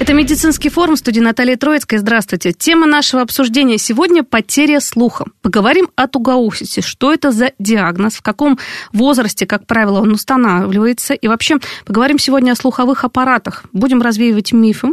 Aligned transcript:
Это 0.00 0.12
медицинский 0.12 0.70
форум 0.70 0.96
студии 0.96 1.20
Наталья 1.20 1.56
Троицкая. 1.56 2.00
Здравствуйте. 2.00 2.52
Тема 2.52 2.86
нашего 2.86 3.22
обсуждения 3.22 3.78
сегодня– 3.78 4.22
потеря 4.24 4.80
слуха. 4.80 5.26
Поговорим 5.40 5.88
о 5.94 6.08
тугоухости. 6.08 6.80
Что 6.80 7.12
это 7.12 7.30
за 7.30 7.52
диагноз, 7.60 8.14
в 8.14 8.22
каком 8.22 8.58
возрасте, 8.92 9.46
как 9.46 9.66
правило, 9.66 10.00
он 10.00 10.12
устанавливается. 10.12 11.14
И 11.14 11.28
вообще 11.28 11.58
поговорим 11.86 12.18
сегодня 12.18 12.52
о 12.52 12.56
слуховых 12.56 13.04
аппаратах. 13.04 13.64
Будем 13.72 14.02
развеивать 14.02 14.52
мифы. 14.52 14.88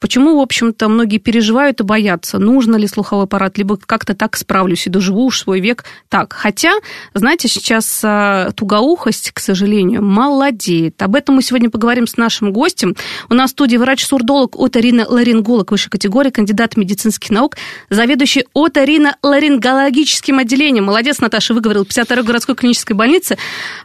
Почему, 0.00 0.38
в 0.38 0.40
общем-то, 0.40 0.88
многие 0.88 1.18
переживают 1.18 1.80
и 1.80 1.84
боятся, 1.84 2.38
нужно 2.38 2.76
ли 2.76 2.88
слуховой 2.88 3.24
аппарат, 3.24 3.58
либо 3.58 3.76
как-то 3.76 4.14
так 4.14 4.36
справлюсь 4.36 4.86
и 4.86 4.90
доживу 4.90 5.26
уж 5.26 5.40
свой 5.40 5.60
век 5.60 5.84
так. 6.08 6.32
Хотя, 6.32 6.72
знаете, 7.12 7.46
сейчас 7.48 8.00
а, 8.02 8.50
тугоухость, 8.52 9.32
к 9.32 9.38
сожалению, 9.38 10.02
молодеет. 10.02 11.00
Об 11.02 11.14
этом 11.14 11.36
мы 11.36 11.42
сегодня 11.42 11.68
поговорим 11.68 12.06
с 12.06 12.16
нашим 12.16 12.52
гостем. 12.52 12.96
У 13.28 13.34
нас 13.34 13.50
в 13.50 13.52
студии 13.52 13.76
врач-сурдолог 13.76 14.45
оторино-ларинголог 14.54 15.70
высшей 15.70 15.90
категории, 15.90 16.30
кандидат 16.30 16.76
медицинских 16.76 17.30
наук, 17.30 17.56
заведующий 17.90 18.44
оторино-ларингологическим 18.54 20.38
отделением. 20.38 20.84
Молодец, 20.84 21.20
Наташа, 21.20 21.54
выговорил 21.54 21.82
52-й 21.82 22.22
городской 22.22 22.54
клинической 22.54 22.94
больницы. 22.94 23.36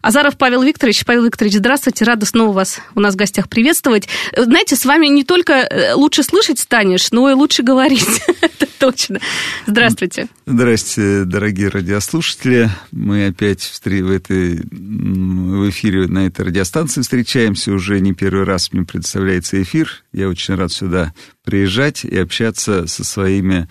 Азаров 0.02 0.38
Павел 0.38 0.61
Викторович. 0.61 1.05
Павел 1.05 1.23
Викторович, 1.25 1.55
здравствуйте, 1.55 2.05
рада 2.05 2.25
снова 2.25 2.52
вас 2.52 2.80
у 2.95 3.00
нас 3.00 3.13
в 3.13 3.17
гостях 3.17 3.50
приветствовать. 3.50 4.08
Знаете, 4.35 4.75
с 4.75 4.85
вами 4.85 5.08
не 5.08 5.23
только 5.23 5.53
э, 5.53 5.94
лучше 5.94 6.23
слышать 6.23 6.59
станешь, 6.59 7.11
но 7.11 7.30
и 7.30 7.33
лучше 7.33 7.63
говорить. 7.63 8.22
Это 8.41 8.67
точно. 8.80 9.19
Здравствуйте. 9.66 10.28
Здравствуйте, 10.45 11.25
дорогие 11.25 11.69
радиослушатели. 11.69 12.69
Мы 12.91 13.28
опять 13.28 13.61
в, 13.63 13.88
этой, 13.88 14.61
в 14.72 15.69
эфире 15.69 16.07
на 16.07 16.28
этой 16.28 16.45
радиостанции 16.45 17.02
встречаемся. 17.02 17.72
Уже 17.72 18.00
не 18.00 18.13
первый 18.13 18.44
раз 18.44 18.73
мне 18.73 18.85
представляется 18.85 19.61
эфир. 19.61 20.03
Я 20.11 20.29
очень 20.29 20.55
рад 20.55 20.71
сюда 20.71 21.13
приезжать 21.43 22.03
и 22.03 22.17
общаться 22.17 22.87
со 22.87 23.03
своими 23.03 23.69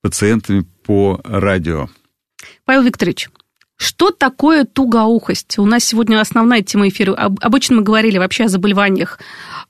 пациентами 0.00 0.64
по 0.84 1.20
радио. 1.24 1.88
Павел 2.64 2.82
Викторович, 2.82 3.28
что 3.80 4.10
такое 4.10 4.64
тугоухость? 4.64 5.58
У 5.58 5.64
нас 5.64 5.84
сегодня 5.84 6.20
основная 6.20 6.60
тема 6.60 6.88
эфира. 6.88 7.14
Обычно 7.14 7.76
мы 7.76 7.82
говорили 7.82 8.18
вообще 8.18 8.44
о 8.44 8.48
заболеваниях 8.48 9.18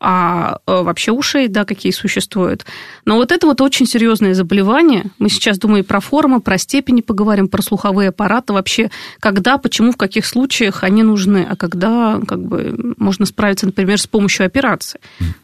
а, 0.00 0.58
вообще 0.66 1.12
ушей, 1.12 1.46
да, 1.46 1.64
какие 1.64 1.92
существуют. 1.92 2.66
Но 3.04 3.14
вот 3.14 3.30
это 3.30 3.46
вот 3.46 3.60
очень 3.60 3.86
серьезное 3.86 4.34
заболевание. 4.34 5.04
Мы 5.20 5.28
сейчас, 5.28 5.60
думаю, 5.60 5.84
про 5.84 6.00
формы, 6.00 6.40
про 6.40 6.58
степени 6.58 7.02
поговорим, 7.02 7.46
про 7.46 7.62
слуховые 7.62 8.08
аппараты 8.08 8.52
вообще. 8.52 8.90
Когда, 9.20 9.58
почему, 9.58 9.92
в 9.92 9.96
каких 9.96 10.26
случаях 10.26 10.82
они 10.82 11.04
нужны, 11.04 11.46
а 11.48 11.54
когда 11.54 12.18
как 12.26 12.42
бы, 12.42 12.94
можно 12.96 13.26
справиться, 13.26 13.66
например, 13.66 14.00
с 14.00 14.08
помощью 14.08 14.44
операции. 14.44 14.98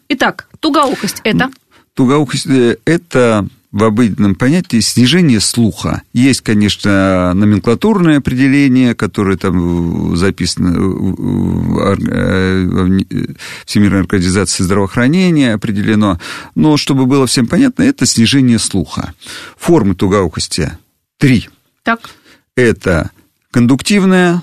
Итак, 0.08 0.48
тугоухость– 0.58 1.20
это? 1.22 1.50
Тугоухость– 1.94 2.48
это 2.84 3.46
в 3.76 3.84
обыденном 3.84 4.34
понятии 4.34 4.80
снижение 4.80 5.38
слуха. 5.38 6.00
Есть, 6.14 6.40
конечно, 6.40 7.34
номенклатурное 7.34 8.18
определение, 8.18 8.94
которое 8.94 9.36
там 9.36 10.16
записано 10.16 10.80
в 10.80 11.98
Всемирной 13.66 14.00
организации 14.00 14.62
здравоохранения, 14.62 15.52
определено. 15.52 16.18
Но 16.54 16.78
чтобы 16.78 17.04
было 17.04 17.26
всем 17.26 17.46
понятно, 17.46 17.82
это 17.82 18.06
снижение 18.06 18.58
слуха. 18.58 19.12
Формы 19.58 19.94
тугоухости 19.94 20.72
три. 21.18 21.50
Так. 21.82 22.08
Это 22.56 23.10
кондуктивная, 23.50 24.42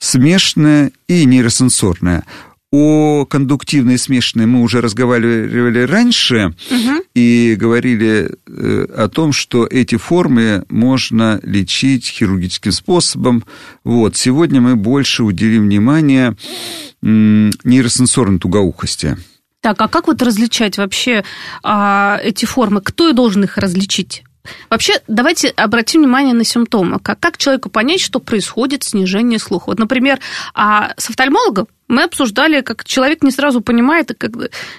смешанная 0.00 0.90
и 1.06 1.24
нейросенсорная. 1.24 2.24
О 2.72 3.26
кондуктивной 3.26 3.98
смешанной 3.98 4.46
мы 4.46 4.62
уже 4.62 4.80
разговаривали 4.80 5.80
раньше 5.80 6.54
угу. 6.70 7.04
и 7.14 7.54
говорили 7.54 8.30
э, 8.46 8.86
о 8.96 9.08
том, 9.08 9.34
что 9.34 9.66
эти 9.66 9.96
формы 9.96 10.64
можно 10.70 11.38
лечить 11.42 12.06
хирургическим 12.06 12.72
способом. 12.72 13.44
Вот. 13.84 14.16
Сегодня 14.16 14.62
мы 14.62 14.76
больше 14.76 15.22
уделим 15.22 15.64
внимание 15.64 16.34
нейросенсорной 17.02 18.38
тугоухости. 18.38 19.18
Так, 19.60 19.78
а 19.82 19.88
как 19.88 20.06
вот 20.06 20.22
различать 20.22 20.78
вообще 20.78 21.24
а, 21.62 22.18
эти 22.22 22.46
формы? 22.46 22.80
Кто 22.80 23.12
должен 23.12 23.44
их 23.44 23.58
различить? 23.58 24.24
Вообще, 24.70 24.94
давайте 25.06 25.48
обратим 25.48 26.02
внимание 26.02 26.34
на 26.34 26.44
симптомы. 26.44 26.98
Как, 26.98 27.20
как 27.20 27.38
человеку 27.38 27.70
понять, 27.70 28.00
что 28.00 28.18
происходит 28.18 28.82
снижение 28.82 29.38
слуха? 29.38 29.66
Вот, 29.68 29.78
например, 29.78 30.18
а 30.54 30.94
с 30.96 31.10
офтальмологом 31.10 31.68
мы 31.88 32.04
обсуждали, 32.04 32.62
как 32.62 32.84
человек 32.84 33.22
не 33.22 33.30
сразу 33.30 33.60
понимает, 33.60 34.12
как, 34.18 34.32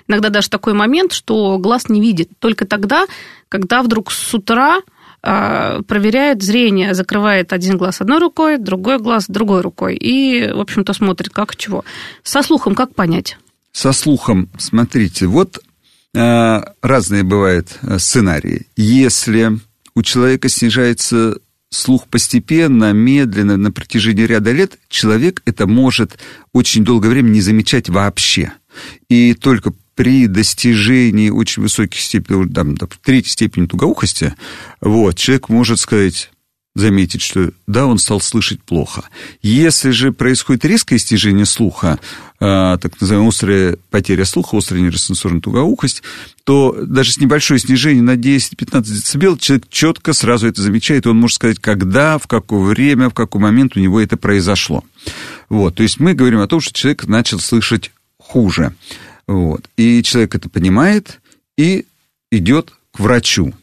иногда 0.07 0.29
даже 0.29 0.49
такой 0.49 0.73
момент, 0.73 1.13
что 1.13 1.57
глаз 1.59 1.89
не 1.89 2.01
видит. 2.01 2.29
Только 2.39 2.65
тогда, 2.65 3.05
когда 3.49 3.83
вдруг 3.83 4.11
с 4.11 4.33
утра 4.33 4.81
а, 5.21 5.81
проверяет 5.83 6.41
зрение, 6.41 6.93
закрывает 6.93 7.53
один 7.53 7.77
глаз 7.77 8.01
одной 8.01 8.19
рукой, 8.19 8.57
другой 8.57 8.99
глаз 8.99 9.25
другой 9.29 9.61
рукой. 9.61 9.95
И, 9.95 10.51
в 10.51 10.59
общем-то, 10.59 10.91
смотрит, 10.93 11.29
как 11.29 11.55
чего. 11.55 11.85
Со 12.23 12.41
слухом 12.41 12.75
как 12.75 12.93
понять? 12.93 13.37
Со 13.71 13.93
слухом, 13.93 14.49
смотрите, 14.57 15.27
вот 15.27 15.59
разные 16.13 17.23
бывают 17.23 17.79
э, 17.81 17.97
сценарии. 17.99 18.67
Если 18.75 19.59
у 19.95 20.03
человека 20.03 20.49
снижается 20.49 21.39
слух 21.69 22.07
постепенно, 22.07 22.93
медленно, 22.93 23.57
на 23.57 23.71
протяжении 23.71 24.23
ряда 24.23 24.51
лет, 24.51 24.77
человек 24.89 25.41
это 25.45 25.65
может 25.65 26.19
очень 26.51 26.83
долгое 26.83 27.09
время 27.09 27.29
не 27.29 27.41
замечать 27.41 27.89
вообще. 27.89 28.53
И 29.09 29.33
только 29.33 29.73
при 29.95 30.27
достижении 30.27 31.29
очень 31.29 31.63
высоких 31.63 31.99
степеней, 31.99 32.49
там, 32.51 32.75
третьей 33.03 33.31
степени 33.31 33.65
тугоухости, 33.65 34.35
вот, 34.81 35.15
человек 35.15 35.49
может 35.49 35.79
сказать, 35.79 36.31
заметить, 36.75 37.21
что 37.21 37.51
да, 37.67 37.85
он 37.85 37.99
стал 37.99 38.19
слышать 38.19 38.61
плохо. 38.63 39.03
Если 39.41 39.91
же 39.91 40.11
происходит 40.11 40.65
резкое 40.65 40.97
снижение 40.97 41.45
слуха, 41.45 41.99
э, 42.39 42.77
так 42.81 42.99
называемая 42.99 43.29
острая 43.29 43.77
потеря 43.91 44.25
слуха, 44.25 44.57
острая 44.57 44.81
нейросенсорная 44.81 45.39
тугоухость, 45.39 46.01
то 46.43 46.75
даже 46.81 47.11
с 47.11 47.19
небольшой 47.19 47.59
снижением 47.59 48.05
на 48.05 48.15
10-15 48.15 48.83
дБ 48.83 49.39
человек 49.39 49.65
четко 49.69 50.13
сразу 50.13 50.47
это 50.47 50.61
замечает, 50.61 51.05
и 51.05 51.09
он 51.09 51.17
может 51.17 51.35
сказать, 51.35 51.59
когда, 51.59 52.17
в 52.17 52.25
какое 52.25 52.61
время, 52.61 53.09
в 53.09 53.13
какой 53.13 53.39
момент 53.39 53.77
у 53.77 53.79
него 53.79 54.01
это 54.01 54.17
произошло. 54.17 54.83
Вот, 55.49 55.75
то 55.75 55.83
есть 55.83 55.99
мы 55.99 56.15
говорим 56.15 56.39
о 56.39 56.47
том, 56.47 56.59
что 56.59 56.73
человек 56.73 57.05
начал 57.05 57.39
слышать 57.39 57.91
хуже. 58.17 58.73
Вот, 59.27 59.69
и 59.77 60.01
человек 60.01 60.33
это 60.33 60.49
понимает 60.49 61.19
и 61.55 61.85
идет 62.31 62.73
к 62.91 62.99
врачу. 62.99 63.53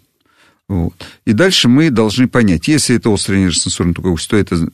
Вот. 0.71 0.95
И 1.25 1.33
дальше 1.33 1.69
мы 1.69 1.91
должны 1.91 2.29
понять, 2.29 2.69
если 2.69 2.95
это 2.95 3.13
острая 3.13 3.41
нейросенсорная 3.41 3.93
тугость, 3.93 4.31
то 4.31 4.37
это 4.37 4.69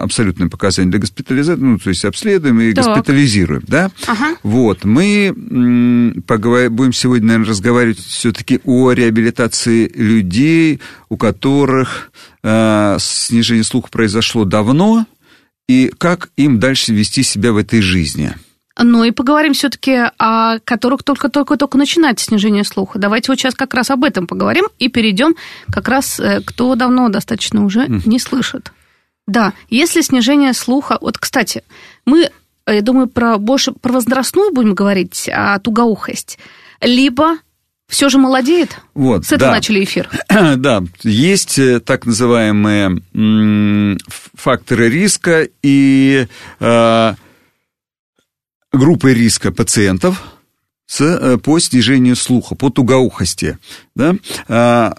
абсолютное 0.00 0.48
показание 0.48 0.92
для 0.92 1.00
госпитализации, 1.00 1.60
ну, 1.60 1.76
то 1.76 1.88
есть 1.88 2.04
обследуем 2.04 2.60
и 2.60 2.72
так. 2.72 2.84
госпитализируем, 2.84 3.64
да? 3.66 3.90
Ага. 4.06 4.36
Вот, 4.44 4.84
мы 4.84 6.14
поговорим, 6.24 6.76
будем 6.76 6.92
сегодня, 6.92 7.26
наверное, 7.26 7.48
разговаривать 7.48 7.98
все-таки 7.98 8.60
о 8.62 8.92
реабилитации 8.92 9.90
людей, 9.92 10.78
у 11.08 11.16
которых 11.16 12.12
э, 12.44 12.96
снижение 13.00 13.64
слуха 13.64 13.88
произошло 13.90 14.44
давно, 14.44 15.04
и 15.68 15.92
как 15.98 16.30
им 16.36 16.60
дальше 16.60 16.94
вести 16.94 17.24
себя 17.24 17.52
в 17.52 17.56
этой 17.56 17.80
жизни– 17.80 18.36
ну 18.78 19.04
и 19.04 19.10
поговорим 19.10 19.52
все-таки 19.52 19.98
о 20.18 20.58
которых 20.60 21.02
только-только-только 21.02 21.76
начинается 21.76 22.26
снижение 22.26 22.64
слуха. 22.64 22.98
Давайте 22.98 23.30
вот 23.30 23.38
сейчас 23.38 23.54
как 23.54 23.74
раз 23.74 23.90
об 23.90 24.04
этом 24.04 24.26
поговорим 24.26 24.66
и 24.78 24.88
перейдем 24.88 25.34
как 25.72 25.88
раз, 25.88 26.20
э, 26.20 26.40
кто 26.44 26.74
давно 26.74 27.08
достаточно 27.08 27.64
уже 27.64 27.86
не 27.88 28.18
слышит. 28.18 28.72
Да, 29.26 29.52
если 29.68 30.00
снижение 30.00 30.52
слуха... 30.54 30.98
Вот, 31.00 31.18
кстати, 31.18 31.62
мы, 32.04 32.30
э, 32.66 32.74
я 32.74 32.82
думаю, 32.82 33.06
про 33.06 33.38
больше 33.38 33.72
про 33.72 33.92
возрастную 33.92 34.52
будем 34.52 34.74
говорить, 34.74 35.28
а 35.32 35.58
тугоухость. 35.58 36.38
Либо 36.80 37.36
все 37.88 38.08
же 38.08 38.18
молодеет? 38.18 38.76
Вот, 38.94 39.24
С 39.24 39.32
этого 39.32 39.50
да. 39.50 39.56
начали 39.56 39.84
эфир. 39.84 40.08
Да, 40.56 40.82
есть 41.02 41.58
э, 41.58 41.80
так 41.80 42.06
называемые 42.06 43.02
факторы 44.34 44.88
риска 44.88 45.48
и 45.62 46.26
группы 48.72 49.12
риска 49.12 49.52
пациентов 49.52 50.22
с, 50.86 51.00
э, 51.00 51.38
по 51.38 51.58
снижению 51.58 52.16
слуха, 52.16 52.54
по 52.54 52.70
тугоухости. 52.70 53.58
Да? 53.94 54.16
А, 54.48 54.96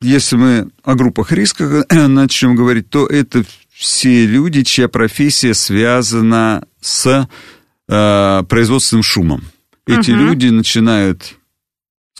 если 0.00 0.36
мы 0.36 0.68
о 0.82 0.94
группах 0.94 1.32
риска 1.32 1.84
начнем 1.90 2.54
говорить, 2.54 2.88
то 2.90 3.06
это 3.06 3.44
все 3.72 4.26
люди, 4.26 4.62
чья 4.62 4.88
профессия 4.88 5.54
связана 5.54 6.66
с 6.80 7.28
э, 7.88 8.42
производственным 8.48 9.02
шумом. 9.02 9.44
Эти 9.86 10.10
угу. 10.10 10.20
люди 10.20 10.48
начинают 10.48 11.36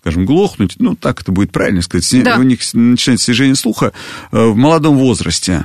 скажем, 0.07 0.25
глохнуть, 0.25 0.77
ну, 0.79 0.95
так 0.95 1.23
это 1.23 1.33
будет 1.33 1.51
правильно 1.51 1.83
сказать, 1.83 2.23
да. 2.23 2.39
у 2.39 2.45
них 2.45 2.61
начинает 2.75 3.21
снижение 3.21 3.57
слуха 3.57 3.93
э, 4.31 4.47
в 4.47 4.55
молодом 4.55 4.97
возрасте, 4.99 5.65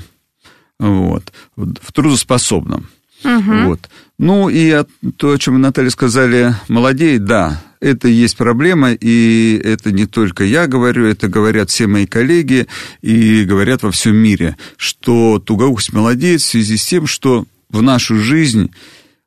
вот, 0.80 1.31
в 1.56 1.92
трудоспособном. 1.94 2.89
Угу. 3.24 3.68
Вот. 3.68 3.89
Ну, 4.21 4.50
и 4.50 4.83
то, 5.18 5.31
о 5.31 5.38
чем 5.38 5.59
Наталья 5.59 5.89
сказали, 5.89 6.56
молодеет, 6.69 7.25
да, 7.25 7.62
это 7.81 8.07
есть 8.07 8.38
проблема, 8.38 8.94
и 8.94 9.59
это 9.63 9.91
не 9.91 10.06
только 10.06 10.44
я 10.44 10.68
говорю, 10.68 11.06
это 11.06 11.27
говорят 11.27 11.69
все 11.69 11.88
мои 11.88 12.06
коллеги, 12.06 12.68
и 13.01 13.44
говорят 13.44 13.83
во 13.83 13.91
всем 13.91 14.15
мире, 14.15 14.56
что 14.77 15.39
тугоухость 15.39 15.91
молодеет 15.91 16.41
в 16.41 16.45
связи 16.45 16.77
с 16.77 16.85
тем, 16.85 17.07
что 17.07 17.45
в 17.69 17.81
нашу 17.81 18.18
жизнь 18.18 18.71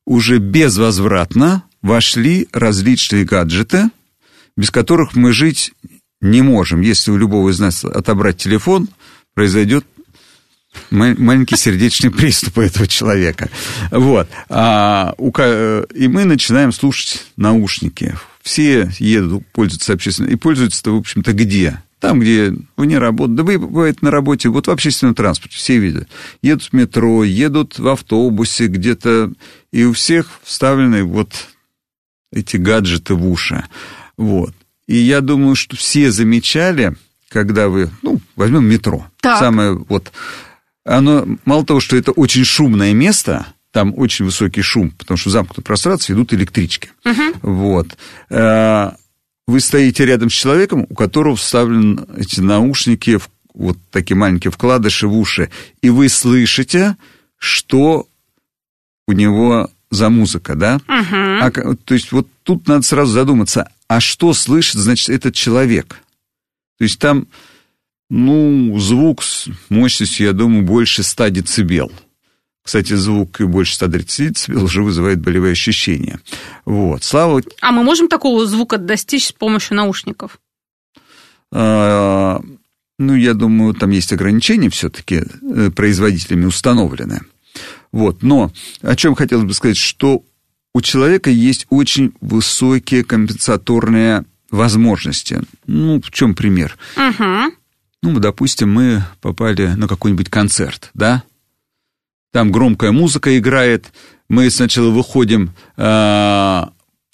уже 0.07 0.39
безвозвратно 0.39 1.65
вошли 1.83 2.49
различные 2.53 3.25
гаджеты– 3.25 3.91
без 4.57 4.71
которых 4.71 5.15
мы 5.15 5.33
жить 5.33 5.73
не 6.21 6.43
можем. 6.43 6.81
Если 6.81 7.11
у 7.11 7.17
любого 7.17 7.51
из 7.51 7.59
нас 7.59 7.85
отобрать 7.85 8.39
телефон, 8.39 8.89
произойдет 9.35 9.85
маленький 10.91 11.57
сердечный 11.57 12.11
приступ 12.13 12.59
у 12.59 12.61
этого 12.61 12.87
человека. 12.87 13.51
Вот. 13.91 14.29
А, 14.49 15.15
у, 15.19 15.31
и 15.31 16.09
мы 16.09 16.25
начинаем 16.25 16.73
слушать 16.73 17.27
наушники. 17.37 18.17
Все 18.43 18.91
едут, 18.99 19.47
пользуются 19.53 19.95
общественным. 19.95 20.33
И 20.33 20.37
пользуются-то, 20.37 20.93
в 20.93 20.99
общем-то, 20.99 21.33
где? 21.33 21.83
Там, 21.99 22.21
где 22.21 22.55
вне 22.77 22.99
работы. 22.99 23.33
Да 23.33 23.43
бывает, 23.43 24.03
на 24.03 24.11
работе, 24.11 24.51
вот 24.51 24.67
в 24.67 24.71
общественном 24.71 25.15
транспорте, 25.15 25.57
все 25.57 25.79
видят. 25.79 26.09
Едут 26.43 26.65
в 26.65 26.73
метро, 26.75 27.25
едут 27.25 27.79
в 27.79 27.89
автобусе 27.89 28.67
где-то, 28.67 29.33
и 29.73 29.85
у 29.85 29.95
всех 29.95 30.29
вставлены 30.43 31.05
вот 31.05 31.31
эти 32.31 32.59
гаджеты 32.59 33.15
в 33.15 33.27
уши. 33.27 33.65
Вот. 34.19 34.55
И 34.87 34.97
я 34.97 35.23
думаю, 35.23 35.55
что 35.55 35.77
все 35.77 36.11
замечали, 36.11 36.95
когда 37.29 37.69
вы, 37.69 37.91
ну, 38.03 38.21
возьмем 38.37 38.67
метро. 38.67 39.07
Так. 39.21 39.39
Самое 39.39 39.73
вот, 39.73 40.13
оно, 40.85 41.27
мало 41.45 41.65
того, 41.65 41.81
что 41.81 41.97
это 41.97 42.13
очень 42.13 42.45
шумное 42.45 42.93
место, 42.93 43.47
там 43.71 43.93
очень 43.97 44.25
высокий 44.25 44.63
шум, 44.63 44.91
потому 44.91 45.19
что 45.19 45.31
в 45.31 45.33
замкнутом 45.33 45.65
пространстве 45.65 46.15
идут 46.15 46.33
электрички. 46.33 46.91
Угу. 47.05 47.23
Вот. 47.43 47.97
Э, 48.31 48.93
вы 49.47 49.61
стоите 49.61 50.07
рядом 50.07 50.31
с 50.31 50.33
человеком, 50.33 50.87
у 50.89 50.95
которого 50.95 51.37
вставлены 51.37 52.07
эти 52.17 52.41
наушники, 52.41 53.19
вот 53.53 53.79
такие 53.91 54.17
маленькие 54.17 54.51
вкладыши 54.51 55.09
в 55.09 55.17
уши, 55.17 55.51
и 55.83 55.91
вы 55.91 56.09
слышите, 56.09 56.97
что 57.37 58.07
у 59.07 59.13
него 59.13 59.71
за 59.91 60.09
музыка, 60.09 60.55
да? 60.55 60.77
Угу. 60.77 61.17
А, 61.43 61.51
то 61.51 61.95
есть 61.95 62.13
вот 62.13 62.29
тут 62.43 62.67
надо 62.69 62.83
сразу 62.83 63.13
задуматься, 63.13 63.71
а 63.89 64.01
что 64.01 64.33
слышит, 64.35 64.77
значит, 64.77 65.09
этот 65.09 65.35
человек? 65.35 66.01
То 66.79 66.85
есть 66.85 66.99
там, 66.99 67.27
ну, 68.17 68.79
звук 68.79 69.25
с 69.25 69.49
мощностью, 69.71 70.27
я 70.27 70.33
думаю, 70.33 70.63
больше 70.63 71.03
100 71.03 71.29
децибел. 71.31 71.91
Кстати, 72.63 72.93
звук 72.95 73.41
больше 73.41 73.75
130 73.75 74.29
децибел 74.29 74.65
уже 74.65 74.83
вызывает 74.85 75.21
болевые 75.21 75.53
ощущения. 75.53 76.21
Вот, 76.65 77.03
слава... 77.03 77.43
А 77.61 77.73
мы 77.73 77.83
можем 77.83 78.07
такого 78.07 78.47
звука 78.47 78.79
достичь 78.79 79.27
с 79.27 79.33
помощью 79.33 79.77
наушников? 79.77 80.39
А, 81.51 82.41
ну, 83.01 83.17
я 83.17 83.35
думаю, 83.35 83.75
там 83.75 83.91
есть 83.91 84.13
ограничения 84.13 84.71
все-таки 84.71 85.25
э, 85.43 85.71
производителями 85.71 86.45
установлены. 86.45 87.23
Вот, 87.91 88.23
но 88.23 88.53
о 88.81 88.95
чем 88.95 89.17
хотелось 89.17 89.45
бы 89.45 89.55
сказать, 89.55 89.77
что 89.77 90.23
у 90.73 90.81
человека 90.83 91.31
есть 91.31 91.67
очень 91.69 92.13
высокие 92.21 93.03
компенсаторные 93.03 94.25
возможности. 94.53 95.43
Ну, 95.67 96.01
в 96.01 96.13
чем 96.13 96.37
пример? 96.37 96.79
Угу. 96.97 97.55
Ну, 98.05 98.21
допустим, 98.21 98.71
мы 98.71 99.03
попали 99.23 99.69
на 99.69 99.89
какой-нибудь 99.89 100.29
концерт, 100.29 100.91
да? 100.93 101.23
Там 102.33 102.53
громкая 102.53 102.93
музыка 102.93 103.39
играет. 103.39 103.95
Мы 104.29 104.51
сначала 104.51 104.91
выходим 104.91 105.53
э, 105.79 106.65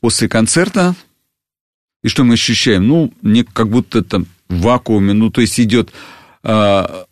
после 0.00 0.28
концерта, 0.28 0.96
и 2.02 2.08
что 2.08 2.24
мы 2.24 2.34
ощущаем? 2.34 2.88
Ну, 2.88 3.14
не 3.22 3.44
как 3.44 3.68
будто 3.68 4.02
там 4.02 4.26
в 4.48 4.62
вакууме, 4.62 5.12
ну, 5.12 5.30
то 5.30 5.40
есть 5.40 5.60
идет 5.60 5.92
э, 6.42 7.04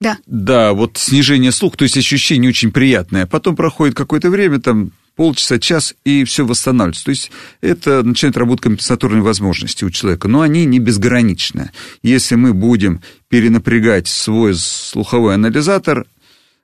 да. 0.00 0.18
Да, 0.26 0.74
вот 0.74 0.98
снижение 0.98 1.50
слуха, 1.50 1.78
то 1.78 1.82
есть 1.82 1.96
ощущение 1.96 2.48
очень 2.48 2.70
приятное. 2.70 3.26
Потом 3.26 3.56
проходит 3.56 3.96
какое-то 3.96 4.30
время, 4.30 4.60
там 4.60 4.92
полчаса, 5.18 5.58
час, 5.58 5.96
и 6.04 6.22
все 6.22 6.46
восстанавливается. 6.46 7.04
То 7.04 7.10
есть 7.10 7.32
это 7.60 8.04
начинает 8.04 8.36
работать 8.36 8.62
компенсаторные 8.62 9.20
возможности 9.20 9.84
у 9.84 9.90
человека, 9.90 10.28
но 10.28 10.42
они 10.42 10.64
не 10.64 10.78
безграничны. 10.78 11.72
Если 12.04 12.36
мы 12.36 12.54
будем 12.54 13.02
перенапрягать 13.28 14.06
свой 14.06 14.54
слуховой 14.54 15.34
анализатор, 15.34 16.06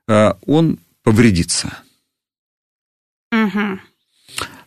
а, 0.06 0.38
он 0.46 0.78
повредится. 1.02 1.78
Угу. 3.32 3.80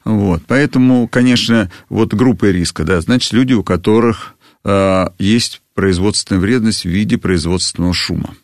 Вот, 0.04 0.44
поэтому, 0.48 1.08
конечно, 1.08 1.72
вот 1.88 2.14
группа 2.14 2.52
риска, 2.52 2.84
да, 2.84 3.00
значит, 3.00 3.32
люди, 3.32 3.54
у 3.54 3.64
которых 3.64 4.36
э, 4.66 5.06
есть 5.18 5.62
производственная 5.74 6.42
вредность 6.42 6.84
в 6.84 6.90
виде 6.90 7.18
производственного 7.18 7.94
шума. 7.94 8.36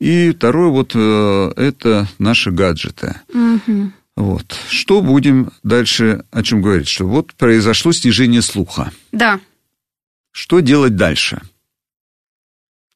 И 0.00 0.32
второе 0.32 0.68
вот 0.68 0.92
э, 0.96 1.52
это 1.56 2.08
наши 2.18 2.50
гаджеты. 2.50 3.20
Угу. 3.32 3.92
Вот. 4.20 4.54
Что 4.68 5.00
будем 5.00 5.50
дальше 5.62 6.24
о 6.30 6.42
чем 6.42 6.60
говорить? 6.60 6.88
Что 6.88 7.06
вот 7.06 7.32
произошло 7.32 7.90
снижение 7.90 8.42
слуха. 8.42 8.92
Да. 9.12 9.40
Что 10.30 10.60
делать 10.60 10.94
дальше? 10.94 11.40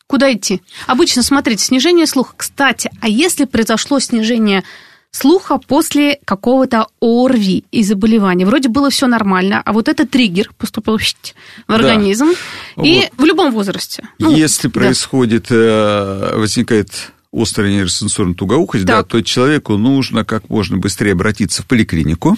Куда 0.06 0.31
идти? 0.31 0.61
Обычно, 0.87 1.23
смотрите, 1.23 1.65
снижение 1.65 2.06
слуха. 2.06 2.35
Кстати, 2.37 2.91
а 3.00 3.09
если 3.09 3.47
произошло 3.47 4.00
снижение 4.00 4.65
слуха 5.12 5.56
после 5.56 6.19
какого-то 6.26 6.88
ОРВИ 7.00 7.65
и 7.71 7.85
заболевания. 7.85 8.44
Вроде 8.44 8.69
было 8.69 8.91
все 8.91 9.06
нормально, 9.06 9.62
а 9.65 9.73
вот 9.73 9.88
это 9.88 10.06
триггер 10.06 10.50
поступил 10.59 10.99
в 10.99 11.73
организм. 11.73 12.33
Да. 12.76 12.83
И 12.83 13.00
вот. 13.00 13.11
в 13.16 13.25
любом 13.25 13.52
возрасте. 13.52 14.07
Ну, 14.19 14.35
Если 14.35 14.69
да. 14.69 14.73
происходит, 14.73 15.47
э, 15.50 16.37
возникает 16.37 17.13
острая 17.35 17.71
нейросенсорная 17.71 18.35
тугоухость, 18.35 18.85
да, 18.85 19.03
то 19.03 19.21
человеку 19.23 19.76
нужно 19.76 20.25
как 20.25 20.49
можно 20.49 20.76
быстрее 20.76 21.12
обратиться 21.12 21.62
в 21.62 21.67
поликлинику, 21.67 22.37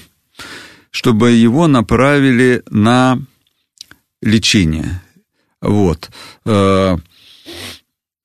чтобы 0.90 1.32
его 1.32 1.66
направили 1.66 2.62
на 2.70 3.20
лечение. 4.22 5.02
Вот. 5.60 6.10
Э, 6.44 6.96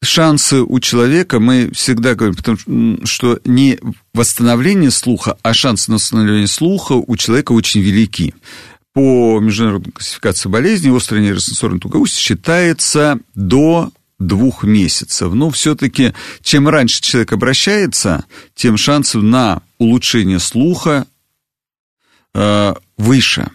шансы 0.04 0.62
у 0.62 0.80
человека, 0.80 1.40
мы 1.40 1.72
всегда 1.74 2.16
говорим, 2.16 2.36
потому 2.36 3.06
что 3.06 3.40
не 3.46 3.80
восстановление 4.14 4.92
слуха, 4.92 5.38
а 5.44 5.54
шансы 5.54 5.92
на 5.92 5.96
восстановление 5.96 6.48
слуха 6.48 6.94
у 6.94 7.16
человека 7.18 7.52
очень 7.52 7.82
велики. 7.82 8.34
По 8.94 9.40
международной 9.40 9.94
классификации 9.94 10.50
болезней 10.50 10.96
острая 10.96 11.22
нейросенсорная 11.22 11.80
тугоусть 11.80 12.18
считается 12.18 13.20
до 13.36 13.92
двух 14.28 14.64
месяцев. 14.64 15.34
Но 15.34 15.50
все-таки, 15.50 16.14
чем 16.42 16.68
раньше 16.68 17.02
человек 17.02 17.34
обращается, 17.34 18.26
тем 18.56 18.78
шансы 18.78 19.20
на 19.20 19.62
улучшение 19.78 20.40
слуха 20.40 21.06
э, 22.34 22.74
выше 22.98 23.50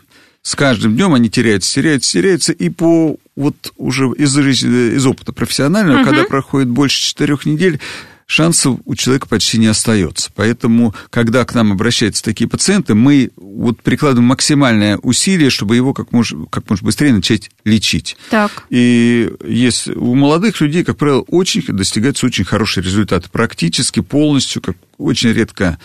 с 0.47 0.55
каждым 0.55 0.95
днем 0.95 1.13
они 1.13 1.29
теряются, 1.29 1.75
теряются, 1.75 2.13
теряются, 2.13 2.53
и 2.53 2.69
по 2.71 3.17
вот 3.35 3.73
уже 3.77 4.07
из, 4.17 4.39
из 4.39 5.05
опыта 5.05 5.33
профессионального, 5.33 6.03
угу. 6.03 6.05
когда 6.05 6.23
проходит 6.23 6.69
больше 6.69 7.03
четырех 7.03 7.47
недель, 7.47 7.81
шансов 8.27 8.81
у 8.85 8.95
человека 8.97 9.29
почти 9.29 9.59
не 9.59 9.69
остается. 9.69 10.31
Поэтому, 10.35 10.95
когда 11.11 11.45
к 11.45 11.55
нам 11.55 11.73
обращаются 11.73 12.23
такие 12.23 12.51
пациенты, 12.51 12.95
мы 12.95 13.31
вот 13.37 13.81
прикладываем 13.83 14.29
максимальное 14.29 14.99
усилие, 14.99 15.49
чтобы 15.49 15.77
его 15.77 15.95
как 15.95 16.13
можно, 16.13 16.47
как 16.47 16.69
можно 16.69 16.85
быстрее 16.85 17.13
начать 17.13 17.51
лечить. 17.65 18.17
Так. 18.31 18.65
И 18.69 19.33
если 19.47 19.95
у 19.95 20.15
молодых 20.15 20.61
людей, 20.61 20.85
как 20.85 20.97
правило, 20.97 21.21
очень 21.29 21.63
достигаются 21.69 22.27
очень 22.27 22.45
хорошие 22.45 22.83
результаты. 22.83 23.31
Практически 23.31 24.01
полностью, 24.01 24.61
как 24.61 24.77
очень 24.99 25.33
редко 25.33 25.79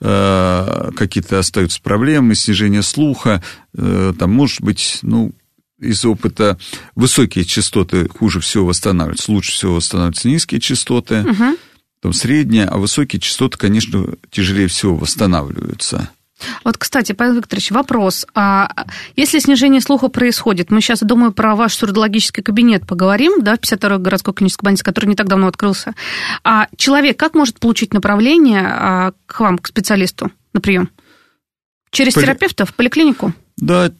э, 0.00 0.90
какие-то 0.96 1.38
остаются 1.38 1.80
проблемы, 1.80 2.34
снижение 2.34 2.82
слуха, 2.82 3.42
э, 3.74 4.12
там 4.18 4.32
может 4.32 4.60
быть, 4.60 4.98
ну, 5.02 5.32
из 5.78 6.04
опыта 6.04 6.58
высокие 6.94 7.44
частоты 7.44 8.08
хуже 8.08 8.40
всего 8.40 8.66
восстанавливаются, 8.66 9.32
лучше 9.32 9.52
всего 9.52 9.74
восстанавливаются 9.74 10.28
низкие 10.28 10.60
частоты. 10.60 11.20
Угу 11.20 11.56
там 12.00 12.12
средние, 12.12 12.66
а 12.66 12.78
высокие 12.78 13.20
частоты, 13.20 13.58
конечно, 13.58 14.06
тяжелее 14.30 14.68
всего 14.68 14.96
восстанавливаются. 14.96 16.10
Вот, 16.64 16.76
кстати, 16.76 17.12
Павел 17.12 17.36
Викторович, 17.36 17.70
вопрос. 17.70 18.26
А 18.34 18.68
если 19.16 19.38
снижение 19.38 19.80
слуха 19.80 20.08
происходит, 20.08 20.70
мы 20.70 20.80
сейчас, 20.80 21.00
думаю, 21.00 21.32
про 21.32 21.56
ваш 21.56 21.74
сурдологический 21.74 22.42
кабинет 22.42 22.86
поговорим, 22.86 23.40
да, 23.40 23.56
в 23.56 23.60
52-й 23.60 23.98
городской 23.98 24.34
клинической 24.34 24.66
больнице, 24.66 24.84
который 24.84 25.06
не 25.06 25.14
так 25.14 25.28
давно 25.28 25.46
открылся. 25.46 25.94
А 26.44 26.68
человек 26.76 27.18
как 27.18 27.34
может 27.34 27.58
получить 27.58 27.94
направление 27.94 28.66
а, 28.66 29.12
к 29.26 29.40
вам, 29.40 29.58
к 29.58 29.66
специалисту 29.68 30.30
на 30.52 30.60
прием? 30.60 30.90
Через 31.90 32.12
Поли... 32.12 32.26
терапевта 32.26 32.66
в 32.66 32.74
поликлинику? 32.74 33.32
Да, 33.56 33.90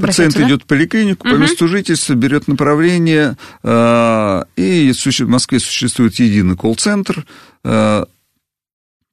Пациент 0.00 0.34
да? 0.34 0.46
идет 0.46 0.62
в 0.62 0.66
поликлинику, 0.66 1.28
по 1.28 1.34
угу. 1.34 1.42
месту 1.42 1.68
жительства, 1.68 2.14
берет 2.14 2.48
направление, 2.48 3.36
а, 3.62 4.44
и 4.56 4.92
в 4.92 5.28
Москве 5.28 5.58
существует 5.58 6.14
единый 6.16 6.56
колл-центр, 6.56 7.26
а, 7.64 8.06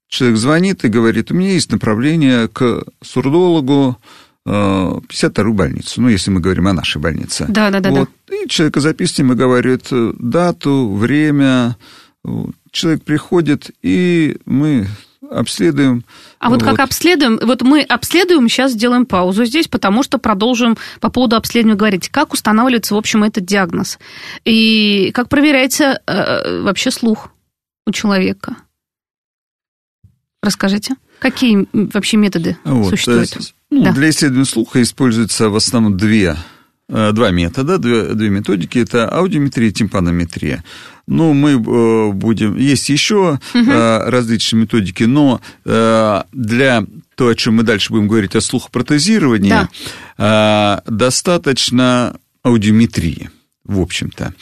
Человек 0.09 0.37
звонит 0.37 0.85
и 0.85 0.87
говорит, 0.87 1.31
у 1.31 1.33
меня 1.35 1.51
есть 1.51 1.71
направление 1.71 2.47
к 2.47 2.85
сурдологу, 3.03 3.97
52-ю 4.45 5.51
э, 5.51 5.53
больницу, 5.53 6.01
ну, 6.01 6.07
если 6.07 6.31
мы 6.31 6.39
говорим 6.39 6.67
о 6.67 6.73
нашей 6.73 7.01
больнице. 7.01 7.45
Да, 7.49 7.69
да, 7.69 7.81
да. 7.81 7.89
Вот. 7.89 8.09
да. 8.27 8.35
И 8.35 8.47
человека 8.47 8.79
записываем 8.79 9.33
и 9.33 9.35
говорит 9.35 9.87
дату, 9.91 10.93
время. 10.95 11.75
Человек 12.71 13.03
приходит, 13.03 13.71
и 13.81 14.37
мы 14.45 14.87
обследуем. 15.31 16.03
А 16.39 16.49
вот, 16.49 16.61
вот 16.61 16.69
как 16.69 16.79
обследуем? 16.79 17.39
Вот 17.41 17.61
мы 17.61 17.81
обследуем, 17.81 18.49
сейчас 18.49 18.71
сделаем 18.73 19.05
паузу 19.05 19.45
здесь, 19.45 19.67
потому 19.67 20.03
что 20.03 20.17
продолжим 20.17 20.77
по 20.99 21.09
поводу 21.09 21.35
обследования 21.35 21.77
говорить. 21.77 22.09
Как 22.09 22.33
устанавливается, 22.33 22.95
в 22.95 22.97
общем, 22.97 23.23
этот 23.23 23.45
диагноз? 23.45 23.99
И 24.45 25.11
как 25.13 25.29
проверяется 25.29 26.01
э, 26.05 26.61
вообще 26.61 26.91
слух 26.91 27.29
у 27.85 27.91
человека? 27.91 28.55
Расскажите, 30.41 30.95
какие 31.19 31.67
вообще 31.73 32.17
методы 32.17 32.57
вот, 32.63 32.89
существуют? 32.89 33.35
Есть, 33.35 33.55
ну, 33.69 33.83
да. 33.83 33.91
Для 33.91 34.09
исследования 34.09 34.45
слуха 34.45 34.81
используются 34.81 35.49
в 35.49 35.55
основном 35.55 35.97
две, 35.97 36.37
э, 36.89 37.11
два 37.11 37.31
метода, 37.31 37.77
две, 37.77 38.13
две 38.13 38.29
методики. 38.29 38.79
Это 38.79 39.11
аудиометрия 39.11 39.69
и 39.69 39.73
тимпанометрия. 39.73 40.63
Ну, 41.07 41.33
мы 41.33 41.51
э, 41.51 42.11
будем... 42.11 42.57
Есть 42.57 42.89
еще 42.89 43.39
угу. 43.53 43.71
различные 43.71 44.61
методики, 44.61 45.03
но 45.03 45.39
для 45.63 46.85
того, 47.15 47.29
о 47.29 47.35
чем 47.35 47.55
мы 47.55 47.63
дальше 47.63 47.93
будем 47.93 48.07
говорить, 48.07 48.35
о 48.35 48.41
слухопротезировании, 48.41 49.67
да. 50.17 50.81
достаточно 50.85 52.17
аудиометрии, 52.43 53.29
в 53.63 53.79
общем-то. 53.79 54.33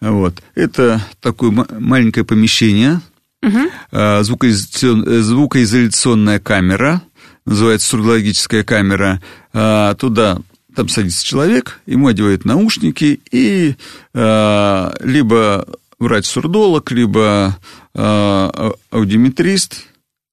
Вот. 0.00 0.40
Это 0.54 1.04
такое 1.20 1.50
маленькое 1.50 2.24
помещение, 2.24 3.00
угу. 3.42 3.68
звукоизоляционная 3.90 6.38
камера, 6.38 7.02
называется 7.44 7.88
сурдологическая 7.88 8.62
камера, 8.62 9.20
туда 9.52 10.38
там 10.74 10.88
садится 10.88 11.24
человек, 11.24 11.80
ему 11.86 12.08
одевают 12.08 12.44
наушники, 12.44 13.20
и 13.30 13.76
а, 14.12 14.92
либо 15.00 15.66
врач-сурдолог, 16.04 16.90
либо 16.92 17.58
аудиометрист 17.94 19.86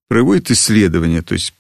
проводит 0.08 0.51
исследование, 0.51 1.22
то 1.22 1.34
есть 1.34 1.54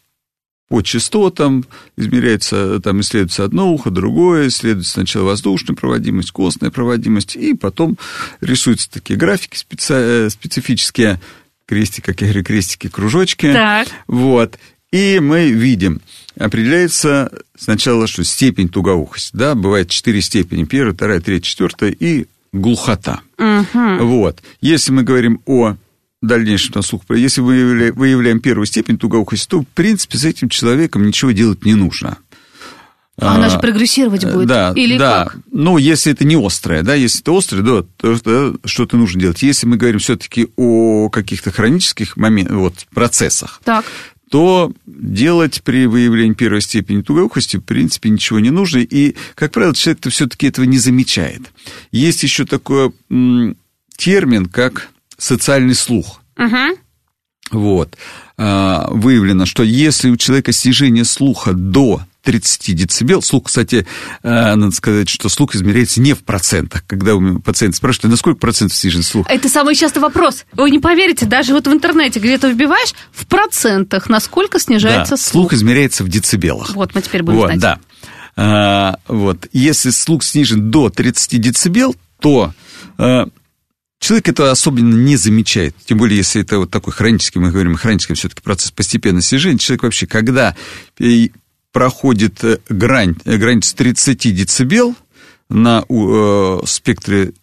по 0.67 0.81
частотам 0.81 1.65
измеряется, 1.97 2.79
там 2.79 3.01
исследуется 3.01 3.43
одно 3.43 3.73
ухо, 3.73 3.89
другое, 3.89 4.47
исследуется 4.47 4.93
сначала 4.93 5.25
воздушная 5.25 5.75
проводимость, 5.75 6.31
костная 6.31 6.71
проводимость, 6.71 7.35
и 7.35 7.53
потом 7.53 7.97
рисуются 8.39 8.89
такие 8.89 9.19
графики 9.19 9.57
специ... 9.57 10.29
специфические, 10.29 11.19
крестик, 11.65 12.05
как 12.05 12.21
я 12.21 12.27
говорю, 12.27 12.45
крестики, 12.45 12.87
кружочки. 12.87 13.51
Так. 13.51 13.89
Вот. 14.07 14.57
И 14.93 15.19
мы 15.21 15.51
видим, 15.51 15.99
определяется 16.37 17.31
сначала, 17.57 18.07
что 18.07 18.23
степень 18.23 18.69
тугоухости, 18.69 19.35
да, 19.35 19.55
бывает 19.55 19.89
четыре 19.89 20.21
степени, 20.21 20.63
первая, 20.63 20.93
вторая, 20.93 21.19
третья, 21.19 21.49
четвертая, 21.49 21.91
и 21.91 22.27
глухота. 22.53 23.21
Угу. 23.37 24.05
Вот. 24.05 24.41
Если 24.61 24.91
мы 24.91 25.03
говорим 25.03 25.41
о 25.45 25.75
дальнейшем 26.21 26.73
на 26.75 26.81
слух, 26.81 27.03
если 27.09 27.41
выявляем, 27.41 27.95
выявляем 27.95 28.39
первую 28.39 28.65
степень 28.65 28.97
тугоухости, 28.97 29.47
то, 29.47 29.61
в 29.61 29.67
принципе, 29.67 30.17
с 30.17 30.25
этим 30.25 30.49
человеком 30.49 31.05
ничего 31.05 31.31
делать 31.31 31.65
не 31.65 31.75
нужно. 31.75 32.17
А 33.17 33.35
она 33.35 33.49
же 33.49 33.59
прогрессировать 33.59 34.25
будет? 34.25 34.47
Да, 34.47 34.73
Или 34.75 34.97
да. 34.97 35.25
как? 35.25 35.37
Ну, 35.51 35.77
если 35.77 36.11
это 36.11 36.25
не 36.25 36.35
острое, 36.35 36.81
да, 36.81 36.95
если 36.95 37.21
это 37.21 37.37
острое, 37.37 37.61
да, 37.61 37.83
то 37.97 38.55
что-то 38.65 38.97
нужно 38.97 39.21
делать. 39.21 39.43
Если 39.43 39.67
мы 39.67 39.77
говорим 39.77 39.99
все-таки 39.99 40.47
о 40.55 41.09
каких-то 41.09 41.51
хронических 41.51 42.17
моментах, 42.17 42.55
вот, 42.55 42.87
процессах, 42.93 43.61
так. 43.63 43.85
То 44.31 44.71
делать 44.85 45.61
при 45.61 45.87
выявлении 45.87 46.33
первой 46.33 46.61
степени 46.61 47.01
тугоухости, 47.01 47.57
в 47.57 47.61
принципе, 47.61 48.09
ничего 48.09 48.39
не 48.39 48.49
нужно. 48.49 48.77
И, 48.79 49.15
как 49.35 49.51
правило, 49.51 49.75
человек-то 49.75 50.09
все-таки 50.09 50.47
этого 50.47 50.63
не 50.63 50.77
замечает. 50.77 51.51
Есть 51.91 52.23
еще 52.23 52.45
такой 52.45 52.93
термин, 53.97 54.45
как 54.45 54.89
социальный 55.17 55.75
слух. 55.75 56.21
Угу. 56.37 57.59
Вот. 57.59 57.97
А, 58.37 58.87
выявлено, 58.89 59.45
что 59.45 59.63
если 59.63 60.09
у 60.09 60.15
человека 60.15 60.53
снижение 60.53 61.03
слуха 61.03 61.51
до 61.51 62.01
30 62.23 62.75
децибел. 62.75 63.21
Слух, 63.21 63.45
кстати, 63.45 63.85
э, 64.23 64.55
надо 64.55 64.71
сказать, 64.71 65.09
что 65.09 65.29
слух 65.29 65.55
измеряется 65.55 66.01
не 66.01 66.13
в 66.13 66.23
процентах. 66.23 66.83
Когда 66.87 67.13
пациент 67.43 67.75
спрашивает, 67.75 68.05
«А 68.05 68.07
на 68.09 68.17
сколько 68.17 68.39
процентов 68.39 68.77
снижен 68.77 69.03
слух? 69.03 69.27
Это 69.29 69.49
самый 69.49 69.75
частый 69.75 70.01
вопрос. 70.01 70.45
Вы 70.53 70.69
не 70.69 70.79
поверите, 70.79 71.25
даже 71.25 71.53
вот 71.53 71.67
в 71.67 71.71
интернете 71.71 72.19
где-то 72.19 72.49
вбиваешь, 72.49 72.93
в 73.11 73.25
процентах, 73.25 74.09
насколько 74.09 74.59
снижается 74.59 75.11
да, 75.11 75.17
слух. 75.17 75.51
слух 75.51 75.53
измеряется 75.53 76.03
в 76.03 76.09
децибелах. 76.09 76.75
Вот, 76.75 76.93
мы 76.95 77.01
теперь 77.01 77.23
будем 77.23 77.39
вот, 77.39 77.47
знать. 77.47 77.59
Да. 77.59 77.79
А, 78.35 78.97
вот. 79.07 79.47
Если 79.51 79.89
слух 79.89 80.23
снижен 80.23 80.71
до 80.71 80.89
30 80.89 81.41
децибел, 81.41 81.95
то 82.19 82.53
а, 82.97 83.27
Человек 84.01 84.29
это 84.29 84.49
особенно 84.49 84.95
не 84.95 85.15
замечает, 85.15 85.75
тем 85.85 85.99
более, 85.99 86.17
если 86.17 86.41
это 86.41 86.57
вот 86.57 86.71
такой 86.71 86.91
хронический, 86.91 87.37
мы 87.37 87.51
говорим, 87.51 87.75
хронический 87.75 88.15
все-таки 88.15 88.41
процесс 88.41 88.71
постепенного 88.71 89.21
снижения. 89.21 89.59
Человек 89.59 89.83
вообще, 89.83 90.07
когда 90.07 90.55
проходит 91.71 92.43
э, 92.43 92.59
грань, 92.69 93.15
э, 93.25 93.37
граница 93.37 93.75
30 93.75 94.35
децибел 94.35 94.95
на 95.49 95.83
э, 95.87 96.59
спектре 96.65 97.33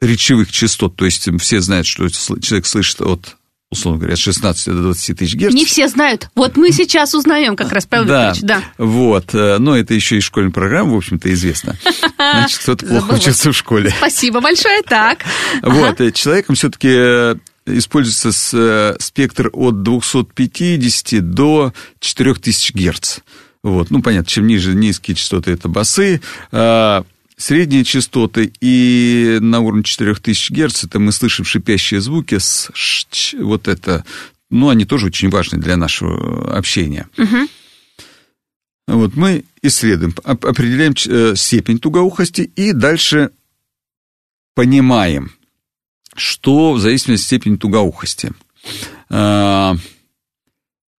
речевых 0.00 0.50
частот, 0.50 0.96
то 0.96 1.04
есть 1.04 1.28
все 1.40 1.60
знают, 1.60 1.86
что 1.86 2.08
человек 2.08 2.66
слышит 2.66 3.00
от 3.02 3.36
условно 3.70 3.98
говоря, 4.00 4.14
от 4.14 4.18
16 4.18 4.66
до 4.66 4.82
20 4.82 5.18
тысяч 5.18 5.34
герц. 5.34 5.54
Не 5.54 5.64
все 5.64 5.86
знают. 5.86 6.28
Вот 6.34 6.56
мы 6.56 6.72
сейчас 6.72 7.14
узнаем 7.14 7.54
как 7.54 7.70
раз, 7.70 7.86
Павел 7.86 8.06
да, 8.06 8.32
Викторович, 8.32 8.42
да. 8.42 8.84
Вот, 8.84 9.32
э, 9.34 9.58
но 9.58 9.76
это 9.76 9.94
еще 9.94 10.16
и 10.16 10.20
школьная 10.20 10.50
программа, 10.50 10.94
в 10.94 10.96
общем-то, 10.96 11.32
известно. 11.32 11.76
Значит, 12.16 12.58
кто-то 12.58 12.84
плохо 12.84 13.14
учится 13.14 13.52
в 13.52 13.56
школе. 13.56 13.94
Спасибо 13.96 14.40
большое, 14.40 14.82
так. 14.82 15.24
Вот, 15.62 15.98
человеком 16.14 16.56
все-таки 16.56 17.38
используется 17.66 18.30
э, 18.56 18.96
спектр 18.98 19.50
от 19.52 19.82
250 19.82 21.30
до 21.30 21.72
4000 22.00 22.72
Гц. 22.72 23.18
Вот. 23.62 23.90
Ну, 23.90 24.02
понятно, 24.02 24.26
чем 24.26 24.46
ниже 24.46 24.74
низкие 24.74 25.14
частоты, 25.14 25.52
это 25.52 25.68
басы, 25.68 26.20
а 26.50 27.04
средние 27.36 27.84
частоты, 27.84 28.52
и 28.60 29.38
на 29.40 29.60
уровне 29.60 29.82
4000 29.82 30.52
Гц 30.52 30.84
это 30.84 30.98
мы 30.98 31.12
слышим 31.12 31.44
шипящие 31.44 32.00
звуки, 32.00 32.38
с 32.38 32.70
ш, 32.74 33.36
вот 33.38 33.68
это, 33.68 34.04
ну, 34.50 34.68
они 34.68 34.84
тоже 34.84 35.06
очень 35.06 35.30
важны 35.30 35.58
для 35.58 35.76
нашего 35.76 36.56
общения. 36.56 37.08
Угу. 37.18 37.48
Вот 38.88 39.14
мы 39.14 39.44
исследуем, 39.62 40.14
определяем 40.24 40.94
э, 41.06 41.36
степень 41.36 41.78
тугоухости 41.78 42.50
и 42.56 42.72
дальше 42.72 43.30
понимаем, 44.54 45.32
что 46.20 46.72
в 46.72 46.80
зависимости 46.80 47.22
от 47.22 47.26
степени 47.26 47.56
тугоухости. 47.56 48.32
А, 49.08 49.76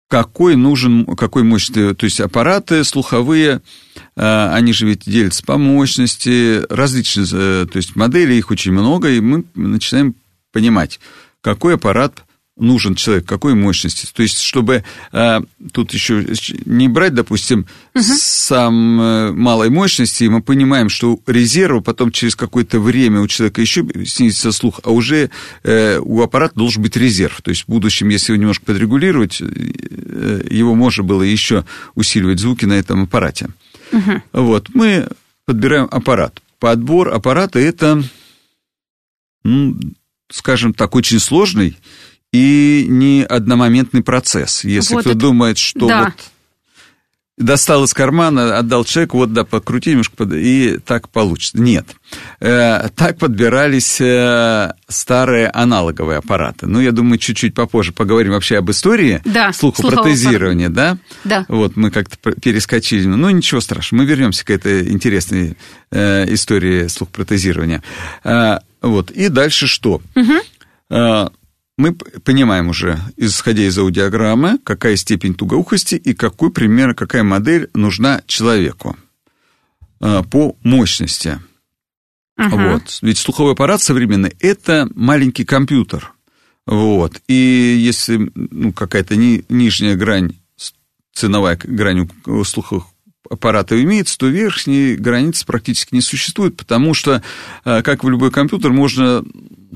какой 0.09 0.55
нужен, 0.55 1.05
какой 1.15 1.43
мощности, 1.43 1.93
то 1.93 2.03
есть 2.03 2.19
аппараты 2.19 2.83
слуховые, 2.83 3.61
а, 4.15 4.53
они 4.53 4.73
же 4.73 4.85
ведь 4.85 5.03
делятся 5.05 5.43
по 5.43 5.57
мощности, 5.57 6.65
различные, 6.69 7.27
э, 7.31 7.65
то 7.71 7.77
есть 7.77 7.95
модели, 7.95 8.33
их 8.33 8.51
очень 8.51 8.73
много, 8.73 9.09
и 9.09 9.21
мы 9.21 9.45
начинаем 9.55 10.15
понимать, 10.51 10.99
какой 11.41 11.75
аппарат 11.75 12.23
нужен 12.61 12.95
человек, 12.95 13.25
какой 13.25 13.55
мощности. 13.55 14.07
То 14.13 14.21
есть, 14.21 14.39
чтобы 14.39 14.83
э, 15.11 15.39
тут 15.73 15.93
еще 15.93 16.25
не 16.65 16.87
брать, 16.87 17.13
допустим, 17.13 17.65
угу. 17.93 18.03
сам 18.03 19.01
э, 19.01 19.31
малой 19.31 19.69
мощности, 19.69 20.25
мы 20.25 20.41
понимаем, 20.41 20.87
что 20.89 21.19
резерва 21.25 21.81
потом 21.81 22.11
через 22.11 22.35
какое-то 22.35 22.79
время 22.79 23.19
у 23.21 23.27
человека 23.27 23.61
еще 23.61 23.85
снизится 24.05 24.51
слух, 24.51 24.79
а 24.83 24.91
уже 24.91 25.31
э, 25.63 25.97
у 25.99 26.21
аппарата 26.21 26.55
должен 26.55 26.83
быть 26.83 26.95
резерв. 26.95 27.41
То 27.41 27.49
есть, 27.49 27.63
в 27.63 27.67
будущем, 27.67 28.09
если 28.09 28.31
его 28.31 28.39
немножко 28.39 28.65
подрегулировать, 28.65 29.41
э, 29.41 30.47
его 30.49 30.75
можно 30.75 31.03
было 31.03 31.23
еще 31.23 31.65
усиливать 31.95 32.39
звуки 32.39 32.65
на 32.65 32.73
этом 32.73 33.03
аппарате. 33.03 33.49
Угу. 33.91 34.21
Вот, 34.33 34.69
мы 34.73 35.07
подбираем 35.45 35.87
аппарат. 35.91 36.41
Подбор 36.59 37.11
аппарата– 37.11 37.59
это, 37.59 38.03
ну, 39.43 39.75
скажем 40.29 40.75
так, 40.75 40.95
очень 40.95 41.19
сложный 41.19 41.75
и 42.31 42.85
не 42.87 43.23
одномоментный 43.23 44.03
процесс. 44.03 44.63
Если 44.63 44.93
Вот 44.93 45.01
кто 45.01 45.11
это- 45.11 45.19
думает, 45.19 45.57
что 45.57 45.87
Да. 45.87 46.03
вот 46.05 46.13
достал 47.37 47.83
из 47.85 47.93
кармана, 47.93 48.57
отдал 48.59 48.85
человеку, 48.85 49.17
вот 49.17 49.33
да, 49.33 49.43
покрути 49.43 49.91
немножко, 49.91 50.23
и 50.25 50.77
так 50.77 51.09
получится. 51.09 51.59
Нет. 51.59 51.87
Э, 52.39 52.87
так 52.95 53.17
подбирались 53.17 53.99
э, 53.99 54.73
старые 54.87 55.49
аналоговые 55.49 56.19
аппараты. 56.19 56.67
Ну, 56.67 56.79
я 56.79 56.91
думаю, 56.91 57.17
чуть-чуть 57.17 57.55
попозже 57.55 57.93
поговорим 57.93 58.33
вообще 58.33 58.57
об 58.59 58.69
истории 58.69 59.21
Да, 59.25 59.51
слухопротезирования, 59.53 60.69
да? 60.69 60.97
Да. 61.23 61.45
Вот 61.49 61.75
мы 61.77 61.89
как-то 61.89 62.31
перескочили. 62.33 63.05
Ну, 63.07 63.29
ничего 63.31 63.59
страшного, 63.59 64.03
мы 64.03 64.07
вернемся 64.07 64.45
к 64.45 64.51
этой 64.51 64.89
интересной 64.91 65.57
э, 65.91 66.31
истории 66.33 66.87
слухопротезирования. 66.87 67.81
Вот, 68.81 69.09
и 69.11 69.29
дальше 69.29 69.65
что? 69.67 70.01
Э, 70.89 71.27
мы 71.81 71.93
понимаем 71.93 72.69
уже, 72.69 72.99
исходя 73.17 73.63
из 73.63 73.77
аудиограммы, 73.77 74.59
какая 74.63 74.95
степень 74.95 75.33
тугоухости 75.33 75.95
и 75.95 76.13
какой 76.13 76.51
примерно, 76.51 76.93
какая 76.93 77.23
модель 77.23 77.69
нужна 77.73 78.21
человеку 78.27 78.95
э, 79.99 80.21
по 80.29 80.55
мощности. 80.63 81.39
Мгм. 82.37 82.73
Вот. 82.73 82.99
Ведь 83.01 83.17
слуховой 83.17 83.53
аппарат 83.53 83.81
современный– 83.81 84.33
это 84.39 84.87
маленький 84.93 85.43
компьютер. 85.43 86.13
Вот. 86.67 87.19
И 87.27 87.33
если 87.79 88.31
ну, 88.35 88.71
какая-то 88.73 89.15
ни- 89.15 89.43
нижняя 89.49 89.95
грань, 89.95 90.35
ценовая 91.13 91.59
грань 91.61 92.09
у- 92.27 92.43
слуховых 92.43 92.85
аппаратов 93.27 93.79
имеется, 93.79 94.17
то 94.17 94.27
верхней 94.27 94.95
границы 94.95 95.45
практически 95.45 95.95
не 95.95 96.01
существует, 96.01 96.57
потому 96.57 96.93
что, 96.93 97.23
э, 97.65 97.81
как 97.81 98.03
в 98.03 98.09
любой 98.09 98.29
компьютер, 98.29 98.71
можно 98.71 99.23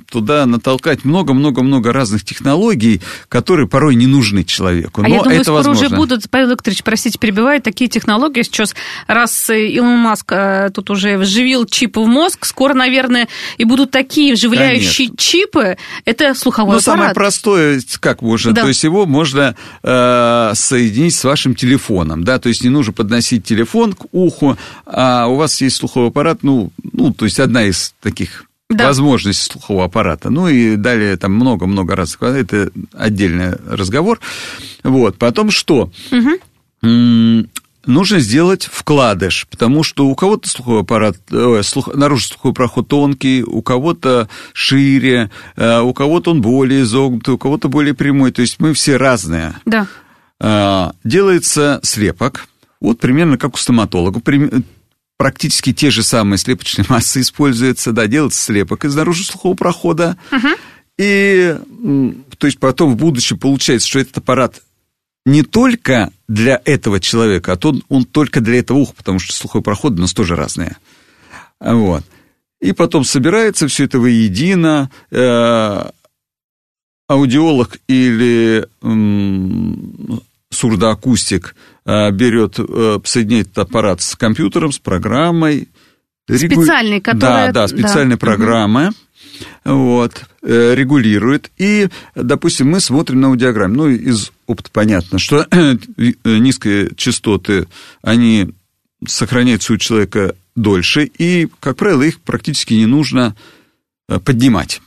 туда 0.10 0.46
натолкать 0.46 1.06
много-много-много 1.06 1.94
разных 1.94 2.24
технологий, 2.24 3.02
которые 3.30 3.68
порой 3.68 3.96
не 3.96 4.08
нужны 4.08 4.44
человеку. 4.44 5.02
А 5.02 5.08
Но 5.08 5.16
я 5.16 5.22
думаю, 5.22 5.36
это 5.36 5.44
скоро 5.46 5.56
возможно. 5.58 5.88
уже 5.88 5.96
будут, 5.96 6.30
Павел 6.30 6.50
Викторович, 6.52 6.84
простите, 6.84 7.18
перебиваю, 7.20 7.62
такие 7.62 7.90
технологии 7.90 8.44
сейчас, 8.44 8.76
раз 9.08 9.50
э, 9.50 9.68
Илон 9.68 9.98
Маск 10.00 10.32
э, 10.32 10.70
тут 10.74 10.90
уже 10.90 11.18
вживил 11.18 11.66
чипы 11.66 12.00
в 12.02 12.08
мозг, 12.08 12.46
скоро, 12.46 12.74
наверное, 12.74 13.28
и 13.58 13.64
будут 13.64 13.92
такие 13.92 14.34
вживляющие 14.34 15.12
чипы, 15.18 15.78
это 16.06 16.34
слуховой 16.36 16.74
Ну, 16.74 16.80
аппарат. 16.80 16.84
самое 17.00 17.14
простое, 17.14 17.82
как 18.00 18.22
можно, 18.22 18.54
Да. 18.54 18.62
то 18.64 18.68
есть 18.68 18.84
его 18.84 19.06
можно 19.06 19.56
э, 19.84 20.52
соединить 20.56 21.16
с 21.16 21.24
вашим 21.24 21.56
телефоном, 21.56 22.24
да, 22.24 22.40
то 22.40 22.50
есть 22.50 22.64
не 22.64 22.70
нужно 22.70 22.94
подносить 22.94 23.44
телефон 23.46 23.94
к 23.94 24.06
уху, 24.12 24.58
а 24.86 25.28
у 25.28 25.36
вас 25.36 25.60
есть 25.62 25.78
слуховой 25.78 26.10
аппарат, 26.10 26.40
ну, 26.42 26.72
ну 26.94 27.14
то 27.14 27.26
есть 27.26 27.40
одна 27.40 27.64
из 27.64 27.94
таких 28.02 28.46
Да. 28.70 28.88
возможностей 28.88 29.52
слухового 29.52 29.86
аппарата. 29.86 30.30
Ну 30.30 30.48
и 30.48 30.76
далее 30.76 31.18
там 31.18 31.34
много-много 31.34 31.96
раз, 31.96 32.18
это 32.20 32.72
отдельный 32.94 33.56
разговор. 33.68 34.20
Вот, 34.84 35.18
потом 35.18 35.52
что? 35.52 35.92
М, 36.82 37.50
Нужно 37.86 38.20
сделать 38.20 38.68
вкладыш, 38.72 39.46
потому 39.50 39.84
что 39.84 40.08
у 40.08 40.16
кого-то 40.16 40.50
слуховой 40.50 40.82
аппарат, 40.82 41.18
э, 41.30 41.62
слух, 41.64 41.94
наружный 41.94 42.30
слуховой 42.30 42.56
проход 42.56 42.88
тонкий, 42.88 43.44
у 43.44 43.62
кого-то 43.62 44.28
шире, 44.54 45.30
э, 45.56 45.82
у 45.82 45.94
кого-то 45.94 46.32
он 46.32 46.42
более 46.42 46.82
изогнутый, 46.82 47.36
у 47.36 47.38
кого-то 47.38 47.70
более 47.70 47.94
прямой. 47.94 48.32
То 48.32 48.42
есть 48.42 48.60
мы 48.60 48.74
все 48.74 48.98
разные. 48.98 49.54
Да. 49.66 49.86
А, 50.40 50.94
делается 51.04 51.80
слепок, 51.84 52.48
вот 52.82 53.00
примерно 53.00 53.38
как 53.38 53.54
у 53.54 53.58
стоматолога, 53.58 54.20
практически 55.18 55.74
те 55.74 55.92
же 55.92 56.04
самые 56.04 56.38
слепочные 56.38 56.86
массы 56.90 57.22
используются, 57.22 57.92
да, 57.92 58.08
делается 58.08 58.42
слепок 58.42 58.86
из 58.86 58.96
наружного 58.96 59.32
слухового 59.32 59.56
прохода, 59.56 60.18
и, 60.98 61.58
м, 61.84 62.26
то 62.38 62.48
есть 62.48 62.60
потом 62.60 62.94
в 62.94 62.96
будущем 62.96 63.38
получается, 63.38 63.88
что 63.88 64.00
этот 64.00 64.18
аппарат 64.18 64.62
не 65.26 65.42
только 65.44 66.12
для 66.28 66.62
этого 66.66 67.00
человека, 67.00 67.54
а 67.54 67.56
то 67.58 67.70
он, 67.70 67.84
он 67.90 68.06
только 68.06 68.42
для 68.42 68.60
этого 68.60 68.78
уха, 68.78 68.94
потому 68.96 69.20
что 69.20 69.34
слуховые 69.34 69.64
проходы 69.64 69.98
у 69.98 70.02
нас 70.02 70.14
тоже 70.14 70.36
разные. 70.36 70.78
Вот. 71.60 72.04
И 72.62 72.72
потом 72.72 73.04
собирается 73.04 73.68
все 73.68 73.86
это 73.86 74.00
воедино, 74.00 74.90
э, 75.12 75.90
аудиолог 77.08 77.78
или 77.88 78.68
м, 78.82 80.22
сурдоакустик 80.52 81.56
э, 81.56 81.75
берет, 81.86 82.56
э, 82.60 83.00
соединяет 83.04 83.48
этот 83.48 83.60
аппарат 83.70 84.02
с 84.02 84.16
компьютером, 84.16 84.72
с 84.72 84.80
программой. 84.80 85.70
Специальной, 86.28 87.02
которая- 87.02 87.48
Да, 87.48 87.52
да, 87.52 87.62
да. 87.62 87.68
специальной 87.68 88.16
Мгм. 88.16 88.20
программы. 88.20 88.92
Вот, 89.64 90.26
э, 90.44 90.74
регулирует. 90.76 91.52
И, 91.58 91.90
допустим, 92.16 92.70
мы 92.72 92.80
смотрим 92.80 93.22
на 93.22 93.28
аудиограмме. 93.28 93.76
Ну, 93.76 93.90
из 93.90 94.32
опыта 94.48 94.70
понятно, 94.72 95.20
что 95.20 95.46
э, 95.52 95.76
низкие 96.24 96.90
частоты, 96.96 97.68
они 98.02 98.50
сохраняются 99.06 99.74
у 99.74 99.78
человека 99.78 100.36
дольше, 100.56 101.04
и, 101.06 101.48
как 101.60 101.76
правило, 101.78 102.02
их 102.04 102.22
практически 102.22 102.74
не 102.74 102.86
нужно 102.86 103.36
э, 104.08 104.20
поднимать. 104.20 104.82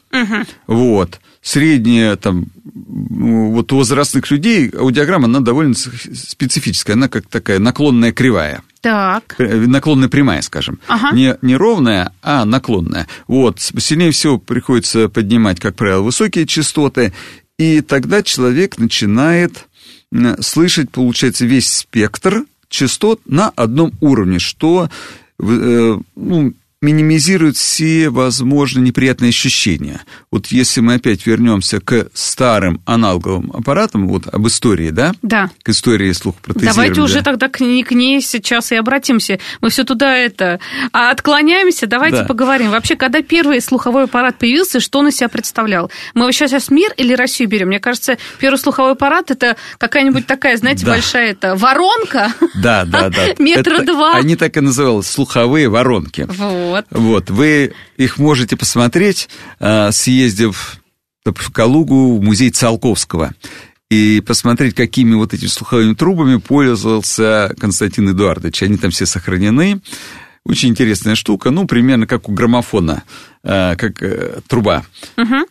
Вот. 0.66 1.20
Средняя, 1.40 2.16
там, 2.16 2.46
ну, 2.74 3.52
вот 3.52 3.72
у 3.72 3.76
возрастных 3.76 4.30
людей 4.30 4.70
аудиограмма, 4.70 5.26
она 5.26 5.40
довольно 5.40 5.74
специфическая, 5.74 6.96
она 6.96 7.08
как 7.08 7.26
такая 7.26 7.58
наклонная 7.58 8.12
кривая. 8.12 8.62
Так. 8.80 9.36
Э, 9.38 9.56
Наклонная 9.66 10.08
прямая, 10.08 10.42
скажем. 10.42 10.80
Ага. 10.88 11.12
Не, 11.12 11.36
не 11.42 11.56
ровная, 11.56 12.12
а 12.22 12.44
наклонная. 12.44 13.06
Вот. 13.26 13.60
Сильнее 13.60 14.10
всего 14.10 14.38
приходится 14.38 15.08
поднимать, 15.08 15.60
как 15.60 15.76
правило, 15.76 16.02
высокие 16.02 16.46
частоты, 16.46 17.12
и 17.58 17.80
тогда 17.80 18.22
человек 18.22 18.78
начинает 18.78 19.66
слышать, 20.40 20.90
получается, 20.90 21.44
весь 21.44 21.68
спектр 21.68 22.44
частот 22.68 23.20
на 23.26 23.50
одном 23.50 23.92
уровне, 24.00 24.38
что 24.38 24.88
э, 25.40 25.98
ну, 26.16 26.54
минимизирует 26.80 27.56
все 27.56 28.08
возможные 28.08 28.84
неприятные 28.84 29.30
ощущения. 29.30 30.00
Вот 30.30 30.46
если 30.48 30.80
мы 30.80 30.94
опять 30.94 31.26
вернемся 31.26 31.80
к 31.80 32.06
старым 32.14 32.80
аналоговым 32.84 33.50
аппаратам, 33.52 34.06
вот 34.08 34.28
об 34.32 34.46
истории, 34.46 34.90
да, 34.90 35.12
Да. 35.22 35.50
к 35.62 35.70
истории 35.70 36.12
слухопротезирования. 36.12 36.72
Давайте 36.74 37.00
уже 37.00 37.22
тогда 37.22 37.48
к 37.48 37.58
к 37.58 37.90
ней 37.92 38.20
сейчас 38.22 38.70
и 38.72 38.76
обратимся. 38.76 39.38
Мы 39.60 39.70
все 39.70 39.82
туда 39.84 40.16
это... 40.16 40.60
А 40.92 41.10
отклоняемся, 41.10 41.86
давайте 41.86 42.18
Да. 42.18 42.24
поговорим. 42.24 42.70
Вообще, 42.70 42.94
когда 42.94 43.22
первый 43.22 43.60
слуховой 43.60 44.04
аппарат 44.04 44.38
появился, 44.38 44.78
что 44.78 45.00
он 45.00 45.08
из 45.08 45.16
себя 45.16 45.28
представлял? 45.28 45.90
Мы 46.14 46.30
сейчас, 46.32 46.50
сейчас 46.50 46.70
мир 46.70 46.92
или 46.96 47.12
Россию 47.14 47.48
берем? 47.48 47.68
Мне 47.68 47.80
кажется, 47.80 48.18
первый 48.38 48.56
слуховой 48.58 48.92
аппарат 48.92 49.30
это 49.32 49.56
какая-нибудь 49.78 50.26
такая, 50.26 50.56
знаете, 50.56 50.86
Да. 50.86 50.92
большая 50.92 51.32
это 51.32 51.56
воронка. 51.56 52.32
Да, 52.54 52.84
да, 52.84 53.08
да. 53.08 53.26
Метра 53.38 53.82
два. 53.82 54.12
Они 54.14 54.36
так 54.36 54.56
и 54.56 54.60
назывались, 54.60 55.06
слуховые 55.06 55.68
воронки. 55.68 56.26
Вот. 56.28 56.67
Вот, 56.90 57.30
вы 57.30 57.72
их 57.96 58.18
можете 58.18 58.56
посмотреть, 58.56 59.28
а, 59.60 59.90
съездив 59.92 60.80
в 61.24 61.52
Калугу 61.52 62.16
в 62.16 62.22
музей 62.22 62.50
Циолковского 62.50 63.34
и 63.90 64.22
посмотреть, 64.26 64.74
какими 64.74 65.14
вот 65.14 65.34
этими 65.34 65.48
слуховыми 65.48 65.94
трубами 65.94 66.36
пользовался 66.36 67.54
Константин 67.58 68.10
Эдуардович. 68.10 68.62
Они 68.62 68.76
там 68.76 68.90
все 68.90 69.06
сохранены. 69.06 69.80
Очень 70.44 70.70
интересная 70.70 71.14
штука, 71.14 71.50
ну, 71.50 71.66
примерно 71.66 72.06
как 72.06 72.28
у 72.28 72.32
граммофона, 72.32 73.02
а, 73.42 73.76
как 73.76 74.02
э, 74.02 74.40
труба. 74.46 74.84
Мгм. 75.16 75.44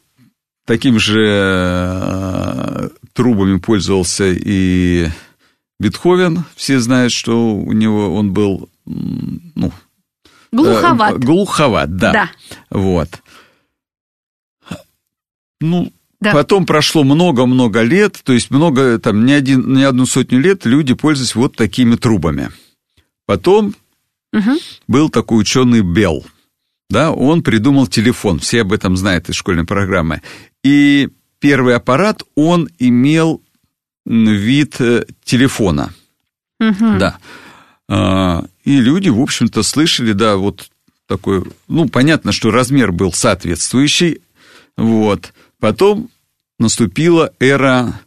Таким 0.65 0.99
же 0.99 1.23
э, 1.23 2.89
трубами 3.13 3.57
пользовался 3.59 4.25
и 4.27 5.07
Бетховен. 5.79 6.43
Все 6.55 6.79
знают, 6.79 7.13
что 7.13 7.55
у 7.55 7.71
него 7.73 8.15
он 8.15 8.33
был, 8.33 8.69
ну, 8.85 9.71
Глуховат. 10.51 11.13
Э, 11.13 11.17
Глуховат, 11.17 11.95
да. 11.95 12.11
Да. 12.13 12.29
Вот. 12.69 13.09
Ну, 15.59 15.91
Да. 16.21 16.33
потом 16.33 16.65
прошло 16.65 17.03
много-много 17.03 17.81
лет, 17.81 18.19
то 18.23 18.33
есть 18.33 18.51
много, 18.51 18.99
там, 18.99 19.25
не, 19.25 19.33
один, 19.33 19.73
не 19.73 19.83
одну 19.83 20.05
сотню 20.05 20.39
лет 20.39 20.65
люди 20.65 20.93
пользовались 20.93 21.35
вот 21.35 21.55
такими 21.55 21.95
трубами. 21.95 22.51
Потом 23.25 23.75
Мгм. 24.33 24.57
был 24.87 25.09
такой 25.09 25.39
ученый 25.41 25.81
Белл, 25.81 26.25
да, 26.89 27.11
он 27.11 27.43
придумал 27.43 27.87
телефон, 27.87 28.39
все 28.39 28.61
об 28.61 28.71
этом 28.71 28.95
знают 28.97 29.29
из 29.29 29.35
школьной 29.35 29.65
программы. 29.65 30.21
И 30.63 31.09
первый 31.39 31.75
аппарат, 31.75 32.23
он 32.35 32.69
имел 32.79 33.41
вид 34.05 34.79
э, 34.79 35.05
телефона. 35.23 35.93
Мгм. 36.59 36.97
Да. 36.99 37.17
И 38.67 38.81
люди, 38.81 39.07
в 39.07 39.21
общем-то, 39.21 39.63
слышали, 39.63 40.11
да, 40.11 40.35
вот 40.35 40.67
такой, 41.07 41.41
ну, 41.69 41.87
понятно, 41.87 42.33
что 42.33 42.51
размер 42.51 42.91
был 42.91 43.13
соответствующий, 43.13 44.19
вот. 44.75 45.31
Потом 45.61 46.09
наступила 46.59 47.31
эра 47.39 47.97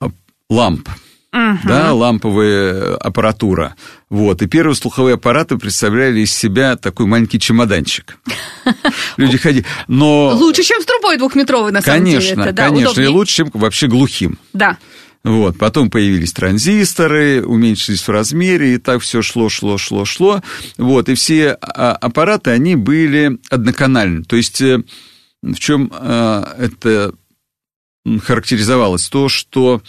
а, 0.00 0.10
ламп, 0.48 0.88
Мгм. 1.32 1.60
да, 1.64 1.92
ламповая 1.92 2.94
аппаратура. 2.98 3.74
Вот. 4.10 4.42
И 4.42 4.46
первые 4.46 4.76
слуховые 4.76 5.14
аппараты 5.14 5.58
представляли 5.58 6.20
из 6.20 6.32
себя 6.32 6.76
такой 6.76 7.06
маленький 7.06 7.40
чемоданчик. 7.40 8.16
Люди 9.16 9.38
ходили. 9.38 9.66
Но, 9.88 10.36
Лучше, 10.36 10.62
чем 10.62 10.80
с 10.80 10.84
трубой 10.84 11.16
двухметровой, 11.18 11.72
на 11.72 11.82
самом 11.82 12.04
конечно, 12.04 12.36
деле. 12.44 12.52
Да, 12.52 12.68
конечно, 12.68 13.00
и 13.00 13.06
лучше, 13.08 13.34
чем 13.34 13.50
вообще 13.52 13.88
глухим. 13.88 14.38
Да. 14.52 14.78
Вот, 15.24 15.58
потом 15.58 15.90
появились 15.90 16.32
транзисторы, 16.32 17.44
уменьшились 17.44 18.02
в 18.06 18.10
размере, 18.10 18.74
и 18.74 18.78
так 18.78 19.02
все 19.02 19.20
шло, 19.20 19.48
шло, 19.48 19.76
шло, 19.76 20.04
шло. 20.04 20.42
Вот, 20.78 21.08
и 21.08 21.14
все 21.14 21.52
а, 21.60 21.92
аппараты, 21.92 22.50
они 22.50 22.76
были 22.76 23.38
одноканальны. 23.50 24.24
То 24.24 24.36
есть 24.36 24.60
э, 24.62 24.82
в 25.42 25.56
чем 25.56 25.92
это 25.92 27.12
м, 28.06 28.20
характеризовалось? 28.20 29.08
То, 29.08 29.28
что 29.28 29.82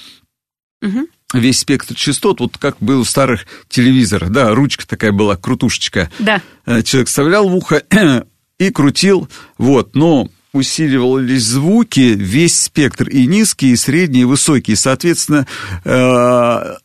Мгм. 0.82 1.08
весь 1.34 1.60
спектр 1.60 1.94
частот, 1.96 2.40
вот 2.40 2.58
как 2.58 2.78
был 2.80 3.04
в 3.04 3.10
старых 3.10 3.46
телевизорах, 3.70 4.32
да, 4.32 4.54
ручка 4.56 4.88
такая 4.88 5.12
была, 5.12 5.36
крутушечка. 5.38 6.10
Да. 6.20 6.42
Э, 6.66 6.82
Человек 6.82 7.08
вставлял 7.08 7.48
в 7.48 7.56
ухо 7.56 7.84
и 8.60 8.72
крутил, 8.72 9.30
вот, 9.58 9.96
но 9.96 10.30
усиливались 10.54 11.44
звуки, 11.44 12.16
весь 12.18 12.60
спектр, 12.60 13.10
и 13.10 13.28
низкие, 13.28 13.74
и 13.74 13.76
средние, 13.76 14.24
и 14.24 14.26
высокие. 14.26 14.76
Соответственно, 14.76 15.46
э, 15.84 16.76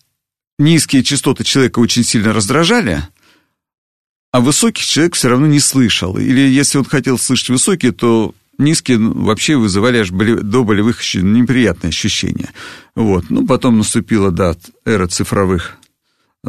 низкие 0.59 1.03
частоты 1.03 1.45
человека 1.45 1.79
очень 1.79 2.05
сильно 2.05 2.33
раздражали, 2.33 3.03
а 4.33 4.41
высоких 4.41 4.85
человек 4.85 5.15
все 5.15 5.29
равно 5.29 5.47
не 5.47 5.61
слышал. 5.61 6.19
Или 6.19 6.41
если 6.41 6.79
он 6.79 6.85
хотел 6.85 7.19
слышать 7.19 7.51
высокие, 7.51 7.93
то 7.93 8.35
низкие 8.59 8.99
ну, 8.99 9.25
вообще 9.25 9.57
вызывали 9.57 9.99
аж 9.99 10.11
боли- 10.11 10.41
до 10.41 10.65
болевых 10.65 11.01
неприятные 11.15 11.91
ощущения. 11.91 12.51
Вот. 12.95 13.31
Ну, 13.31 13.47
потом 13.47 13.79
наступила, 13.79 14.31
да, 14.31 14.57
эра 14.85 15.07
цифровых 15.07 15.77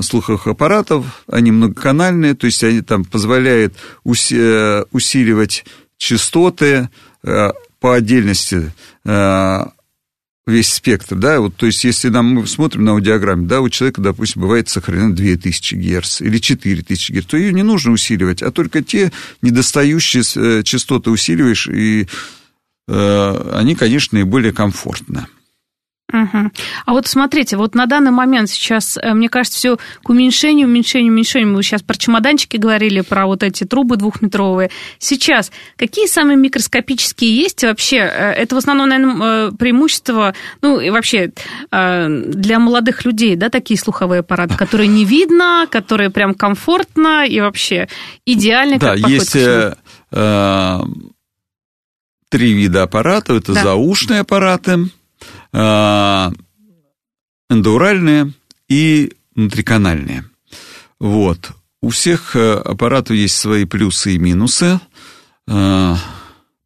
слуховых 0.01 0.47
аппаратов, 0.47 1.23
они 1.27 1.51
многоканальные, 1.51 2.35
то 2.35 2.47
есть 2.47 2.63
они 2.63 2.81
там 2.81 3.05
позволяют 3.05 3.75
уси- 4.03 4.85
усиливать 4.91 5.63
частоты 6.05 6.89
э, 7.23 7.51
по 7.79 7.95
отдельности 7.95 8.71
э, 9.03 9.65
весь 10.45 10.71
спектр, 10.71 11.15
да, 11.15 11.39
вот, 11.41 11.55
то 11.55 11.65
есть 11.65 11.83
если 11.83 12.09
нам, 12.09 12.27
мы 12.27 12.45
смотрим 12.45 12.85
на 12.85 12.91
аудиограмме, 12.91 13.47
да, 13.47 13.61
у 13.61 13.69
человека, 13.69 14.01
допустим, 14.01 14.43
бывает 14.43 14.69
сохранено 14.69 15.15
2000 15.15 15.75
Гц 15.75 16.21
или 16.21 16.37
4000 16.37 17.11
Гц, 17.11 17.25
то 17.25 17.37
ее 17.37 17.51
не 17.51 17.63
нужно 17.63 17.91
усиливать, 17.91 18.43
а 18.43 18.51
только 18.51 18.83
те 18.83 19.11
недостающие 19.41 20.21
э, 20.35 20.63
частоты 20.63 21.09
усиливаешь, 21.09 21.67
и 21.67 22.07
э, 22.87 23.51
они, 23.53 23.73
конечно, 23.73 24.19
наиболее 24.19 24.53
комфортно. 24.53 25.27
Мгм. 26.13 26.51
А 26.85 26.91
вот 26.93 27.07
смотрите, 27.07 27.57
вот 27.57 27.73
на 27.73 27.87
данный 27.87 28.11
момент 28.11 28.49
сейчас, 28.49 28.95
э, 29.01 29.13
мне 29.15 29.27
кажется, 29.27 29.57
все 29.57 29.77
к 30.03 30.09
уменьшению, 30.09 30.67
уменьшению, 30.67 31.11
уменьшению. 31.11 31.51
Мы 31.51 31.63
сейчас 31.63 31.81
про 31.81 31.95
чемоданчики 31.97 32.57
говорили, 32.57 33.01
про 33.01 33.25
вот 33.25 33.41
эти 33.41 33.63
трубы 33.63 33.97
двухметровые. 33.97 34.69
Сейчас 34.99 35.51
какие 35.77 36.05
самые 36.05 36.37
микроскопические 36.37 37.35
есть 37.35 37.63
вообще? 37.63 37.97
Э, 37.97 38.31
Это 38.33 38.53
в 38.53 38.57
основном, 38.59 38.89
наверное, 38.89 39.51
преимущество, 39.51 40.35
ну 40.61 40.79
и 40.79 40.91
вообще 40.91 41.31
э, 41.71 42.07
для 42.27 42.59
молодых 42.59 43.03
людей, 43.03 43.35
да, 43.35 43.49
такие 43.49 43.79
слуховые 43.79 44.19
аппараты, 44.19 44.55
которые 44.55 44.87
не 44.87 45.05
видно, 45.05 45.67
которые 45.71 46.11
прям 46.11 46.35
комфортно 46.35 47.25
и 47.25 47.39
вообще 47.41 47.87
идеально. 48.27 48.77
Да, 48.77 48.93
есть 48.93 49.35
э, 49.35 49.75
э, 50.11 50.79
три 52.29 52.53
вида 52.53 52.83
аппаратов. 52.83 53.37
Это 53.41 53.53
Да. 53.53 53.63
заушные 53.63 54.19
аппараты, 54.21 54.71
э, 54.71 54.85
эндоуральные 57.49 58.33
и 58.67 59.13
внутриканальные. 59.35 60.25
Вот. 60.99 61.51
У 61.81 61.89
всех 61.89 62.35
э, 62.35 62.53
аппаратов 62.53 63.15
есть 63.15 63.37
свои 63.37 63.65
плюсы 63.65 64.15
и 64.15 64.17
минусы. 64.17 64.79
Э, 65.47 65.95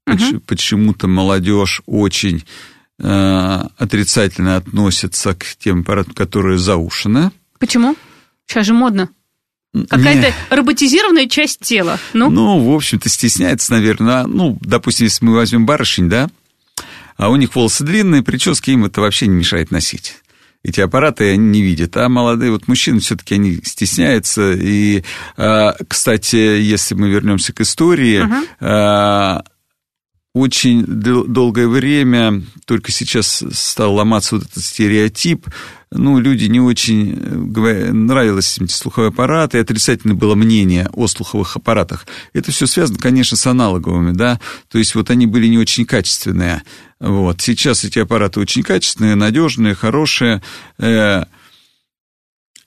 поч- 0.05 0.39
Почему-то 0.45 1.07
молодежь 1.07 1.81
очень 1.85 2.45
э, 2.99 3.61
отрицательно 3.77 4.55
относится 4.57 5.35
к 5.35 5.45
тем 5.59 5.81
аппаратам, 5.81 6.13
которые 6.13 6.57
заушены. 6.57 7.31
Почему? 7.59 7.95
Сейчас 8.45 8.65
же 8.65 8.73
модно. 8.73 9.09
Какая-то 9.89 10.33
роботизированная 10.55 11.27
часть 11.27 11.59
тела. 11.59 11.99
Ну, 12.13 12.29
Ну, 12.31 12.71
в 12.71 12.75
общем-то, 12.75 13.07
стесняется, 13.09 13.71
наверное. 13.73 14.25
Ну, 14.25 14.57
допустим, 14.61 15.05
если 15.05 15.23
мы 15.25 15.35
возьмем 15.35 15.65
барышень, 15.67 16.09
да, 16.09 16.29
а 17.19 17.29
у 17.29 17.35
них 17.35 17.53
волосы 17.53 17.83
длинные, 17.83 18.23
прически 18.23 18.71
им 18.71 18.85
это 18.85 19.01
вообще 19.01 19.27
не 19.27 19.35
мешает 19.35 19.71
носить. 19.71 20.15
Эти 20.63 20.79
аппараты 20.79 21.33
они 21.33 21.49
не 21.49 21.61
видят. 21.61 21.97
А 21.97 22.07
молодые 22.07 22.51
вот 22.51 22.69
мужчины 22.69 23.01
все-таки 23.01 23.35
они 23.35 23.57
стесняются. 23.57 24.53
И, 24.53 25.03
а, 25.35 25.75
кстати, 25.85 26.37
если 26.37 26.95
мы 26.95 27.09
вернемся 27.09 27.51
к 27.51 27.59
истории, 27.59 28.25
а, 28.61 29.43
очень 30.33 30.83
дол- 30.85 31.25
долгое 31.25 31.67
время, 31.67 32.43
только 32.65 32.91
сейчас 32.91 33.43
стал 33.51 33.95
ломаться 33.95 34.35
вот 34.35 34.45
этот 34.45 34.63
стереотип, 34.63 35.47
ну, 35.91 36.19
люди 36.19 36.45
не 36.45 36.59
очень 36.59 37.13
э, 37.19 37.91
нравились 37.91 38.59
эти 38.59 38.71
слуховые 38.71 39.09
аппараты, 39.09 39.57
и 39.57 39.61
отрицательное 39.61 40.15
было 40.15 40.35
мнение 40.35 40.87
о 40.93 41.07
слуховых 41.07 41.55
аппаратах. 41.55 42.05
Это 42.33 42.51
все 42.51 42.67
связано, 42.67 42.99
конечно, 42.99 43.35
с 43.35 43.47
аналоговыми, 43.47 44.11
да, 44.11 44.39
то 44.67 44.77
есть 44.77 44.93
вот 44.93 45.09
они 45.09 45.25
были 45.25 45.47
не 45.47 45.57
очень 45.57 45.85
качественные. 45.85 46.61
Вот. 46.99 47.41
Сейчас 47.41 47.83
эти 47.83 47.97
аппараты 47.97 48.39
очень 48.39 48.61
качественные, 48.61 49.15
надежные, 49.15 49.73
хорошие. 49.73 50.43
э, 50.77 51.23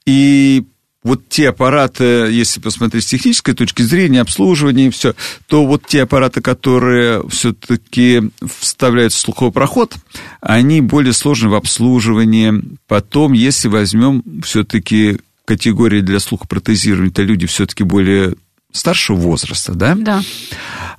И 0.04 0.64
вот 1.02 1.28
те 1.28 1.48
аппараты, 1.48 2.28
если 2.30 2.60
посмотреть 2.60 3.04
с 3.04 3.08
технической 3.08 3.54
точки 3.54 3.82
зрения, 3.82 4.20
обслуживания 4.20 4.86
и 4.86 4.90
все, 4.90 5.14
то 5.46 5.66
вот 5.66 5.86
те 5.86 6.02
аппараты, 6.02 6.40
которые 6.40 7.26
все-таки 7.28 8.30
вставляют 8.60 9.12
в 9.12 9.18
слуховой 9.18 9.52
проход, 9.52 9.96
они 10.40 10.80
более 10.80 11.12
сложны 11.12 11.48
в 11.48 11.54
обслуживании. 11.54 12.62
Потом, 12.86 13.32
если 13.32 13.68
возьмем 13.68 14.22
все-таки 14.44 15.18
категории 15.44 16.00
для 16.02 16.20
слухопротезирования, 16.20 17.10
это 17.10 17.22
люди 17.22 17.46
все-таки 17.46 17.82
более 17.82 18.36
старшего 18.72 19.16
возраста, 19.16 19.74
да? 19.74 19.96
да. 19.96 20.22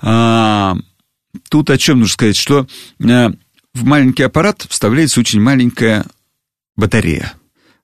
А, 0.01 0.75
тут 1.49 1.69
о 1.69 1.77
чем 1.77 1.99
нужно 1.99 2.13
сказать, 2.13 2.35
что 2.35 2.67
а, 3.01 3.31
в 3.73 3.83
маленький 3.85 4.23
аппарат 4.23 4.65
вставляется 4.69 5.21
очень 5.21 5.41
маленькая 5.41 6.05
батарея. 6.75 7.33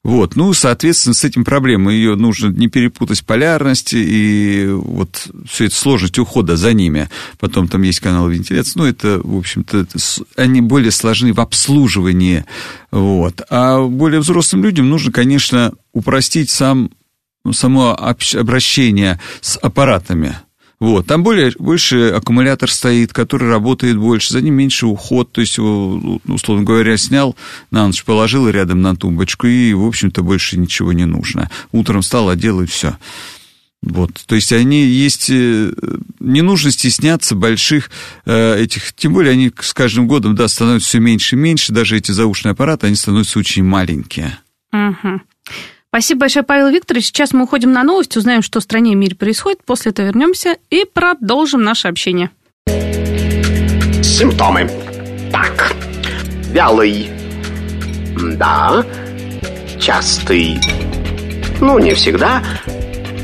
Вот, 0.04 0.38
ну, 0.38 0.54
соответственно, 0.54 1.14
с 1.14 1.26
этим 1.26 1.44
проблема. 1.44 1.92
Ее 1.92 2.16
нужно 2.16 2.48
не 2.48 2.68
перепутать 2.68 3.26
полярности 3.26 3.98
и 3.98 4.68
вот 4.70 5.28
все 5.46 5.66
это 5.66 5.76
сложность 5.76 6.18
ухода 6.18 6.56
за 6.56 6.74
ними. 6.74 7.10
Потом 7.38 7.68
там 7.68 7.82
есть 7.82 8.00
канал 8.00 8.30
вентиляции. 8.30 8.74
Ну, 8.76 8.86
это, 8.86 9.20
в 9.22 9.38
общем-то, 9.38 9.86
они 10.38 10.62
более 10.62 10.92
сложны 10.92 11.34
в 11.34 11.42
обслуживании. 11.42 12.46
Вот. 12.92 13.42
А 13.50 13.86
более 13.86 14.22
взрослым 14.22 14.64
людям 14.64 14.90
нужно, 14.90 15.12
конечно, 15.12 15.74
упростить 15.92 16.50
сам, 16.50 16.92
само 17.52 17.94
обращение 17.94 19.20
с 19.42 19.58
аппаратами. 19.58 20.38
Вот, 20.80 21.08
там 21.08 21.24
более, 21.24 21.52
больше 21.60 22.10
аккумулятор 22.10 22.72
стоит, 22.72 23.12
который 23.12 23.50
работает 23.50 23.98
больше, 23.98 24.32
за 24.32 24.42
ним 24.42 24.56
меньше 24.56 24.86
уход, 24.86 25.30
то 25.32 25.42
есть 25.42 25.58
его, 25.58 26.22
условно 26.26 26.63
говоря, 26.63 26.96
снял, 26.96 27.36
на 27.70 27.86
ночь 27.86 28.06
положил 28.06 28.48
рядом 28.48 28.82
на 28.82 28.96
тумбочку, 28.96 29.46
и, 29.46 29.74
в 29.74 29.86
общем-то, 29.86 30.24
больше 30.24 30.58
ничего 30.58 30.94
не 30.94 31.06
нужно. 31.06 31.52
Утром 31.74 32.02
встал, 32.02 32.30
одел, 32.30 32.62
и 32.62 32.65
все. 32.65 32.98
Вот, 33.82 34.12
то 34.26 34.36
есть 34.36 34.54
они 34.54 34.86
есть, 34.86 35.30
э, 35.30 35.72
не 36.20 36.42
нужно 36.42 36.72
стесняться 36.72 37.36
больших 37.36 37.89
э, 38.26 38.62
этих, 38.62 38.94
тем 38.94 39.13
более 39.13 39.34
они 39.34 39.52
с 39.60 39.74
каждым 39.74 40.08
годом, 40.08 40.36
да, 40.36 40.48
становятся 40.48 40.88
все 40.89 41.00
меньше 41.00 41.36
и 41.36 41.39
меньше, 41.39 41.74
даже 41.74 41.98
эти 41.98 42.12
заушные 42.12 42.52
аппараты, 42.54 42.88
они 42.88 42.96
становятся 42.96 43.39
очень 43.39 43.63
маленькие. 43.63 44.38
Мгм. 44.72 45.22
Спасибо 45.91 46.21
большое, 46.21 46.45
Павел 46.45 46.69
Викторович. 46.69 47.08
Сейчас 47.08 47.34
мы 47.34 47.43
уходим 47.43 47.71
на 47.71 47.84
новости, 47.84 48.19
узнаем, 48.19 48.43
что 48.43 48.60
в 48.60 48.63
стране 48.63 48.91
и 48.91 48.95
мире 48.95 49.15
происходит. 49.15 49.63
После 49.65 49.89
этого 49.89 50.06
вернемся 50.06 50.58
и 50.69 50.86
продолжим 50.86 51.63
наше 51.63 51.88
общение. 51.88 52.30
Симптомы. 54.04 54.69
Так. 55.32 55.73
Вялый. 56.52 57.10
Да. 58.38 58.86
Частый. 59.80 60.60
Ну, 61.60 61.80
не 61.80 61.95
всегда. 61.95 62.43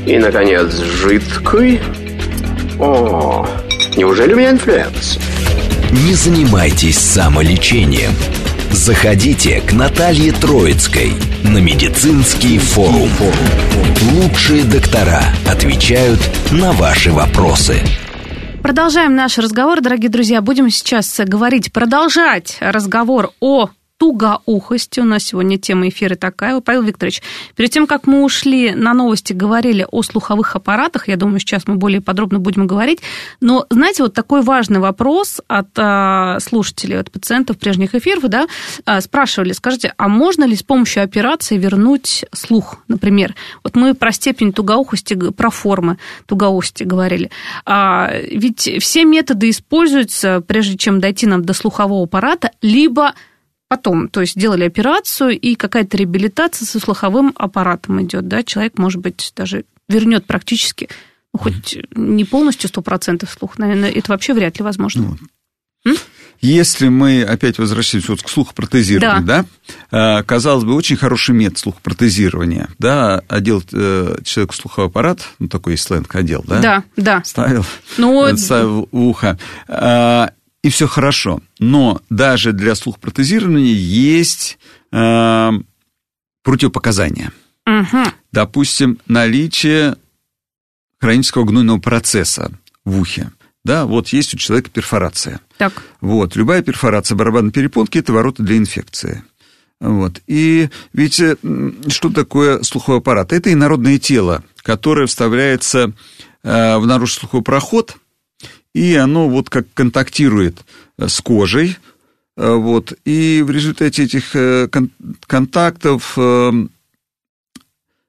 И, 0.04 0.18
наконец, 0.18 0.76
жидкий. 0.76 1.80
О, 2.80 3.46
неужели 3.96 4.32
у 4.32 4.36
меня 4.36 4.50
инфлюэнца? 4.50 5.18
Не 5.92 6.14
занимайтесь 6.14 6.98
самолечением. 6.98 8.10
Заходите 8.72 9.60
к 9.60 9.72
Наталье 9.72 10.32
Троицкой 10.32 11.12
на 11.56 11.60
медицинский 11.60 12.58
форум. 12.58 13.08
Лучшие 14.12 14.62
доктора 14.64 15.22
отвечают 15.50 16.20
на 16.52 16.72
ваши 16.72 17.10
вопросы. 17.10 17.80
Продолжаем 18.62 19.14
наш 19.14 19.38
разговор, 19.38 19.80
дорогие 19.80 20.10
друзья. 20.10 20.42
Будем 20.42 20.68
сейчас 20.68 21.18
говорить, 21.18 21.72
продолжать 21.72 22.58
разговор 22.60 23.30
о 23.40 23.70
тугоухости. 23.98 25.00
У 25.00 25.04
нас 25.04 25.24
сегодня 25.24 25.58
тема 25.58 25.88
эфира 25.88 26.16
такая. 26.16 26.60
Павел 26.60 26.82
Викторович, 26.82 27.22
перед 27.54 27.70
тем, 27.70 27.86
как 27.86 28.06
мы 28.06 28.22
ушли 28.24 28.72
на 28.72 28.92
новости, 28.94 29.32
говорили 29.32 29.86
о 29.90 30.02
слуховых 30.02 30.54
аппаратах, 30.54 31.08
я 31.08 31.16
думаю, 31.16 31.40
сейчас 31.40 31.66
мы 31.66 31.76
более 31.76 32.00
подробно 32.00 32.38
будем 32.38 32.66
говорить, 32.66 33.00
но, 33.40 33.66
знаете, 33.70 34.02
вот 34.02 34.14
такой 34.14 34.42
важный 34.42 34.80
вопрос 34.80 35.40
от 35.48 35.68
а, 35.78 36.38
слушателей, 36.40 36.98
от 36.98 37.10
пациентов 37.10 37.58
прежних 37.58 37.94
эфиров, 37.94 38.24
да, 38.24 38.46
а, 38.84 39.00
спрашивали, 39.00 39.52
скажите, 39.52 39.94
а 39.96 40.08
можно 40.08 40.44
ли 40.44 40.56
с 40.56 40.62
помощью 40.62 41.02
операции 41.02 41.56
вернуть 41.56 42.24
слух, 42.32 42.76
например? 42.88 43.34
Вот 43.64 43.76
мы 43.76 43.94
про 43.94 44.12
степень 44.12 44.52
тугоухости, 44.52 45.14
про 45.30 45.50
формы 45.50 45.98
тугоухости 46.26 46.82
говорили. 46.82 47.30
А, 47.64 48.10
ведь 48.30 48.68
все 48.80 49.04
методы 49.04 49.50
используются, 49.50 50.42
прежде 50.46 50.76
чем 50.76 51.00
дойти 51.00 51.26
нам 51.26 51.44
до 51.44 51.54
слухового 51.54 52.04
аппарата, 52.04 52.50
либо 52.60 53.14
потом, 53.68 54.08
то 54.08 54.20
есть 54.20 54.38
делали 54.38 54.64
операцию, 54.64 55.38
и 55.38 55.54
какая-то 55.54 55.96
реабилитация 55.96 56.66
со 56.66 56.80
слуховым 56.80 57.32
аппаратом 57.36 58.02
идет, 58.02 58.28
да, 58.28 58.42
человек, 58.42 58.78
может 58.78 59.00
быть, 59.00 59.32
даже 59.36 59.64
вернет 59.88 60.26
практически, 60.26 60.88
ну, 61.32 61.40
хоть 61.40 61.78
не 61.94 62.24
полностью 62.24 62.70
100% 62.70 63.28
слух, 63.28 63.58
наверное, 63.58 63.90
это 63.90 64.12
вообще 64.12 64.34
вряд 64.34 64.58
ли 64.58 64.64
возможно. 64.64 65.16
Ну, 65.84 65.96
если 66.40 66.88
мы 66.88 67.22
опять 67.22 67.58
возвращаемся 67.58 68.12
вот 68.12 68.22
к 68.22 68.28
слухопротезированию, 68.28 69.24
да. 69.24 69.44
да, 69.90 70.22
казалось 70.22 70.64
бы, 70.64 70.74
очень 70.74 70.96
хороший 70.96 71.34
метод 71.34 71.58
слухопротезирования, 71.58 72.68
да, 72.78 73.22
одел 73.28 73.62
э, 73.72 74.18
человеку 74.22 74.54
слуховой 74.54 74.88
аппарат, 74.88 75.20
ну, 75.38 75.48
такой 75.48 75.78
сленг, 75.78 76.14
одел, 76.14 76.44
да? 76.46 76.60
Да, 76.60 76.84
да. 76.96 77.22
Ставил, 77.24 77.64
ну, 77.96 78.36
ставил 78.36 78.88
в 78.90 78.98
ухо, 78.98 79.38
а, 79.68 80.30
и 80.66 80.68
все 80.68 80.88
хорошо. 80.88 81.40
Но 81.60 82.00
даже 82.10 82.52
для 82.52 82.74
слухопротезирования 82.74 83.72
есть 83.72 84.58
э, 84.90 85.50
противопоказания. 86.42 87.32
Угу. 87.66 87.98
Допустим, 88.32 88.98
наличие 89.06 89.94
хронического 90.98 91.44
гнойного 91.44 91.78
процесса 91.78 92.50
в 92.84 93.00
ухе. 93.00 93.30
Да, 93.64 93.86
вот 93.86 94.08
есть 94.08 94.34
у 94.34 94.38
человека 94.38 94.70
перфорация. 94.70 95.38
Так. 95.56 95.84
Вот, 96.00 96.34
любая 96.34 96.62
перфорация 96.62 97.14
барабанной 97.14 97.52
перепонки– 97.52 97.98
это 97.98 98.12
ворота 98.12 98.42
для 98.42 98.56
инфекции. 98.56 99.22
Вот. 99.78 100.20
И 100.26 100.68
ведь 100.92 101.20
э, 101.20 101.36
что 101.86 102.10
такое 102.10 102.64
слуховой 102.64 102.98
аппарат? 102.98 103.32
Это 103.32 103.52
инородное 103.52 103.98
тело, 103.98 104.42
которое 104.62 105.06
вставляется 105.06 105.92
э, 106.42 106.76
в 106.76 106.86
наружный 106.86 107.20
слуховой 107.20 107.44
проход, 107.44 107.98
и 108.76 108.94
оно 108.94 109.28
вот 109.28 109.48
как 109.48 109.66
контактирует 109.72 110.64
э, 110.98 111.08
с 111.08 111.20
кожей, 111.20 111.78
вот, 112.36 112.92
и 113.06 113.42
в 113.42 113.50
результате 113.50 114.04
этих 114.04 114.36
контактов 115.26 116.18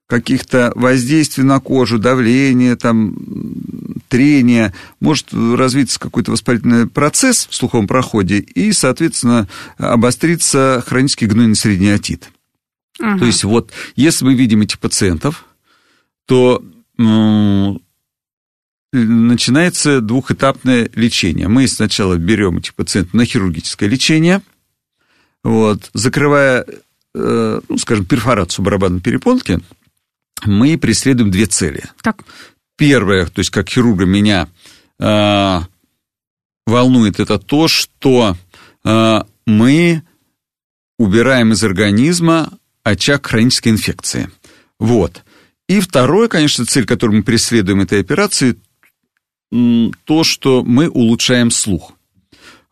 каких-то 0.06 0.74
воздействий 0.76 1.46
на 1.46 1.62
кожу, 1.62 1.98
давления, 1.98 2.76
там, 2.76 3.16
трения, 4.10 4.74
может 5.00 5.34
развиться 5.34 5.98
какой-то 5.98 6.32
воспалительный 6.32 6.88
процесс 6.88 7.48
в 7.50 7.56
слуховом 7.56 7.88
проходе 7.88 8.40
и, 8.40 8.74
соответственно, 8.74 9.48
обостриться 9.78 10.84
хронический 10.86 11.28
гнойный 11.28 11.56
средний 11.56 11.90
отит. 11.92 12.30
Ага. 13.00 13.20
То 13.20 13.26
есть 13.26 13.44
вот, 13.44 13.72
если 13.96 14.26
мы 14.26 14.34
видим 14.34 14.62
этих 14.62 14.80
пациентов, 14.80 15.46
то 16.26 16.62
ну, 16.98 17.82
начинается 19.06 20.02
двухэтапное 20.02 20.90
лечение. 20.94 21.48
Мы 21.48 21.68
сначала 21.68 22.16
берем 22.16 22.58
этих 22.58 22.76
пациентов 22.76 23.14
на 23.14 23.26
хирургическое 23.26 23.90
лечение, 23.90 24.42
вот, 25.44 25.90
закрывая, 25.94 26.66
э, 27.16 27.62
ну, 27.68 27.78
скажем, 27.78 28.06
перфорацию 28.06 28.66
барабанной 28.66 29.02
перепонки, 29.02 29.60
мы 30.46 30.78
преследуем 30.78 31.32
две 31.32 31.46
цели. 31.46 31.84
Так. 32.02 32.24
Первое, 32.78 33.26
то 33.26 33.40
есть 33.40 33.50
как 33.50 33.70
хирурга 33.70 34.06
меня 34.06 34.48
э, 35.00 35.60
волнует, 36.66 37.20
это 37.20 37.40
то, 37.40 37.68
что 37.68 38.38
э, 38.84 39.22
мы 39.46 40.04
убираем 41.00 41.54
из 41.54 41.64
организма 41.64 42.52
очаг 42.84 43.26
хронической 43.26 43.72
инфекции. 43.72 44.30
Вот. 44.80 45.24
И 45.68 45.80
второе, 45.80 46.28
конечно, 46.28 46.66
цель, 46.66 46.86
которую 46.86 47.18
мы 47.18 47.24
преследуем 47.24 47.82
этой 47.82 48.00
операции, 48.00 48.58
то, 49.50 50.24
что 50.24 50.64
мы 50.64 50.90
улучшаем 50.90 51.52
слух. 51.52 51.94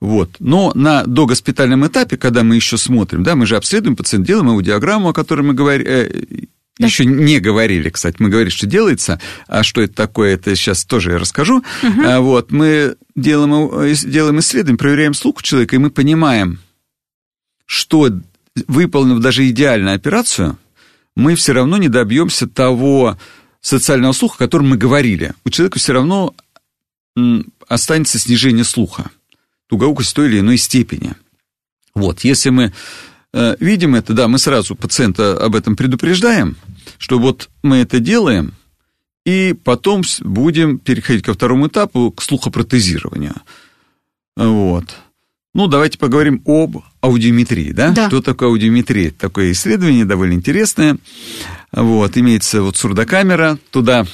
Вот. 0.01 0.35
Но 0.39 0.71
на 0.75 1.03
догоспитальном 1.03 1.87
этапе, 1.87 2.17
когда 2.17 2.43
мы 2.43 2.55
еще 2.55 2.77
смотрим, 2.77 3.23
да, 3.23 3.35
мы 3.35 3.45
же 3.45 3.55
обследуем 3.55 3.95
пациента, 3.95 4.27
делаем 4.27 4.49
аудиограмму, 4.49 5.09
о 5.09 5.13
которой 5.13 5.41
мы 5.41 5.53
говорили, 5.53 5.89
э, 5.89 6.45
да. 6.77 6.87
Еще 6.87 7.05
не 7.05 7.39
говорили, 7.39 7.89
кстати, 7.89 8.17
мы 8.19 8.27
говорили, 8.27 8.49
что 8.49 8.67
делается, 8.67 9.21
а 9.47 9.63
что 9.63 9.81
это 9.81 9.93
такое, 9.93 10.33
это 10.33 10.53
сейчас 10.55 10.83
тоже 10.83 11.11
я 11.11 11.19
расскажу. 11.19 11.63
Угу. 11.81 12.21
Вот, 12.21 12.51
мы 12.51 12.97
делаем, 13.15 13.95
делаем 14.05 14.39
исследование, 14.39 14.77
проверяем 14.77 15.13
слух 15.13 15.41
человека, 15.41 15.77
и 15.77 15.79
мы 15.79 15.89
понимаем, 15.89 16.59
что, 17.65 18.09
выполнив 18.67 19.19
даже 19.19 19.47
идеальную 19.47 19.95
операцию, 19.95 20.57
мы 21.15 21.35
все 21.35 21.53
равно 21.53 21.77
не 21.77 21.87
добьемся 21.87 22.45
того 22.45 23.17
социального 23.61 24.11
слуха, 24.11 24.35
о 24.35 24.39
котором 24.39 24.69
мы 24.69 24.77
говорили. 24.77 25.33
У 25.45 25.49
человека 25.49 25.79
все 25.79 25.93
равно 25.93 26.35
останется 27.67 28.19
снижение 28.19 28.63
слуха, 28.63 29.11
тугоукость 29.67 30.15
той 30.15 30.27
или 30.27 30.39
иной 30.39 30.57
степени. 30.57 31.15
Вот, 31.93 32.21
если 32.21 32.49
мы 32.49 32.73
Э, 33.37 33.57
видим 33.59 33.95
это, 33.95 34.13
да, 34.13 34.29
мы 34.29 34.39
сразу 34.39 34.77
пациента 34.77 35.37
об 35.37 35.55
этом 35.55 35.75
предупреждаем, 35.75 36.55
что 36.97 37.19
вот 37.19 37.49
мы 37.63 37.77
это 37.77 37.99
делаем, 37.99 38.53
и 39.25 39.53
потом 39.61 40.03
будем 40.21 40.79
переходить 40.79 41.25
ко 41.25 41.33
второму 41.33 41.67
этапу, 41.67 42.11
к 42.11 42.21
слухопротезированию. 42.21 43.35
Вот. 44.37 44.85
Ну, 45.53 45.67
давайте 45.67 45.97
поговорим 45.97 46.41
об 46.45 46.77
аудиометрии, 47.01 47.73
да? 47.73 47.91
да. 47.91 48.07
Что 48.07 48.21
такое 48.21 48.47
аудиометрия? 48.47 49.11
Такое 49.11 49.51
исследование 49.51 50.05
довольно 50.05 50.33
интересное. 50.33 50.97
Вот, 51.73 52.17
имеется 52.17 52.61
вот 52.61 52.77
сурдокамера, 52.77 53.59
туда 53.69 54.05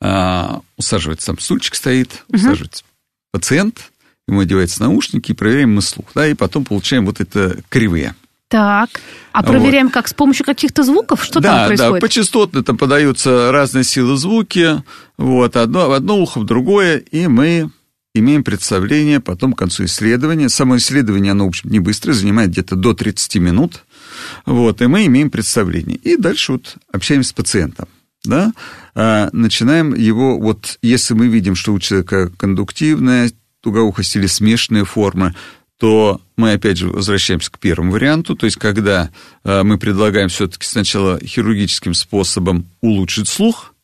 а, 0.00 0.60
усаживается, 0.76 1.26
там 1.26 1.38
стульчик 1.38 1.74
стоит, 1.74 2.24
угу. 2.28 2.38
усаживается 2.38 2.84
пациент, 3.32 3.92
ему 4.28 4.40
одеваются 4.40 4.82
наушники, 4.82 5.32
и 5.32 5.34
проверяем 5.34 5.74
мы 5.74 5.82
слух, 5.82 6.06
да, 6.14 6.26
и 6.26 6.34
потом 6.34 6.64
получаем 6.64 7.06
вот 7.06 7.20
это 7.20 7.58
кривые. 7.68 8.14
Так, 8.48 9.00
а 9.32 9.42
проверяем 9.42 9.86
вот. 9.86 9.94
как, 9.94 10.06
с 10.06 10.14
помощью 10.14 10.46
каких-то 10.46 10.84
звуков? 10.84 11.24
Что 11.24 11.40
да, 11.40 11.58
там 11.58 11.66
происходит? 11.66 11.94
Да, 11.94 12.00
почастотно 12.00 12.62
там 12.62 12.78
подаются 12.78 13.50
разные 13.50 13.82
силы 13.82 14.16
звуки, 14.16 14.82
вот, 15.18 15.56
одно, 15.56 15.90
одно 15.92 16.18
ухо, 16.18 16.38
в 16.38 16.44
другое, 16.44 16.98
и 16.98 17.26
мы 17.26 17.70
имеем 18.14 18.44
представление 18.44 19.18
потом 19.18 19.52
к 19.52 19.58
концу 19.58 19.84
исследования. 19.86 20.48
Само 20.48 20.76
исследование, 20.76 21.32
оно, 21.32 21.44
в 21.44 21.48
общем, 21.48 21.70
не 21.70 21.80
быстрое, 21.80 22.14
занимает 22.14 22.50
где-то 22.50 22.76
до 22.76 22.94
30 22.94 23.36
минут, 23.36 23.84
вот, 24.46 24.80
и 24.80 24.86
мы 24.86 25.06
имеем 25.06 25.30
представление. 25.30 25.96
И 25.96 26.16
дальше 26.16 26.52
вот 26.52 26.76
общаемся 26.92 27.30
с 27.30 27.32
пациентом 27.32 27.88
да, 28.26 28.52
а, 28.94 29.28
начинаем 29.32 29.94
его, 29.94 30.38
вот 30.38 30.78
если 30.82 31.14
мы 31.14 31.28
видим, 31.28 31.54
что 31.54 31.72
у 31.72 31.78
человека 31.78 32.30
кондуктивная 32.36 33.30
тугоухость 33.60 34.16
или 34.16 34.26
смешанные 34.26 34.84
формы, 34.84 35.34
то 35.78 36.20
мы 36.36 36.52
опять 36.52 36.78
же 36.78 36.88
возвращаемся 36.88 37.50
к 37.50 37.58
первому 37.58 37.92
варианту, 37.92 38.34
то 38.34 38.46
есть 38.46 38.56
когда 38.56 39.10
э, 39.44 39.62
мы 39.62 39.78
предлагаем 39.78 40.28
все-таки 40.28 40.64
сначала 40.66 41.18
хирургическим 41.18 41.92
способом 41.92 42.66
улучшить 42.80 43.28
слух, 43.28 43.74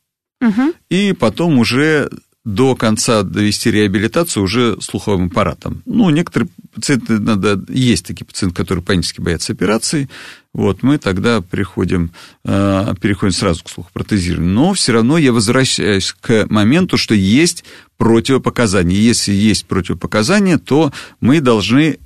угу. 0.41 0.73
и 0.89 1.13
потом 1.13 1.59
уже 1.59 2.09
до 2.45 2.75
конца 2.75 3.23
довести 3.23 3.71
реабилитацию 3.71 4.43
уже 4.43 4.81
слуховым 4.81 5.27
аппаратом. 5.27 5.81
Ну, 5.85 6.09
некоторые 6.09 6.49
пациенты, 6.73 7.19
надо, 7.19 7.63
есть 7.69 8.05
такие 8.05 8.25
пациенты, 8.25 8.55
которые 8.55 8.83
панически 8.83 9.21
боятся 9.21 9.53
операции, 9.53 10.09
вот, 10.53 10.83
мы 10.83 10.99
тогда 10.99 11.41
приходим, 11.41 12.11
э, 12.45 12.93
переходим 13.01 13.33
сразу 13.33 13.63
к 13.63 13.69
слухопротезированию. 13.69 14.53
Но 14.53 14.73
все 14.73 14.91
равно 14.93 15.17
я 15.17 15.33
возвращаюсь 15.33 16.15
к 16.19 16.45
моменту, 16.49 16.97
что 16.97 17.15
есть 17.15 17.63
противопоказания. 17.97 18.95
Если 18.95 19.33
есть 19.33 19.65
противопоказания, 19.65 20.59
то 20.59 20.91
мы 21.19 21.41
должны 21.41 21.97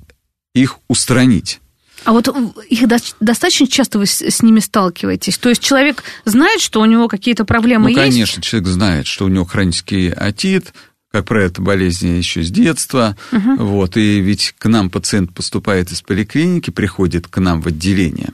их 0.54 0.78
устранить. 0.88 1.60
А 2.04 2.12
вот 2.12 2.28
их 2.70 2.86
достаточно 3.20 3.66
часто 3.66 3.98
вы 3.98 4.06
с 4.06 4.42
ними 4.42 4.60
сталкиваетесь? 4.60 5.36
То 5.36 5.50
есть 5.50 5.62
человек 5.62 6.04
знает, 6.24 6.60
что 6.60 6.80
у 6.80 6.84
него 6.84 7.08
какие-то 7.08 7.44
проблемы 7.44 7.84
ну, 7.84 7.88
есть? 7.88 8.00
конечно, 8.00 8.42
человек 8.42 8.68
знает, 8.68 9.06
что 9.06 9.26
у 9.26 9.28
него 9.28 9.44
хронический 9.44 10.08
отит, 10.10 10.72
как 11.10 11.24
правило, 11.24 11.48
это 11.48 11.62
болезнь 11.62 12.16
еще 12.16 12.42
с 12.42 12.50
детства. 12.50 13.16
Угу. 13.32 13.56
Вот, 13.56 13.96
и 13.96 14.20
ведь 14.20 14.54
к 14.58 14.68
нам 14.68 14.90
пациент 14.90 15.34
поступает 15.34 15.90
из 15.90 16.02
поликлиники, 16.02 16.70
приходит 16.70 17.28
к 17.28 17.38
нам 17.38 17.62
в 17.62 17.68
отделение. 17.68 18.30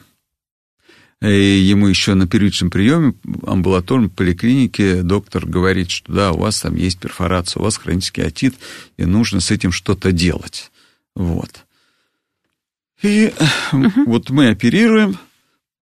И 1.22 1.58
ему 1.58 1.86
еще 1.86 2.14
на 2.14 2.26
первичном 2.26 2.70
приеме 2.70 3.14
амбулаторном 3.46 4.10
поликлинике 4.10 5.02
доктор 5.02 5.46
говорит, 5.46 5.90
что 5.90 6.12
да, 6.12 6.32
у 6.32 6.38
вас 6.40 6.60
там 6.60 6.74
есть 6.74 6.98
перфорация, 6.98 7.60
у 7.60 7.64
вас 7.64 7.78
хронический 7.78 8.22
отит, 8.22 8.56
и 8.98 9.04
нужно 9.06 9.40
с 9.40 9.50
этим 9.50 9.72
что-то 9.72 10.12
делать. 10.12 10.70
Вот. 11.14 11.64
И 13.02 13.32
угу. 13.72 14.04
вот 14.06 14.30
мы 14.30 14.48
оперируем, 14.48 15.16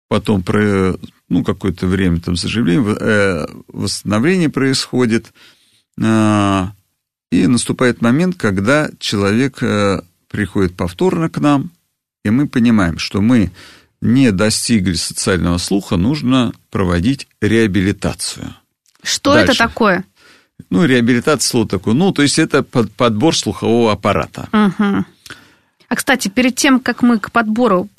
потом 0.08 0.42
про, 0.44 0.98
ну, 1.30 1.44
какое-то 1.44 1.88
время 1.88 2.20
там 2.20 2.36
заживление, 2.36 2.98
э, 3.00 3.48
восстановление 3.68 4.50
происходит, 4.50 5.32
э, 6.02 6.68
и 7.32 7.48
наступает 7.48 8.02
момент, 8.02 8.36
когда 8.38 8.90
человек 9.00 9.62
э, 9.62 10.02
приходит 10.30 10.76
повторно 10.76 11.30
к 11.30 11.40
нам, 11.40 11.72
и 12.24 12.30
мы 12.30 12.48
понимаем, 12.48 12.98
что 12.98 13.22
мы 13.22 13.52
не 14.02 14.32
достигли 14.32 14.94
социального 14.94 15.58
слуха, 15.58 15.98
нужно 15.98 16.54
проводить 16.70 17.28
реабилитацию. 17.42 18.56
Что 19.04 19.34
Дальше. 19.34 19.52
это 19.52 19.58
такое? 19.68 20.06
Ну, 20.70 20.86
реабилитация 20.86 21.50
слово 21.50 21.68
такое. 21.68 21.94
Ну, 21.94 22.12
то 22.12 22.22
есть 22.22 22.40
это 22.40 22.64
подбор 22.64 23.36
слухового 23.36 23.92
аппарата. 23.92 24.50
Угу. 24.52 25.06
А, 25.90 25.96
кстати, 25.96 26.28
перед 26.28 26.56
тем, 26.56 26.80
как 26.80 27.02
мы 27.02 27.20
к 27.20 27.32
подбору 27.32 27.90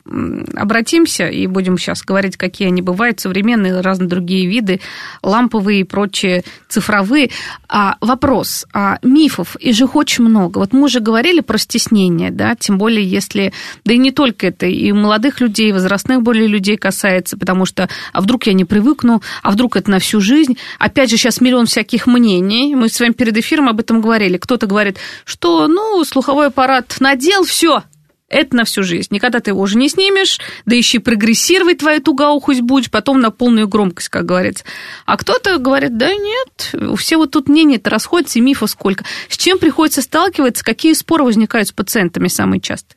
обратимся 0.57 1.29
и 1.29 1.47
будем 1.47 1.79
сейчас 1.79 2.03
говорить, 2.03 2.37
какие 2.37 2.69
они 2.69 2.83
бывают, 2.83 3.21
современные, 3.21 3.81
разные 3.81 4.09
другие 4.09 4.47
виды, 4.47 4.81
ламповые 5.23 5.81
и 5.81 5.85
прочие, 5.85 6.45
цифровые. 6.69 7.31
А, 7.69 7.97
вопрос. 8.01 8.67
А, 8.73 8.99
мифов, 9.03 9.57
и 9.57 9.73
же 9.73 9.87
очень 9.87 10.25
много. 10.25 10.59
Вот 10.59 10.73
мы 10.73 10.85
уже 10.85 11.01
говорили 11.01 11.41
про 11.41 11.59
стеснение, 11.59 12.31
да, 12.31 12.55
тем 12.55 12.79
более 12.79 13.05
если, 13.05 13.53
да 13.85 13.95
и 13.95 13.99
не 13.99 14.11
только 14.11 14.49
это, 14.49 14.67
и 14.67 14.93
молодых 14.93 15.41
людей, 15.41 15.71
и 15.71 15.73
возрастных 15.73 16.23
более 16.23 16.47
людей 16.47 16.77
касается, 16.77 17.37
потому 17.37 17.65
что, 17.65 17.89
а 18.13 18.21
вдруг 18.21 18.47
я 18.47 18.53
не 18.53 18.65
привыкну, 18.65 19.23
а 19.43 19.51
вдруг 19.51 19.77
это 19.77 19.91
на 19.91 19.99
всю 19.99 20.21
жизнь. 20.21 20.57
Опять 20.79 21.11
же, 21.11 21.17
сейчас 21.17 21.41
миллион 21.41 21.67
всяких 21.67 22.07
мнений. 22.07 22.75
Мы 22.75 22.89
с 22.89 22.99
вами 23.01 23.13
перед 23.13 23.37
эфиром 23.37 23.69
об 23.69 23.81
этом 23.81 24.01
говорили. 24.01 24.39
Кто-то 24.39 24.67
говорит, 24.67 24.99
что, 25.25 25.69
ну, 25.69 26.05
слуховой 26.05 26.49
аппарат 26.49 26.97
надел, 27.01 27.45
все, 27.45 27.83
это 28.31 28.57
на 28.57 28.65
всю 28.65 28.83
жизнь. 28.83 29.09
Никогда 29.11 29.41
ты 29.41 29.51
его 29.51 29.61
уже 29.61 29.77
не 29.77 29.89
снимешь, 29.89 30.39
да 30.65 30.75
еще 30.75 30.99
и 30.99 31.01
прогрессировать 31.01 31.79
твою 31.79 32.01
тугоухость 32.01 32.63
будешь, 32.63 32.91
потом 32.91 33.21
на 33.21 33.31
полную 33.31 33.69
громкость, 33.69 34.09
как 34.09 34.25
говорится. 34.25 34.65
А 35.05 35.17
кто-то 35.17 35.59
говорит, 35.59 35.99
да 35.99 36.15
нет, 36.15 36.75
все 36.97 37.17
вот 37.17 37.33
тут 37.33 37.49
мнения-то 37.49 37.91
расходятся, 37.91 38.39
и 38.39 38.43
мифов 38.43 38.71
сколько. 38.71 39.05
С 39.29 39.37
чем 39.37 39.59
приходится 39.59 40.01
сталкиваться, 40.01 40.65
какие 40.65 40.95
споры 40.95 41.25
возникают 41.25 41.69
с 41.69 41.73
пациентами 41.73 42.29
самые 42.29 42.61
частые? 42.61 42.97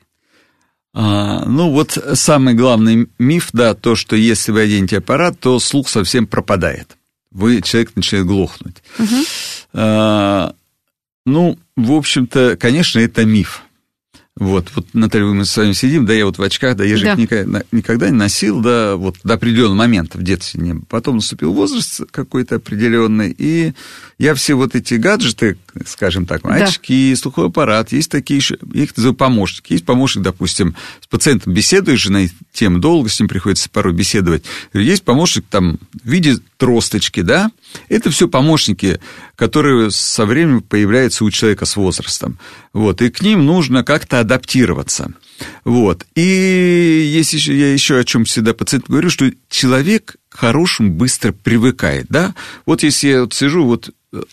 А, 0.94 1.44
ну, 1.46 1.72
вот 1.72 1.98
самый 2.14 2.54
главный 2.54 3.10
миф, 3.18 3.50
да, 3.52 3.74
то, 3.74 3.96
что 3.96 4.16
если 4.16 4.52
вы 4.52 4.62
оденете 4.62 5.00
аппарат, 5.00 5.40
то 5.40 5.60
слух 5.60 5.90
совсем 5.90 6.28
пропадает. 6.28 6.96
Вы, 7.32 7.62
человек 7.64 7.96
начинает 7.96 8.28
глохнуть. 8.28 8.84
Угу. 9.00 9.16
А, 9.74 10.54
ну, 11.26 11.58
в 11.76 11.94
общем-то, 11.94 12.58
конечно, 12.58 13.00
это 13.00 13.26
миф. 13.26 13.64
Вот, 14.36 14.72
вот, 14.74 14.88
Наталья, 14.94 15.28
мы 15.28 15.46
с 15.46 15.56
вами 15.56 15.74
сидим, 15.74 16.08
да, 16.08 16.14
я 16.14 16.26
вот 16.26 16.40
в 16.40 16.42
очках, 16.42 16.76
да, 16.76 16.84
я 16.84 16.98
же 16.98 17.06
да. 17.06 17.12
их 17.14 17.20
никогда, 17.20 17.62
никогда 17.72 18.10
не 18.10 18.18
носил, 18.18 18.62
да, 18.62 18.96
вот 18.96 19.18
до 19.24 19.36
определенного 19.36 19.76
момента 19.76 20.18
в 20.18 20.24
детстве 20.24 20.60
не 20.60 20.74
Потом 20.90 21.18
наступил 21.18 21.54
возраст 21.54 22.02
какой-то 22.10 22.56
определенный, 22.56 23.34
и 23.38 23.74
я 24.18 24.34
все 24.34 24.56
вот 24.56 24.74
эти 24.74 24.96
гаджеты, 24.96 25.60
скажем 25.86 26.26
так, 26.26 26.42
да. 26.42 26.56
очки, 26.56 27.16
слуховой 27.16 27.50
аппарат, 27.50 27.92
есть 27.92 28.10
такие 28.10 28.38
еще, 28.38 28.58
их 28.74 28.98
называют 28.98 29.20
помощники. 29.20 29.74
Есть 29.74 29.86
помощник, 29.86 30.24
допустим, 30.24 30.76
с 31.00 31.06
пациентом 31.06 31.54
беседуешь 31.54 32.08
на 32.10 32.28
тему, 32.52 32.80
долго 32.80 33.10
с 33.10 33.20
ним 33.20 33.30
приходится 33.30 33.70
порой 33.70 33.94
беседовать. 33.94 34.46
Есть 34.74 35.04
помощник 35.04 35.46
там 35.48 35.78
в 36.04 36.10
виде 36.10 36.38
тросточки, 36.58 37.22
да, 37.22 37.52
это 37.88 38.10
все 38.10 38.28
помощники, 38.28 39.00
которые 39.36 39.92
со 39.92 40.26
временем 40.26 40.62
появляются 40.62 41.24
у 41.24 41.30
человека 41.30 41.66
с 41.66 41.76
возрастом. 41.76 42.40
Вот, 42.74 43.04
и 43.04 43.10
к 43.12 43.22
ним 43.22 43.46
нужно 43.46 43.84
как-то 43.84 44.20
адаптироваться. 44.20 45.14
Вот. 45.64 46.06
И 46.16 46.22
есть 46.22 47.34
еще, 47.34 47.58
я 47.58 47.72
еще 47.72 48.00
о 48.00 48.04
чем 48.04 48.26
всегда 48.26 48.54
пациенту 48.54 48.92
говорю, 48.92 49.10
что 49.10 49.32
человек 49.50 50.16
к 50.30 50.38
хорошему 50.38 50.92
быстро 50.92 51.32
привыкает, 51.32 52.08
да. 52.10 52.34
Вот 52.66 52.82
если 52.82 53.10
я 53.10 53.22
вот 53.22 53.34
сижу 53.34 53.66
вот 53.66 53.92
э, 54.12 54.24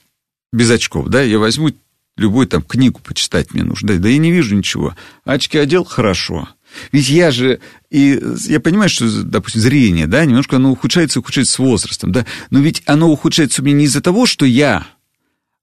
без 0.52 0.70
очков, 0.70 1.08
да, 1.08 1.22
я 1.22 1.38
возьму 1.38 1.70
любую 2.16 2.46
там 2.46 2.62
книгу 2.62 3.00
почитать 3.00 3.52
мне 3.52 3.62
нужно, 3.62 3.88
да, 3.88 3.94
да 3.96 4.08
я 4.08 4.18
не 4.18 4.32
вижу 4.32 4.54
ничего. 4.54 4.94
Очки 5.24 5.58
одел, 5.58 5.84
хорошо. 5.84 6.48
Ведь 6.92 7.08
я 7.08 7.30
же, 7.30 7.60
и 7.90 8.20
я 8.46 8.60
понимаю, 8.60 8.88
что, 8.88 9.10
допустим, 9.22 9.60
зрение, 9.60 10.06
да, 10.06 10.24
немножко 10.24 10.56
оно 10.56 10.70
ухудшается, 10.70 11.18
ухудшается 11.18 11.54
с 11.54 11.58
возрастом, 11.58 12.12
да, 12.12 12.24
но 12.50 12.60
ведь 12.60 12.82
оно 12.86 13.10
ухудшается 13.10 13.60
у 13.60 13.64
меня 13.64 13.78
не 13.78 13.84
из-за 13.84 14.00
того, 14.00 14.26
что 14.26 14.46
я 14.46 14.86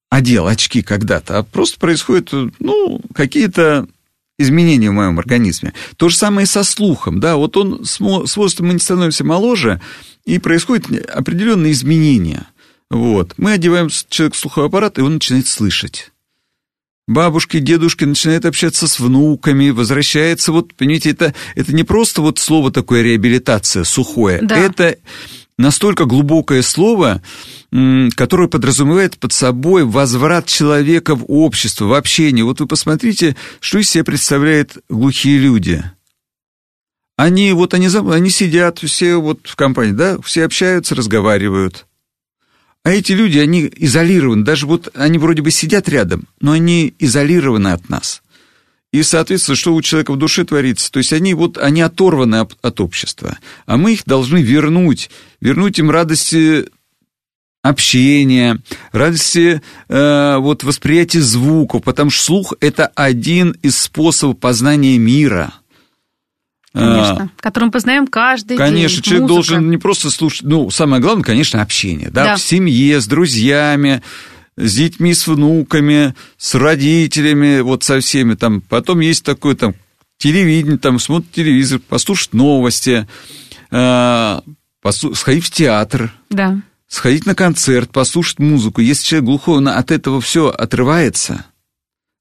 одел 0.09 0.47
очки 0.47 0.81
когда-то, 0.81 1.37
а 1.37 1.43
просто 1.43 1.79
происходят, 1.79 2.31
ну, 2.59 3.01
какие-то 3.13 3.87
изменения 4.39 4.89
в 4.89 4.93
моем 4.93 5.19
организме. 5.19 5.73
То 5.97 6.09
же 6.09 6.15
самое 6.15 6.43
и 6.45 6.47
со 6.47 6.63
слухом, 6.63 7.19
да, 7.19 7.35
вот 7.35 7.57
он, 7.57 7.83
с 7.85 7.99
возрастом 7.99 8.67
мы 8.67 8.73
не 8.73 8.79
становимся 8.79 9.23
моложе, 9.23 9.81
и 10.25 10.39
происходят 10.39 10.85
определенные 11.09 11.71
изменения. 11.71 12.47
Вот. 12.89 13.33
Мы 13.37 13.53
одеваем 13.53 13.89
человек 14.09 14.35
в 14.35 14.37
слуховой 14.37 14.67
аппарат, 14.67 14.97
и 14.97 15.01
он 15.01 15.15
начинает 15.15 15.47
слышать. 15.47 16.11
Бабушки, 17.07 17.59
дедушки 17.59 18.03
начинают 18.03 18.45
общаться 18.45 18.87
с 18.87 18.99
внуками, 18.99 19.69
возвращается, 19.69 20.51
вот, 20.51 20.73
понимаете, 20.73 21.11
это, 21.11 21.33
это 21.55 21.73
не 21.73 21.83
просто 21.83 22.21
вот 22.21 22.37
слово 22.37 22.69
такое 22.69 23.01
реабилитация 23.01 23.85
сухое, 23.85 24.41
да. 24.41 24.57
это 24.57 24.97
настолько 25.57 26.05
глубокое 26.05 26.61
слово, 26.61 27.21
которое 28.15 28.47
подразумевает 28.47 29.17
под 29.17 29.33
собой 29.33 29.83
возврат 29.83 30.45
человека 30.45 31.15
в 31.15 31.25
общество, 31.27 31.85
в 31.85 31.93
общение. 31.93 32.45
Вот 32.45 32.59
вы 32.59 32.67
посмотрите, 32.67 33.35
что 33.59 33.79
из 33.79 33.89
себя 33.89 34.03
представляют 34.03 34.77
глухие 34.89 35.39
люди. 35.39 35.83
Они 37.15 37.51
вот 37.53 37.73
они, 37.73 37.87
они 37.87 38.29
сидят 38.29 38.79
все 38.79 39.15
вот 39.15 39.39
в 39.47 39.55
компании, 39.55 39.93
да, 39.93 40.21
все 40.21 40.45
общаются, 40.45 40.93
разговаривают. 40.93 41.87
А 42.83 42.91
эти 42.91 43.11
люди, 43.11 43.39
они 43.39 43.69
изолированы, 43.75 44.45
даже 44.45 44.65
вот 44.67 44.89
они 44.93 45.17
вроде 45.17 45.41
бы 45.41 45.51
сидят 45.51 45.89
рядом, 45.89 46.27
но 46.39 46.53
они 46.53 46.93
изолированы 46.99 47.69
от 47.69 47.89
нас. 47.89 48.21
И, 48.99 49.03
соответственно, 49.03 49.55
что 49.55 49.73
у 49.73 49.81
человека 49.81 50.11
в 50.11 50.17
душе 50.17 50.43
творится? 50.43 50.91
То 50.91 50.97
есть 50.97 51.13
они 51.13 51.33
вот, 51.33 51.57
они 51.57 51.81
оторваны 51.81 52.37
от, 52.37 52.57
от 52.61 52.79
общества, 52.79 53.37
а 53.65 53.77
мы 53.77 53.93
их 53.93 54.05
должны 54.05 54.41
вернуть, 54.41 55.09
вернуть 55.39 55.79
им 55.79 55.91
радости 55.91 56.65
общения, 57.61 58.59
радости 58.91 59.61
э, 59.89 60.37
вот 60.37 60.63
восприятия 60.63 61.21
звуков, 61.21 61.83
потому 61.83 62.09
что 62.09 62.23
слух– 62.23 62.53
это 62.59 62.87
один 62.95 63.51
из 63.61 63.77
способов 63.77 64.39
познания 64.39 64.97
мира– 64.97 65.53
Конечно, 66.77 67.31
а, 67.35 67.41
которым 67.41 67.71
познаем 67.71 68.07
каждый 68.07 68.57
конечно, 68.57 68.75
день. 68.75 68.83
Конечно, 68.85 69.03
человек 69.03 69.21
Музыка. 69.29 69.33
должен 69.33 69.69
не 69.69 69.77
просто 69.77 70.11
слушать, 70.11 70.43
ну, 70.43 70.69
самое 70.69 71.01
главное, 71.01 71.23
конечно, 71.23 71.61
общение, 71.61 72.09
да, 72.09 72.23
да. 72.23 72.35
в 72.35 72.41
семье, 72.41 73.01
с 73.01 73.07
друзьями, 73.07 74.03
с 74.57 74.73
детьми, 74.73 75.13
с 75.13 75.27
внуками, 75.27 76.15
с 76.37 76.55
родителями, 76.55 77.61
вот 77.61 77.83
со 77.83 77.99
всеми 77.99 78.33
там. 78.33 78.61
Потом 78.61 78.99
есть 78.99 79.23
такое 79.23 79.55
там 79.55 79.75
телевидение, 80.17 80.77
там 80.77 80.99
смотрит 80.99 81.31
телевизор, 81.31 81.79
послушать 81.79 82.33
новости, 82.33 83.07
э, 83.71 84.41
послу... 84.81 85.13
сходить 85.13 85.45
в 85.45 85.51
театр. 85.51 86.11
Да. 86.29 86.59
Сходить 86.87 87.25
на 87.25 87.35
концерт, 87.35 87.91
послушать 87.91 88.39
музыку. 88.39 88.81
Если 88.81 89.05
человек 89.05 89.25
глухой, 89.25 89.57
он 89.57 89.67
от 89.67 89.91
этого 89.91 90.21
все 90.21 90.49
отрывается, 90.49 91.45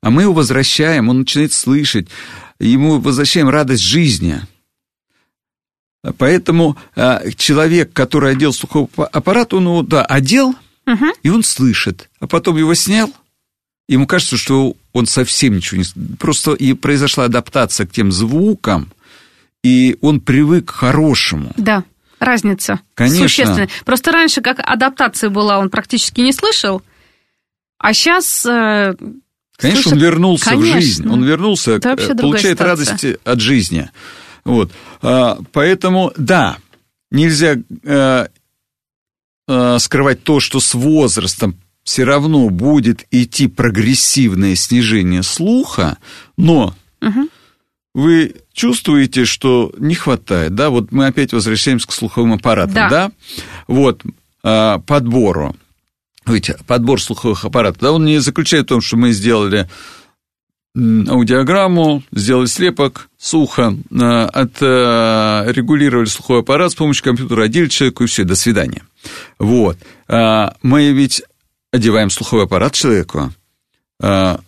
а 0.03 0.11
мы 0.11 0.22
его 0.22 0.35
возвращаем, 0.35 1.09
он 1.09 1.20
начинает 1.20 1.53
слышать, 1.53 2.09
ему 2.59 2.99
возвращаем 3.01 3.49
радость 3.49 3.83
жизни. 3.83 4.40
Поэтому 6.18 6.77
э, 6.94 7.31
человек, 7.37 7.92
который 7.92 8.33
одел 8.33 8.53
слуховой 8.53 8.88
аппарат, 9.07 9.55
он 9.55 9.64
его, 9.64 9.83
да, 9.83 10.05
одел, 10.05 10.55
угу. 10.87 11.07
и 11.22 11.29
он 11.29 11.42
слышит, 11.42 12.09
а 12.20 12.27
потом 12.27 12.57
его 12.57 12.75
снял, 12.75 13.12
ему 13.88 14.07
кажется, 14.07 14.37
что 14.37 14.75
он 14.92 15.07
совсем 15.07 15.57
ничего 15.57 15.81
не... 15.81 16.16
Просто 16.16 16.53
и 16.55 16.72
произошла 16.72 17.25
адаптация 17.25 17.87
к 17.87 17.92
тем 17.92 18.12
звукам, 18.12 18.92
и 19.62 19.96
он 20.01 20.20
привык 20.20 20.66
к 20.66 20.70
хорошему. 20.70 21.53
Да, 21.57 21.85
разница 22.18 22.81
Конечно. 22.94 23.29
существенная. 23.29 23.68
Просто 23.85 24.12
раньше, 24.12 24.40
как 24.40 24.61
адаптация 24.61 25.31
была, 25.31 25.59
он 25.59 25.70
практически 25.70 26.20
не 26.20 26.33
слышал, 26.33 26.83
а 27.79 27.92
сейчас... 27.92 28.46
Э, 28.46 28.94
Конечно, 29.59 29.83
слышит... 29.83 29.92
он 29.92 29.99
вернулся 29.99 30.51
Конечно. 30.51 30.70
в 30.70 30.81
жизнь, 30.81 31.09
он 31.09 31.25
вернулся, 31.25 31.72
Это 31.72 32.14
получает 32.14 32.61
радость 32.61 33.05
от 33.24 33.41
жизни. 33.41 33.91
Вот. 34.45 34.70
А, 35.03 35.39
поэтому, 35.53 36.12
да, 36.16 36.59
нельзя 37.11 37.57
э, 39.49 39.78
скрывать 39.78 40.22
то, 40.22 40.40
что 40.40 40.61
с 40.61 40.74
возрастом 40.74 41.57
все 41.86 42.05
равно 42.05 42.49
будет 42.51 43.07
идти 43.11 43.47
прогрессивное 43.47 44.57
снижение 44.57 45.22
слуха, 45.22 45.99
но 46.36 46.74
угу. 47.01 47.28
вы 47.94 48.34
чувствуете, 48.53 49.24
что 49.24 49.72
не 49.78 49.94
хватает, 49.94 50.55
да, 50.55 50.70
вот 50.70 50.90
мы 50.90 51.07
опять 51.07 51.32
возвращаемся 51.32 51.86
к 51.86 51.92
слуховым 51.92 52.32
аппаратам, 52.32 52.74
да, 52.74 52.88
да? 52.88 53.12
вот, 53.68 54.03
а, 54.42 54.80
подбору, 54.80 55.55
ведь 56.26 56.51
подбор 56.66 57.01
слуховых 57.01 57.44
аппаратов, 57.44 57.80
да, 57.80 57.92
он 57.92 58.05
не 58.05 58.18
заключает 58.18 58.64
в 58.64 58.68
том, 58.68 58.80
что 58.80 58.97
мы 58.97 59.12
сделали 59.12 59.68
аудиограмму, 60.77 62.03
сделали 62.12 62.47
слепок 62.47 63.09
с 63.18 63.33
уха, 63.33 63.74
отрегулировали 63.91 66.07
слуховой 66.07 66.43
аппарат 66.43 66.72
с 66.72 66.74
помощью 66.74 67.05
компьютера, 67.05 67.45
одели 67.45 67.68
человеку, 67.68 68.05
и 68.05 68.07
все, 68.07 68.24
до 68.24 68.37
свидания. 68.37 68.83
Вот. 69.39 69.79
Мы 70.09 70.93
ведь 70.93 71.22
одеваем 71.72 72.11
слуховой 72.11 72.45
аппарат 72.45 72.74
человеку, 72.74 73.33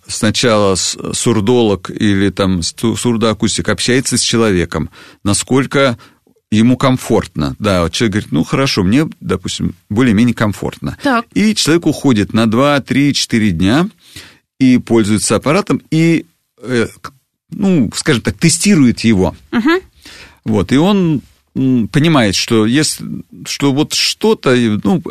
сначала 0.07 0.75
сурдолог 0.75 1.91
или 1.91 2.29
там 2.29 2.61
сурдоакустик 2.63 3.71
общается 3.71 4.19
с 4.19 4.21
человеком, 4.21 4.91
насколько 5.25 5.97
ему 6.51 6.77
комфортно. 6.77 7.57
Да, 7.59 7.83
вот 7.83 7.93
человек 7.93 8.13
говорит, 8.13 8.33
ну 8.33 8.45
хорошо, 8.45 8.83
мне, 8.83 9.09
допустим, 9.21 9.75
более-менее 9.91 10.35
комфортно. 10.35 10.97
Так. 11.03 11.27
И 11.35 11.55
человек 11.55 11.87
уходит 11.87 12.33
на 12.33 12.51
2, 12.51 12.81
3, 12.81 13.15
4 13.15 13.51
дня 13.51 13.89
и 14.59 14.79
пользуется 14.79 15.37
аппаратом, 15.37 15.83
и, 15.91 16.27
э, 16.59 16.89
ну, 17.51 17.91
скажем 17.95 18.23
так, 18.23 18.37
тестирует 18.39 19.01
его. 19.01 19.37
Угу. 19.53 19.71
Вот, 20.45 20.73
и 20.73 20.77
он 20.77 21.23
понимает, 21.91 22.37
что 22.37 22.67
если, 22.67 23.05
что 23.45 23.73
вот 23.73 23.93
что-то, 23.93 24.55
ну, 24.85 25.03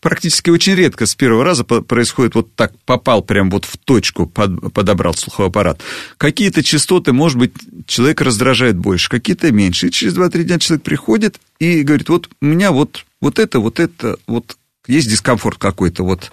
практически 0.00 0.48
очень 0.48 0.74
редко 0.74 1.04
с 1.04 1.14
первого 1.14 1.44
раза 1.44 1.64
происходит 1.64 2.34
вот 2.34 2.54
так, 2.54 2.72
попал 2.86 3.22
прям 3.22 3.50
вот 3.50 3.66
в 3.66 3.76
точку, 3.76 4.26
под, 4.26 4.72
подобрал 4.72 5.14
слуховой 5.14 5.50
аппарат. 5.50 5.80
Какие-то 6.16 6.62
частоты, 6.62 7.12
может 7.12 7.38
быть, 7.38 7.52
человек 7.86 8.22
раздражает 8.22 8.76
больше, 8.76 9.10
какие-то 9.10 9.52
меньше. 9.52 9.88
И 9.88 9.90
через 9.90 10.16
2-3 10.16 10.44
дня 10.44 10.58
человек 10.58 10.84
приходит 10.84 11.38
и 11.58 11.82
говорит, 11.82 12.08
вот 12.08 12.30
у 12.40 12.46
меня 12.46 12.72
вот, 12.72 13.04
вот 13.20 13.38
это, 13.38 13.60
вот 13.60 13.78
это, 13.78 14.16
вот 14.26 14.56
есть 14.86 15.08
дискомфорт 15.08 15.58
какой-то, 15.58 16.02
вот, 16.04 16.32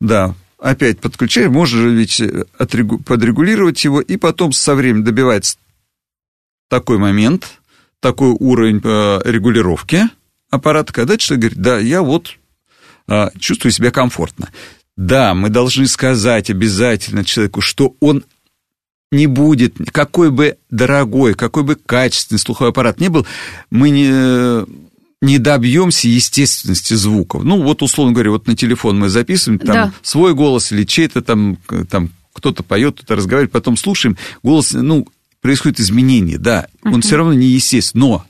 да, 0.00 0.34
опять 0.60 1.00
подключаем, 1.00 1.52
можно 1.52 1.86
ведь 1.88 2.22
подрегулировать 3.06 3.84
его, 3.84 4.00
и 4.00 4.16
потом 4.16 4.52
со 4.52 4.74
временем 4.74 5.04
добивается 5.04 5.56
такой 6.68 6.98
момент– 6.98 7.48
такой 8.00 8.30
уровень 8.38 8.80
э, 8.82 9.20
регулировки 9.24 10.08
аппарата, 10.50 10.92
когда 10.92 11.16
человек 11.16 11.42
говорит, 11.42 11.62
да, 11.62 11.78
я 11.78 12.02
вот 12.02 12.36
э, 13.08 13.28
чувствую 13.38 13.72
себя 13.72 13.90
комфортно. 13.90 14.50
Да, 14.96 15.34
мы 15.34 15.48
должны 15.48 15.86
сказать 15.86 16.50
обязательно 16.50 17.24
человеку, 17.24 17.60
что 17.60 17.94
он 18.00 18.24
не 19.12 19.26
будет, 19.26 19.74
какой 19.92 20.30
бы 20.30 20.56
дорогой, 20.70 21.34
какой 21.34 21.62
бы 21.62 21.74
качественный 21.74 22.38
слуховой 22.38 22.70
аппарат 22.70 23.00
ни 23.00 23.08
был, 23.08 23.26
мы 23.70 23.90
не, 23.90 24.64
не 25.20 25.38
добьемся 25.38 26.08
естественности 26.08 26.94
звуков. 26.94 27.44
Ну, 27.44 27.62
вот, 27.62 27.82
условно 27.82 28.12
говоря, 28.12 28.30
вот 28.30 28.46
на 28.46 28.56
телефон 28.56 28.98
мы 28.98 29.08
записываем 29.08 29.58
там 29.58 29.74
Да. 29.74 29.92
свой 30.02 30.34
голос 30.34 30.72
или 30.72 30.84
чей-то 30.84 31.20
там, 31.22 31.58
там 31.90 32.10
кто-то 32.32 32.62
поет, 32.62 32.96
кто-то 32.96 33.16
разговаривает, 33.16 33.52
потом 33.52 33.76
слушаем, 33.76 34.16
голос, 34.42 34.72
ну, 34.72 35.06
происходит 35.42 35.80
изменение, 35.80 36.38
да, 36.38 36.68
он 36.84 37.02
все 37.02 37.16
равно 37.16 37.34
неестественный, 37.34 38.00
но 38.00 38.24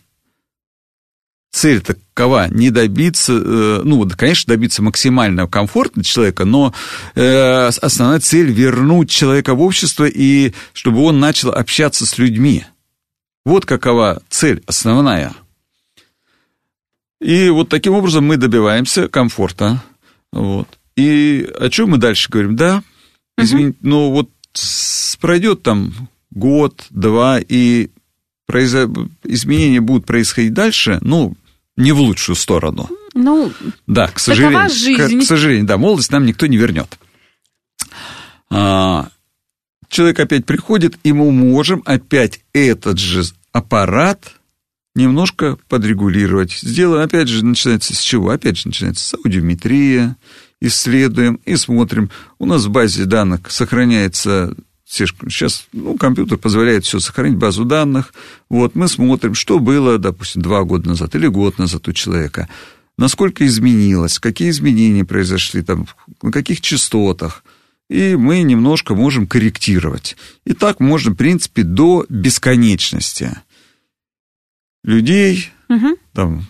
цель 1.52 1.80
такова 1.80 2.48
не 2.48 2.70
добиться, 2.70 3.32
э, 3.32 3.80
ну, 3.84 4.08
конечно, 4.16 4.52
добиться 4.54 4.82
максимального 4.82 5.48
комфорта 5.48 6.02
человека, 6.04 6.44
но 6.44 6.72
э, 7.14 7.66
основная 7.66 8.20
цель 8.20 8.50
вернуть 8.52 9.10
человека 9.10 9.54
в 9.54 9.60
общество 9.60 10.04
и 10.06 10.52
чтобы 10.72 11.02
он 11.02 11.20
начал 11.20 11.50
общаться 11.50 12.06
с 12.06 12.18
людьми. 12.18 12.64
Вот 13.44 13.66
какова 13.66 14.22
цель 14.28 14.62
основная. 14.66 15.32
И 17.20 17.48
вот 17.50 17.68
таким 17.68 17.94
образом 17.94 18.24
мы 18.24 18.36
добиваемся 18.36 19.08
комфорта. 19.08 19.82
Вот. 20.32 20.68
И 20.96 21.48
о 21.58 21.68
чем 21.68 21.90
мы 21.90 21.98
дальше 21.98 22.30
говорим? 22.30 22.56
Да, 22.56 22.82
извините, 23.38 23.78
но 23.82 24.10
вот 24.10 24.30
пройдет 25.20 25.62
там 25.62 25.92
год, 26.30 26.86
два, 26.90 27.38
и 27.40 27.90
произо- 28.50 29.08
изменения 29.24 29.80
будут 29.80 30.06
происходить 30.06 30.54
дальше, 30.54 30.98
ну, 31.02 31.36
не 31.76 31.92
в 31.92 32.00
лучшую 32.00 32.36
сторону. 32.36 32.88
Ну, 33.14 33.52
Да, 33.86 34.08
к 34.08 34.18
сожалению. 34.18 34.68
жизнь. 34.70 35.18
К, 35.18 35.22
к 35.22 35.26
сожалению, 35.26 35.66
да, 35.66 35.78
молодость 35.78 36.12
нам 36.12 36.26
никто 36.26 36.46
не 36.46 36.56
вернет. 36.56 36.98
А, 38.50 39.08
человек 39.88 40.20
опять 40.20 40.46
приходит, 40.46 40.98
и 41.04 41.12
мы 41.12 41.30
можем 41.30 41.82
опять 41.84 42.40
этот 42.52 42.98
же 42.98 43.24
аппарат 43.52 44.34
немножко 44.94 45.58
подрегулировать. 45.68 46.52
Сделаем, 46.52 47.04
опять 47.04 47.28
же, 47.28 47.44
начинается 47.44 47.94
с 47.94 48.00
чего? 48.00 48.30
Опять 48.30 48.58
же, 48.58 48.68
начинается 48.68 49.04
с 49.04 49.14
аудиометрия, 49.14 50.16
исследуем 50.60 51.40
и 51.44 51.56
смотрим. 51.56 52.10
У 52.38 52.46
нас 52.46 52.64
в 52.64 52.70
базе 52.70 53.04
данных 53.04 53.50
сохраняется 53.50 54.54
сейчас 54.90 55.66
ну, 55.72 55.96
компьютер 55.96 56.36
позволяет 56.36 56.84
все 56.84 56.98
сохранить, 56.98 57.36
базу 57.36 57.64
данных. 57.64 58.12
Вот 58.48 58.74
мы 58.74 58.88
смотрим, 58.88 59.34
что 59.34 59.60
было, 59.60 59.98
допустим, 59.98 60.42
два 60.42 60.64
года 60.64 60.88
назад 60.88 61.14
или 61.14 61.28
год 61.28 61.58
назад 61.58 61.86
у 61.86 61.92
человека, 61.92 62.48
насколько 62.98 63.46
изменилось, 63.46 64.18
какие 64.18 64.50
изменения 64.50 65.04
произошли, 65.04 65.62
там, 65.62 65.86
на 66.22 66.32
каких 66.32 66.60
частотах. 66.60 67.44
И 67.88 68.14
мы 68.16 68.42
немножко 68.42 68.94
можем 68.94 69.26
корректировать. 69.26 70.16
И 70.44 70.52
так 70.52 70.80
можно, 70.80 71.12
в 71.12 71.16
принципе, 71.16 71.62
до 71.62 72.04
бесконечности. 72.08 73.32
Людей, 74.84 75.50
мгм. 75.68 75.96
там, 76.14 76.46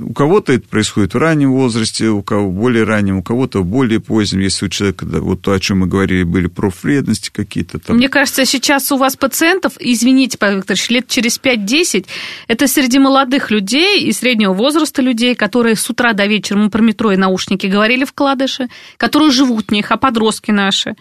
у 0.00 0.12
кого-то 0.12 0.52
это 0.52 0.68
происходит 0.68 1.14
в 1.14 1.18
раннем 1.18 1.52
возрасте, 1.52 2.08
у 2.08 2.22
кого 2.22 2.50
более 2.50 2.84
раннем, 2.84 3.18
у 3.18 3.22
кого-то 3.22 3.62
более 3.62 4.00
позднем, 4.00 4.40
если 4.40 4.66
у 4.66 4.68
человека, 4.68 5.06
да, 5.06 5.20
вот 5.20 5.42
то, 5.42 5.52
о 5.52 5.60
чем 5.60 5.80
мы 5.80 5.86
говорили, 5.86 6.24
были 6.24 6.48
профвредности 6.48 7.30
какие-то 7.32 7.78
там. 7.78 7.96
Мне 7.96 8.08
кажется, 8.08 8.44
сейчас 8.44 8.90
у 8.92 8.96
вас 8.96 9.16
пациентов, 9.16 9.74
извините, 9.78 10.38
Павел 10.38 10.58
Викторович, 10.58 10.90
лет 10.90 11.08
через 11.08 11.40
5-10, 11.40 12.06
это 12.48 12.66
среди 12.66 12.98
молодых 12.98 13.50
людей 13.50 14.02
и 14.02 14.12
среднего 14.12 14.52
возраста 14.52 15.02
людей, 15.02 15.34
которые 15.34 15.76
с 15.76 15.88
утра 15.88 16.12
до 16.12 16.26
вечера 16.26 16.58
мы 16.58 16.68
про 16.68 16.82
метро 16.82 17.12
и 17.12 17.16
наушники 17.16 17.66
говорили 17.66 18.04
вкладыши, 18.04 18.68
которые 18.96 19.30
живут 19.30 19.68
в 19.68 19.72
них, 19.72 19.90
а 19.92 19.96
подростки 19.96 20.50
наши. 20.50 20.94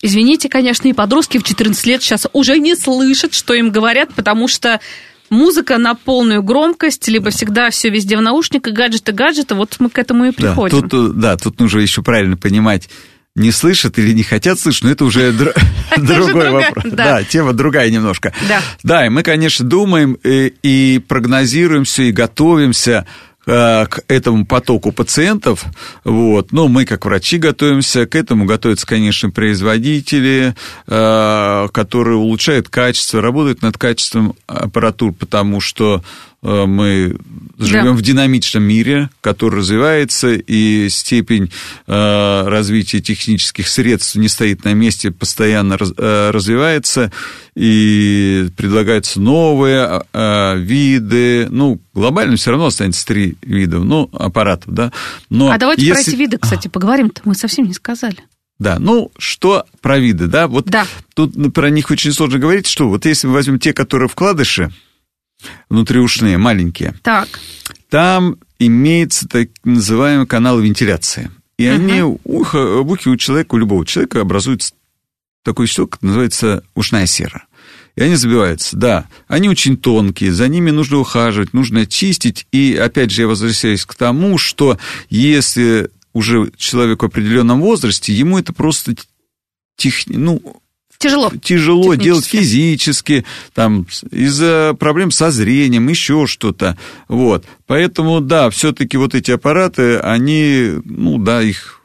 Извините, 0.00 0.48
конечно, 0.48 0.88
и 0.88 0.92
подростки 0.92 1.38
в 1.38 1.44
14 1.44 1.86
лет 1.86 2.02
сейчас 2.02 2.26
уже 2.32 2.58
не 2.58 2.74
слышат, 2.74 3.32
что 3.32 3.54
им 3.54 3.70
говорят, 3.70 4.12
потому 4.14 4.48
что 4.48 4.80
музыка 5.30 5.78
на 5.78 5.94
полную 5.94 6.42
громкость, 6.42 7.08
либо 7.08 7.30
всегда 7.30 7.70
все 7.70 7.90
везде 7.90 8.16
в 8.16 8.20
наушниках, 8.22 8.72
гаджеты, 8.74 9.12
гаджеты, 9.12 9.54
вот 9.54 9.76
мы 9.78 9.90
к 9.90 9.98
этому 9.98 10.26
и 10.26 10.30
Да, 10.30 10.34
приходим. 10.36 10.88
тут, 10.88 11.10
э, 11.10 11.12
да, 11.14 11.36
тут 11.36 11.58
нужно 11.60 11.80
еще 11.80 12.02
правильно 12.02 12.36
понимать, 12.36 12.88
не 13.36 13.50
слышат 13.50 13.98
или 13.98 14.12
не 14.12 14.22
хотят 14.22 14.60
слышать, 14.60 14.84
но 14.84 14.90
это 14.90 15.04
уже 15.04 15.32
др- 15.36 15.54
другой 15.96 16.50
вопрос. 16.50 16.84
да. 16.86 17.18
Да, 17.18 17.24
тема 17.24 17.52
другая 17.52 17.90
немножко. 17.90 18.32
Да. 18.48 18.60
Да, 18.84 19.06
и 19.06 19.08
мы, 19.08 19.22
конечно, 19.22 19.66
думаем 19.66 20.18
э, 20.22 20.50
и 20.62 21.00
прогнозируем 21.08 21.84
все, 21.84 22.04
и 22.04 22.12
готовимся 22.12 23.06
к 23.44 24.02
этому 24.08 24.46
потоку 24.46 24.90
пациентов, 24.92 25.64
вот, 26.04 26.52
но 26.52 26.68
мы 26.68 26.84
как 26.84 27.04
врачи 27.04 27.38
готовимся, 27.38 28.06
к 28.06 28.14
этому. 28.14 28.44
Готовятся, 28.46 28.86
конечно, 28.86 29.30
производители, 29.30 30.54
э, 30.86 31.68
которые 31.72 32.16
улучшают 32.16 32.68
качество, 32.68 33.20
работают 33.20 33.62
над 33.62 33.76
качеством 33.76 34.34
аппаратур, 34.46 35.12
потому 35.12 35.60
что 35.60 36.02
э, 36.02 36.33
мы 36.44 37.16
живем 37.58 37.84
Да. 37.84 37.92
в 37.92 38.02
динамичном 38.02 38.62
мире, 38.62 39.08
который 39.20 39.60
развивается, 39.60 40.32
и 40.34 40.88
степень 40.90 41.50
э, 41.86 42.42
развития 42.48 43.00
технических 43.00 43.68
средств 43.68 44.16
не 44.16 44.28
стоит 44.28 44.64
на 44.64 44.74
месте, 44.74 45.10
постоянно 45.10 45.78
э, 45.80 46.30
развивается, 46.32 47.10
и 47.54 48.48
предлагаются 48.56 49.20
новые 49.20 50.02
э, 50.12 50.58
виды. 50.58 51.46
Ну, 51.50 51.80
глобально 51.94 52.36
все 52.36 52.50
равно 52.50 52.66
останется 52.66 53.06
три 53.06 53.36
вида, 53.42 53.78
ну, 53.78 54.10
аппаратов, 54.12 54.72
да. 54.74 54.92
Но 55.30 55.50
а 55.50 55.58
давайте 55.58 55.86
про 55.90 55.98
если- 55.98 56.12
эти 56.12 56.18
виды, 56.20 56.38
кстати, 56.38 56.68
поговорим-то, 56.68 57.22
мы 57.24 57.34
совсем 57.34 57.66
не 57.66 57.74
сказали. 57.74 58.18
Да, 58.58 58.78
ну, 58.78 59.10
что 59.18 59.64
про 59.80 59.98
виды, 59.98 60.26
да? 60.26 60.46
Вот 60.46 60.66
Да. 60.66 60.86
тут 61.14 61.34
про 61.52 61.70
них 61.70 61.90
очень 61.90 62.12
сложно 62.12 62.38
говорить, 62.38 62.66
что 62.66 62.88
вот 62.88 63.04
если 63.06 63.26
мы 63.26 63.32
возьмем 63.34 63.58
те, 63.58 63.72
которые 63.72 64.08
вкладыши, 64.08 64.70
внутриушные, 65.68 66.38
маленькие, 66.38 66.94
Так, 67.02 67.28
там 67.88 68.36
имеется 68.58 69.28
так 69.28 69.48
называемый 69.64 70.26
канал 70.26 70.58
вентиляции. 70.60 71.30
И 71.58 71.66
они 71.66 72.02
ухо, 72.24 72.82
в 72.82 72.90
ухе 72.90 73.10
у 73.10 73.16
человека, 73.16 73.54
у 73.54 73.58
любого 73.58 73.86
человека 73.86 74.20
образуется 74.20 74.74
такой 75.44 75.68
как 75.68 76.02
называется 76.02 76.64
ушная 76.74 77.06
сера. 77.06 77.46
И 77.96 78.02
они 78.02 78.16
забиваются, 78.16 78.76
да. 78.76 79.06
Они 79.28 79.48
очень 79.48 79.76
тонкие, 79.76 80.32
за 80.32 80.48
ними 80.48 80.70
нужно 80.70 80.98
ухаживать, 80.98 81.52
нужно 81.52 81.86
чистить. 81.86 82.46
И 82.50 82.74
опять 82.74 83.12
же 83.12 83.22
я 83.22 83.28
возвращаюсь 83.28 83.84
к 83.84 83.94
тому, 83.94 84.36
что 84.36 84.78
если 85.10 85.90
уже 86.12 86.50
человек 86.56 87.02
в 87.02 87.06
определенном 87.06 87.60
возрасте, 87.60 88.12
ему 88.12 88.38
это 88.38 88.52
просто 88.52 88.94
тех, 89.76 89.94
ну, 90.06 90.60
тяжело. 91.04 91.32
тяжело 91.42 91.94
делать 91.94 92.26
физически, 92.26 93.24
там, 93.52 93.86
из-за 94.10 94.74
проблем 94.78 95.10
со 95.10 95.30
зрением, 95.30 95.88
еще 95.88 96.26
что-то. 96.26 96.76
Вот. 97.08 97.44
Поэтому, 97.66 98.20
да, 98.20 98.50
все-таки 98.50 98.96
вот 98.96 99.14
эти 99.14 99.30
аппараты, 99.30 99.98
они, 99.98 100.72
ну, 100.84 101.18
да, 101.18 101.42
их 101.42 101.80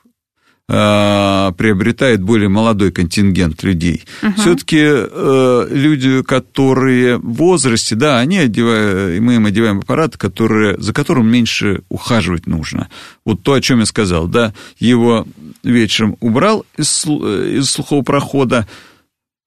э, 0.70 1.52
приобретает 1.58 2.22
более 2.22 2.48
молодой 2.50 2.92
контингент 2.92 3.64
людей. 3.64 4.06
Угу. 4.22 4.34
Все-таки 4.38 4.80
э, 4.82 5.68
люди, 5.72 6.22
которые 6.24 7.18
в 7.18 7.34
возрасте, 7.34 7.96
да, 7.96 8.20
они 8.20 8.38
одевают, 8.38 9.22
мы 9.22 9.36
им 9.36 9.46
одеваем 9.46 9.80
аппарат, 9.80 10.16
который, 10.18 10.80
за 10.80 10.94
которым 10.94 11.28
меньше 11.28 11.82
ухаживать 11.90 12.48
нужно. 12.48 12.90
Вот 13.26 13.42
то, 13.44 13.54
о 13.54 13.62
чем 13.62 13.80
я 13.80 13.86
сказал, 13.86 14.28
да, 14.28 14.54
его 14.78 15.26
вечером 15.64 16.18
убрал 16.20 16.66
из, 16.78 17.06
из 17.06 17.70
слухового 17.70 18.04
прохода, 18.04 18.68
э, 18.68 18.89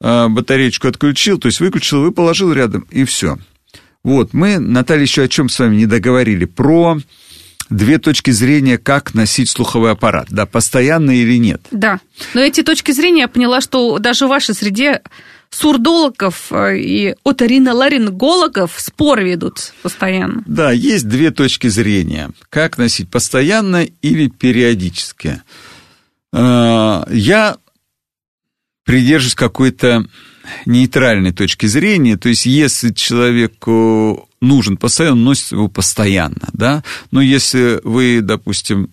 батареечку 0.02 0.88
отключил, 0.88 1.38
то 1.38 1.46
есть 1.46 1.60
выключил, 1.60 2.02
вы 2.02 2.12
положил 2.12 2.52
рядом, 2.52 2.86
и 2.90 3.04
все. 3.04 3.38
Вот, 4.02 4.34
мы, 4.34 4.58
Наталья, 4.58 5.02
еще 5.02 5.22
о 5.22 5.28
чем 5.28 5.48
с 5.48 5.58
вами 5.58 5.76
не 5.76 5.86
договорили? 5.86 6.44
Про 6.44 6.98
две 7.70 7.98
точки 7.98 8.30
зрения, 8.30 8.78
как 8.78 9.14
носить 9.14 9.48
слуховой 9.48 9.92
аппарат, 9.92 10.26
да, 10.30 10.44
постоянно 10.46 11.12
или 11.12 11.38
нет. 11.38 11.62
Да, 11.70 12.00
но 12.34 12.40
эти 12.40 12.62
точки 12.62 12.92
зрения 12.92 13.22
я 13.22 13.28
поняла, 13.28 13.60
что 13.60 13.98
даже 13.98 14.26
в 14.26 14.30
вашей 14.30 14.54
среде 14.54 15.02
сурдологов 15.50 16.50
э, 16.50 16.78
и 16.78 17.14
оториноларингологов 17.24 18.72
спор 18.78 19.20
ведут 19.20 19.72
постоянно. 19.82 20.42
Да, 20.46 20.72
есть 20.72 21.08
две 21.08 21.30
точки 21.30 21.68
зрения. 21.68 22.30
Как 22.48 22.78
носить 22.78 23.10
постоянно 23.10 23.84
или 23.84 24.28
периодически. 24.28 25.42
Э, 26.32 27.04
я 27.10 27.56
придерживаюсь 28.84 29.34
какой-то 29.34 30.06
нейтральной 30.66 31.32
точки 31.32 31.66
зрения, 31.66 32.16
то 32.16 32.28
есть 32.28 32.46
если 32.46 32.92
человеку 32.92 34.28
нужен 34.40 34.76
постоянно, 34.76 35.16
он 35.16 35.24
носит 35.24 35.52
его 35.52 35.68
постоянно, 35.68 36.48
да, 36.52 36.82
но 37.10 37.20
если 37.20 37.80
вы, 37.84 38.20
допустим, 38.22 38.90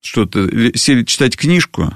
что-то, 0.00 0.48
сели 0.76 1.02
читать 1.02 1.36
книжку, 1.36 1.92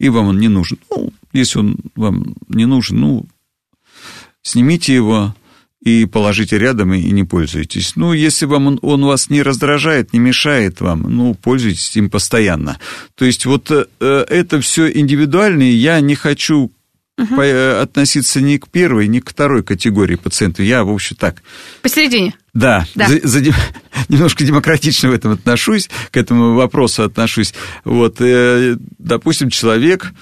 и 0.00 0.08
вам 0.08 0.28
он 0.28 0.38
не 0.38 0.48
нужен, 0.48 0.78
ну, 0.90 1.12
если 1.32 1.58
он 1.58 1.76
вам 1.94 2.34
не 2.48 2.64
нужен, 2.64 3.00
ну, 3.00 3.26
снимите 4.42 4.94
его, 4.94 5.34
и 5.82 6.06
положите 6.06 6.58
рядом 6.58 6.92
и, 6.92 7.10
не 7.10 7.24
пользуйтесь. 7.24 7.94
Ну, 7.96 8.12
если 8.12 8.46
вам 8.46 8.66
он, 8.66 8.78
он 8.82 9.04
вас 9.04 9.30
не 9.30 9.42
раздражает, 9.42 10.12
не 10.12 10.18
мешает 10.18 10.80
вам, 10.80 11.02
ну, 11.02 11.34
пользуйтесь 11.34 11.96
им 11.96 12.10
постоянно. 12.10 12.78
То 13.14 13.24
есть 13.24 13.46
вот 13.46 13.70
э, 13.70 13.84
это 14.00 14.60
все 14.60 14.90
индивидуально, 14.90 15.62
и 15.62 15.74
я 15.74 16.00
не 16.00 16.14
хочу 16.14 16.72
угу. 17.18 17.40
относиться 17.40 18.40
ни 18.40 18.56
к 18.56 18.68
первой, 18.68 19.08
ни 19.08 19.20
к 19.20 19.30
второй 19.30 19.62
категории 19.62 20.16
пациентов. 20.16 20.64
Я, 20.64 20.84
в 20.84 20.90
общем, 20.90 21.16
так. 21.16 21.42
Посередине. 21.82 22.34
Да, 22.54 22.86
да. 22.94 23.08
За, 23.08 23.20
за, 23.22 23.40
немножко 24.08 24.44
демократично 24.44 25.10
в 25.10 25.12
этом 25.12 25.32
отношусь, 25.32 25.88
к 26.10 26.16
этому 26.16 26.54
вопросу 26.54 27.02
отношусь. 27.04 27.54
Вот, 27.84 28.20
э, 28.20 28.76
допустим, 28.98 29.50
человек, 29.50 30.12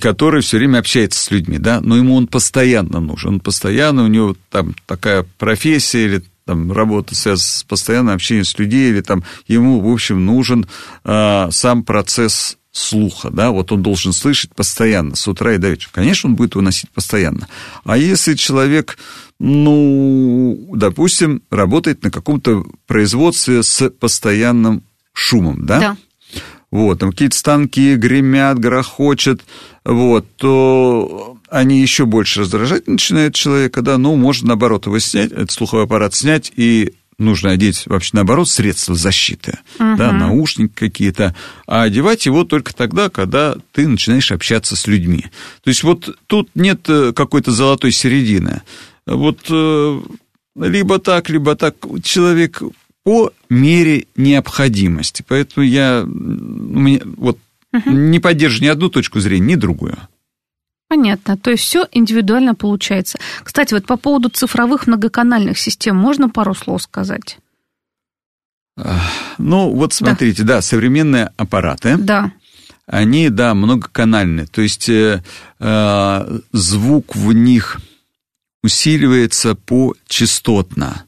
который 0.00 0.42
все 0.42 0.58
время 0.58 0.78
общается 0.78 1.22
с 1.22 1.30
людьми, 1.30 1.58
да, 1.58 1.80
но 1.80 1.96
ему 1.96 2.14
он 2.14 2.26
постоянно 2.26 3.00
нужен, 3.00 3.34
он 3.34 3.40
постоянно, 3.40 4.04
у 4.04 4.08
него 4.08 4.36
там 4.50 4.74
такая 4.86 5.26
профессия 5.38 6.04
или 6.04 6.22
там, 6.44 6.72
работа 6.72 7.14
связана 7.14 7.46
с 7.46 7.64
постоянным 7.64 8.14
общением 8.14 8.44
с 8.44 8.58
людьми, 8.58 8.88
или 8.88 9.00
там 9.00 9.24
ему, 9.46 9.80
в 9.80 9.92
общем, 9.92 10.24
нужен 10.24 10.66
э, 11.04 11.48
сам 11.50 11.84
процесс 11.84 12.58
слуха, 12.72 13.30
да, 13.30 13.50
вот 13.50 13.72
он 13.72 13.82
должен 13.82 14.12
слышать 14.12 14.54
постоянно, 14.54 15.16
с 15.16 15.26
утра 15.26 15.54
и 15.54 15.58
до 15.58 15.70
вечера. 15.70 15.90
Конечно, 15.92 16.30
он 16.30 16.36
будет 16.36 16.54
выносить 16.54 16.90
постоянно. 16.90 17.48
А 17.84 17.96
если 17.96 18.34
человек, 18.34 18.96
ну, 19.38 20.70
допустим, 20.74 21.42
работает 21.50 22.02
на 22.04 22.10
каком-то 22.10 22.64
производстве 22.86 23.62
с 23.62 23.90
постоянным 23.90 24.82
шумом, 25.12 25.66
да? 25.66 25.80
Да. 25.80 25.96
Вот, 26.70 27.00
там 27.00 27.10
какие-то 27.10 27.36
станки 27.36 27.96
гремят, 27.96 28.58
грохочет, 28.58 29.42
вот, 29.84 30.26
то 30.36 31.38
они 31.48 31.80
еще 31.80 32.06
больше 32.06 32.40
раздражать 32.40 32.86
начинают 32.86 33.34
человека, 33.34 33.82
да, 33.82 33.98
ну, 33.98 34.14
можно, 34.14 34.48
наоборот, 34.48 34.86
его 34.86 34.98
снять, 35.00 35.32
этот 35.32 35.50
слуховой 35.50 35.84
аппарат 35.84 36.14
снять 36.14 36.52
и 36.54 36.94
нужно 37.20 37.50
одеть 37.50 37.84
вообще 37.86 38.10
наоборот 38.14 38.48
средства 38.48 38.94
защиты, 38.94 39.58
угу. 39.78 39.96
да, 39.96 40.12
наушники 40.12 40.72
какие-то, 40.74 41.36
а 41.66 41.82
одевать 41.82 42.26
его 42.26 42.44
только 42.44 42.74
тогда, 42.74 43.10
когда 43.10 43.56
ты 43.72 43.86
начинаешь 43.86 44.32
общаться 44.32 44.74
с 44.74 44.86
людьми. 44.86 45.26
То 45.62 45.70
есть 45.70 45.82
вот 45.82 46.16
тут 46.26 46.50
нет 46.54 46.88
э, 46.88 47.12
какой-то 47.12 47.52
золотой 47.52 47.92
середины. 47.92 48.62
Вот 49.06 49.40
э, 49.50 50.00
либо 50.56 50.98
так, 50.98 51.28
либо 51.28 51.54
так. 51.56 51.76
Человек 52.02 52.62
по 53.10 53.32
мере 53.48 54.06
необходимости. 54.14 55.24
Поэтому 55.26 55.66
я 55.66 56.04
вот 56.06 57.38
угу. 57.72 57.90
не 57.90 58.20
поддерживаю 58.20 58.68
ни 58.68 58.72
одну 58.72 58.88
точку 58.88 59.18
зрения, 59.18 59.54
ни 59.54 59.56
другую. 59.56 59.98
Понятно. 60.86 61.36
То 61.36 61.50
есть 61.50 61.64
все 61.64 61.88
индивидуально 61.90 62.54
получается. 62.54 63.18
Кстати, 63.42 63.74
вот 63.74 63.84
по 63.84 63.96
поводу 63.96 64.28
цифровых 64.28 64.86
многоканальных 64.86 65.58
систем 65.58 65.96
можно 65.96 66.28
пару 66.28 66.54
слов 66.54 66.82
сказать? 66.82 67.38
Ну, 69.38 69.74
вот 69.74 69.92
смотрите, 69.92 70.44
да, 70.44 70.56
да 70.56 70.62
современные 70.62 71.32
аппараты. 71.36 71.96
Да. 71.96 72.30
Они, 72.86 73.28
да, 73.28 73.54
многоканальные. 73.54 74.46
То 74.46 74.62
есть 74.62 74.88
э, 74.88 75.24
э, 75.58 76.38
звук 76.52 77.16
в 77.16 77.32
них 77.32 77.80
усиливается 78.62 79.56
по 79.56 79.96
частотно. 80.06 81.06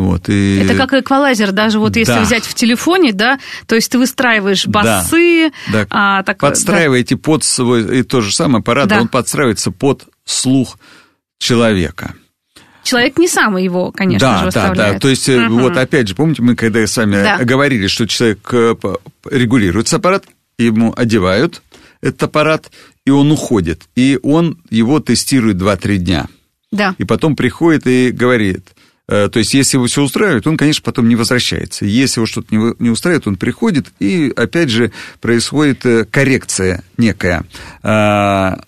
Вот, 0.00 0.30
и... 0.30 0.60
Это 0.64 0.76
как 0.76 0.94
эквалайзер, 0.94 1.52
даже 1.52 1.78
вот 1.78 1.94
если 1.94 2.14
да. 2.14 2.22
взять 2.22 2.44
в 2.44 2.54
телефоне, 2.54 3.12
да, 3.12 3.38
то 3.66 3.74
есть 3.74 3.92
ты 3.92 3.98
выстраиваешь 3.98 4.66
басы. 4.66 5.50
Да, 5.70 5.84
да. 5.84 5.86
А, 5.90 6.22
так, 6.22 6.38
подстраиваете 6.38 7.16
да. 7.16 7.20
под 7.20 7.44
свой, 7.44 7.98
и 7.98 8.02
то 8.02 8.22
же 8.22 8.34
самое 8.34 8.60
аппарат, 8.60 8.88
да. 8.88 9.02
он 9.02 9.08
подстраивается 9.08 9.70
под 9.70 10.06
слух 10.24 10.78
человека. 11.38 12.14
Человек 12.82 13.18
не 13.18 13.28
сам 13.28 13.58
его, 13.58 13.92
конечно 13.92 14.26
да, 14.26 14.38
же, 14.38 14.44
выставляет. 14.46 14.76
Да, 14.76 14.92
да, 14.94 14.98
то 15.00 15.08
есть 15.08 15.28
угу. 15.28 15.60
вот 15.60 15.76
опять 15.76 16.08
же, 16.08 16.14
помните, 16.14 16.40
мы 16.40 16.56
когда 16.56 16.84
с 16.86 16.96
вами 16.96 17.22
да. 17.22 17.36
говорили, 17.44 17.86
что 17.86 18.08
человек 18.08 18.48
э, 18.52 18.74
регулируется 19.30 19.96
аппарат, 19.96 20.24
ему 20.56 20.94
одевают 20.96 21.60
этот 22.00 22.22
аппарат, 22.22 22.70
и 23.04 23.10
он 23.10 23.30
уходит, 23.30 23.82
и 23.96 24.18
он 24.22 24.62
его 24.70 24.98
тестирует 25.00 25.58
2-3 25.58 25.96
дня. 25.98 26.26
Да. 26.72 26.94
И 26.96 27.04
потом 27.04 27.36
приходит 27.36 27.86
и 27.86 28.12
говорит– 28.12 28.64
то 29.10 29.38
есть, 29.40 29.54
если 29.54 29.76
его 29.76 29.86
все 29.86 30.02
устраивает, 30.02 30.46
он, 30.46 30.56
конечно, 30.56 30.82
потом 30.84 31.08
не 31.08 31.16
возвращается. 31.16 31.84
Если 31.84 32.20
его 32.20 32.26
что-то 32.26 32.54
не 32.54 32.90
устраивает, 32.90 33.26
он 33.26 33.34
приходит, 33.34 33.92
и, 33.98 34.32
опять 34.36 34.70
же, 34.70 34.92
происходит 35.20 35.84
э, 35.84 36.04
коррекция 36.04 36.84
некая. 36.96 37.44
А, 37.82 38.60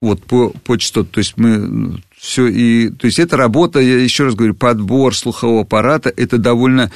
вот 0.00 0.22
по, 0.22 0.50
по 0.50 0.78
частотам. 0.78 1.10
То 1.12 1.18
есть, 1.18 1.36
мы 1.36 1.58
ну, 1.58 1.98
все 2.16 2.46
и... 2.46 2.90
То 2.90 3.06
есть, 3.06 3.18
это 3.18 3.36
работа, 3.36 3.80
я 3.80 3.98
еще 3.98 4.24
раз 4.24 4.36
говорю, 4.36 4.54
подбор 4.54 5.16
слухового 5.16 5.62
аппарата, 5.62 6.12
это 6.16 6.38
довольно 6.38 6.92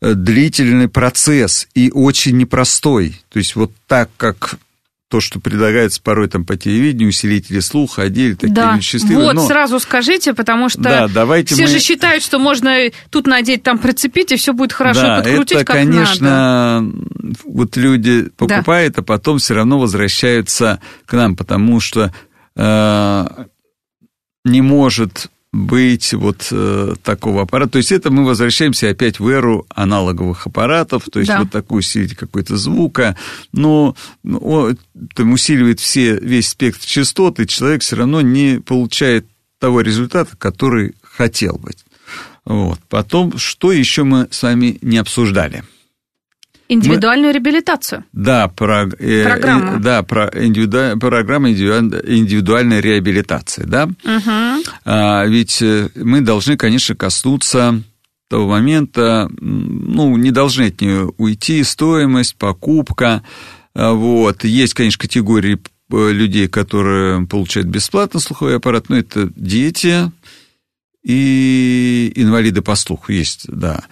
э, 0.00 0.14
длительный 0.14 0.88
процесс 0.88 1.68
и 1.74 1.90
очень 1.92 2.38
непростой. 2.38 3.20
То 3.28 3.40
есть, 3.40 3.56
вот 3.56 3.72
так, 3.86 4.08
как 4.16 4.58
то, 5.08 5.20
что 5.20 5.40
предлагается 5.40 6.02
порой 6.02 6.28
там 6.28 6.44
по 6.44 6.56
телевидению, 6.56 7.08
усилители 7.08 7.60
слуха, 7.60 8.02
одели 8.02 8.34
такие 8.34 8.54
да. 8.54 8.78
счастливые. 8.80 9.26
Вот, 9.26 9.34
но... 9.34 9.46
сразу 9.46 9.80
скажите, 9.80 10.34
потому 10.34 10.68
что 10.68 10.82
да, 10.82 11.08
давайте 11.08 11.54
все 11.54 11.64
мы... 11.64 11.68
же 11.68 11.78
считают, 11.80 12.22
что 12.22 12.38
можно 12.38 12.76
тут 13.10 13.26
надеть, 13.26 13.62
там 13.62 13.78
прицепить, 13.78 14.32
и 14.32 14.36
все 14.36 14.52
будет 14.52 14.74
хорошо 14.74 15.00
да, 15.00 15.16
подкрутить, 15.16 15.52
это, 15.52 15.64
как 15.64 15.76
конечно, 15.76 16.82
надо. 16.82 17.36
вот 17.44 17.76
люди 17.78 18.28
покупают, 18.36 18.94
да. 18.94 19.00
а 19.00 19.04
потом 19.04 19.38
все 19.38 19.54
равно 19.54 19.78
возвращаются 19.78 20.80
к 21.06 21.14
нам, 21.14 21.36
потому 21.36 21.80
что 21.80 22.12
э, 22.54 23.26
не 24.44 24.60
может 24.60 25.30
быть 25.58 26.12
вот 26.14 26.48
э, 26.50 26.94
такого 27.02 27.42
аппарата. 27.42 27.72
То 27.72 27.78
есть 27.78 27.92
это 27.92 28.10
мы 28.10 28.24
возвращаемся 28.24 28.90
опять 28.90 29.20
в 29.20 29.28
эру 29.28 29.66
аналоговых 29.74 30.46
аппаратов, 30.46 31.04
то 31.10 31.18
есть 31.18 31.28
да. 31.28 31.40
вот 31.40 31.50
такой 31.50 31.80
усилитель 31.80 32.16
какой-то 32.16 32.56
звука, 32.56 33.16
но 33.52 33.96
он, 34.24 34.78
там 35.14 35.32
усиливает 35.32 35.80
все, 35.80 36.18
весь 36.18 36.48
спектр 36.48 36.86
частот, 36.86 37.40
и 37.40 37.46
человек 37.46 37.82
все 37.82 37.96
равно 37.96 38.20
не 38.20 38.60
получает 38.60 39.26
того 39.58 39.80
результата, 39.80 40.36
который 40.36 40.94
хотел 41.02 41.58
быть. 41.58 41.84
Вот. 42.44 42.78
Потом, 42.88 43.36
что 43.36 43.72
еще 43.72 44.04
мы 44.04 44.28
с 44.30 44.42
вами 44.42 44.78
не 44.80 44.98
обсуждали– 44.98 45.64
Индивидуальную 46.68 47.28
Мы, 47.28 47.32
реабилитацию. 47.34 48.04
Да, 48.12 48.48
про, 48.48 48.86
э, 48.98 49.24
программа. 49.24 49.76
Э, 49.76 49.80
да, 49.80 50.02
про 50.02 50.30
индивиду, 50.34 50.98
программа 50.98 51.50
индивидуальной 51.50 52.80
реабилитации, 52.80 53.64
да. 53.64 53.84
Угу. 53.86 54.64
А, 54.84 55.24
ведь 55.24 55.62
э, 55.62 55.88
мы 55.94 56.20
должны, 56.20 56.58
конечно, 56.58 56.94
коснуться 56.94 57.82
того 58.28 58.46
момента, 58.48 59.30
ну, 59.40 60.16
не 60.18 60.30
должны 60.30 60.64
от 60.64 60.80
нее 60.82 61.10
уйти, 61.16 61.64
стоимость, 61.64 62.36
покупка, 62.36 63.22
а, 63.74 63.92
вот. 63.92 64.44
Есть, 64.44 64.74
конечно, 64.74 65.00
категории 65.00 65.58
э, 65.90 66.12
людей, 66.12 66.48
которые 66.48 67.26
получают 67.26 67.68
бесплатно 67.68 68.20
слуховой 68.20 68.56
аппарат, 68.56 68.88
но 68.88 68.98
это 68.98 69.30
дети 69.34 70.10
и 71.04 72.12
инвалиды 72.16 72.60
по 72.60 72.74
слуху 72.74 73.12
есть, 73.12 73.46
да. 73.48 73.84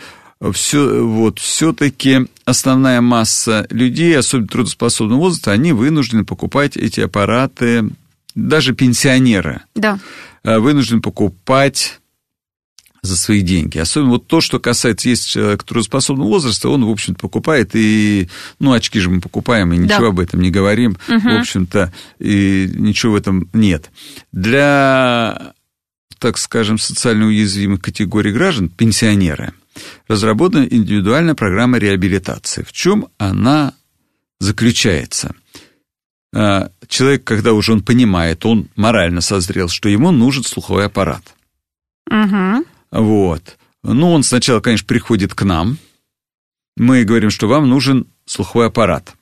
Все, 0.52 1.04
вот, 1.04 1.38
все-таки 1.38 2.26
основная 2.44 3.00
масса 3.00 3.66
людей, 3.70 4.16
особенно 4.16 4.48
трудоспособного 4.48 5.18
возраста, 5.18 5.52
они 5.52 5.72
вынуждены 5.72 6.24
покупать 6.24 6.76
эти 6.76 7.00
аппараты, 7.00 7.88
даже 8.34 8.74
пенсионеры. 8.74 9.62
Да. 9.74 9.98
Э, 10.44 10.58
вынуждены 10.58 11.00
покупать 11.00 12.00
за 13.02 13.16
свои 13.16 13.40
деньги. 13.40 13.78
Особенно 13.78 14.10
вот 14.10 14.26
то, 14.26 14.40
что 14.40 14.60
касается, 14.60 15.08
есть 15.08 15.28
человек 15.28 15.62
трудоспособного 15.62 16.28
возраста, 16.28 16.68
он, 16.68 16.84
в 16.84 16.90
общем-то, 16.90 17.18
покупает, 17.20 17.70
и, 17.74 18.28
ну, 18.58 18.72
очки 18.72 19.00
же 19.00 19.10
мы 19.10 19.20
покупаем, 19.20 19.72
и 19.72 19.78
ничего 19.78 20.02
да. 20.02 20.08
об 20.08 20.20
этом 20.20 20.40
не 20.40 20.50
говорим, 20.50 20.98
угу. 21.08 21.20
в 21.20 21.40
общем-то, 21.40 21.92
и 22.18 22.70
ничего 22.74 23.12
в 23.12 23.16
этом 23.16 23.48
нет. 23.52 23.90
Для, 24.32 25.54
так 26.18 26.36
скажем, 26.36 26.78
социально 26.78 27.26
уязвимых 27.26 27.80
категорий 27.80 28.32
граждан, 28.32 28.68
пенсионеры, 28.68 29.52
разработана 30.08 30.64
индивидуальная 30.64 31.34
программа 31.34 31.78
реабилитации. 31.78 32.62
В 32.62 32.72
чем 32.72 33.08
она 33.18 33.74
заключается? 34.40 35.34
А, 36.34 36.70
человек, 36.88 37.24
когда 37.24 37.52
уже 37.52 37.72
он 37.72 37.82
понимает, 37.82 38.44
он 38.44 38.68
морально 38.76 39.20
созрел, 39.20 39.68
что 39.68 39.88
ему 39.88 40.10
нужен 40.10 40.44
слуховой 40.44 40.86
аппарат. 40.86 41.22
Угу. 42.10 42.64
Вот. 42.92 43.56
Ну, 43.82 44.12
он 44.12 44.22
сначала, 44.22 44.60
конечно, 44.60 44.86
приходит 44.86 45.34
к 45.34 45.42
нам. 45.42 45.78
Мы 46.76 47.04
говорим, 47.04 47.30
что 47.30 47.48
вам 47.48 47.68
нужен 47.68 48.06
слуховой 48.26 48.66
аппарат. 48.66 49.14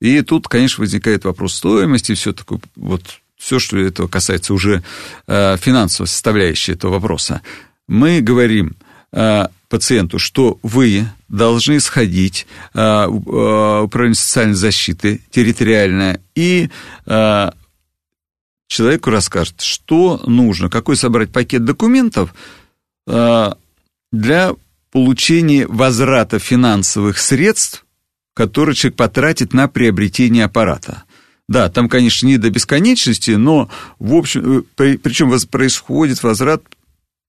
И 0.00 0.20
тут, 0.22 0.48
конечно, 0.48 0.82
возникает 0.82 1.24
вопрос 1.24 1.54
стоимости, 1.54 2.14
все 2.14 2.32
такое, 2.32 2.60
вот 2.74 3.20
все, 3.36 3.58
что 3.58 3.76
этого 3.76 4.08
касается 4.08 4.54
уже 4.54 4.82
э, 5.26 5.56
финансовой 5.58 6.08
составляющей 6.08 6.72
этого 6.72 6.92
вопроса. 6.92 7.42
Мы 7.88 8.20
говорим 8.20 8.68
э, 8.68 8.91
пациенту, 9.68 10.18
что 10.18 10.58
вы 10.62 11.06
должны 11.28 11.80
сходить 11.80 12.46
э, 12.72 13.06
в 13.06 13.82
управление 13.82 14.14
социальной 14.16 14.54
защиты 14.54 15.20
территориальное 15.30 16.20
и 16.34 16.70
человеку 18.68 19.10
расскажет, 19.10 19.60
что 19.60 20.22
нужно, 20.26 20.70
какой 20.70 20.96
собрать 20.96 21.30
пакет 21.30 21.64
документов, 21.64 22.32
Э, 23.06 23.52
для 24.12 24.54
получения 24.90 25.66
возврата 25.66 26.38
финансовых 26.38 27.18
средств, 27.18 27.84
которые 28.34 28.74
человек 28.74 28.96
потратит 28.96 29.54
на 29.54 29.68
приобретение 29.68 30.44
аппарата. 30.44 31.04
Да, 31.48 31.68
там, 31.70 31.88
конечно, 31.88 32.26
не 32.26 32.38
до 32.38 32.50
бесконечности, 32.50 33.32
но, 33.32 33.70
в 33.98 34.14
общем, 34.14 34.66
э, 34.78 34.98
причем 34.98 35.32
происходит 35.50 36.22
возврат 36.22 36.62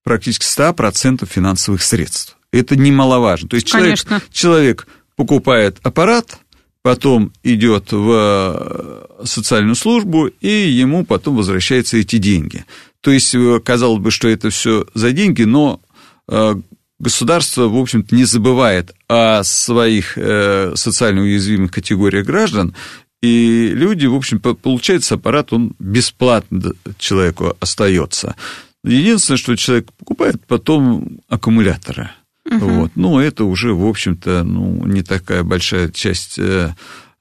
практически 0.04 0.46
100% 0.46 1.26
финансовых 1.26 1.82
средств. 1.82 2.38
Это 2.52 2.76
немаловажно. 2.76 3.50
То 3.50 3.56
есть 3.56 3.68
человек, 3.68 4.00
человек 4.32 4.88
покупает 5.16 5.78
аппарат, 5.84 6.38
потом 6.84 7.32
идет 7.44 7.92
в 7.92 9.08
э, 9.22 9.26
социальную 9.26 9.76
службу, 9.76 10.28
и 10.28 10.50
ему 10.50 11.06
потом 11.06 11.38
возвращаются 11.38 11.98
эти 11.98 12.18
деньги. 12.18 12.66
То 13.02 13.12
есть, 13.12 13.34
э, 13.34 13.60
казалось 13.64 14.02
бы, 14.02 14.12
что 14.12 14.28
это 14.28 14.50
все 14.50 14.86
за 14.94 15.14
деньги, 15.14 15.44
но 15.44 15.82
э, 16.28 16.56
государство, 17.00 17.68
в 17.68 17.78
общем-то, 17.78 18.14
не 18.14 18.26
забывает 18.26 18.94
о 19.08 19.44
своих 19.44 20.14
социально 20.14 21.22
уязвимых 21.22 21.72
категориях 21.72 22.26
граждан, 22.26 22.76
и 23.22 23.72
люди, 23.74 24.06
в 24.06 24.16
общем, 24.16 24.40
получается, 24.40 25.16
аппарат, 25.16 25.54
он 25.54 25.76
бесплатно 25.80 26.74
человеку 26.98 27.56
остается. 27.62 28.36
Единственное, 28.84 29.38
что 29.38 29.56
человек 29.56 29.92
покупает 29.94 30.46
потом 30.46 31.20
аккумуляторы. 31.30 32.12
Угу. 32.46 32.58
Вот. 32.58 32.92
Ну, 32.96 33.20
это 33.20 33.46
уже, 33.46 33.74
в 33.74 33.86
общем-то, 33.86 34.44
ну, 34.44 34.86
не 34.86 35.02
такая 35.04 35.44
большая 35.44 35.90
часть 35.90 36.40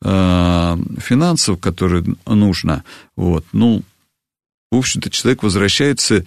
финансов, 0.03 1.61
которые 1.61 2.05
нужно. 2.27 2.85
Вот. 3.17 3.47
Ну, 3.53 3.83
в 4.71 4.77
общем-то, 4.77 5.11
человек 5.11 5.43
возвращается... 5.43 6.25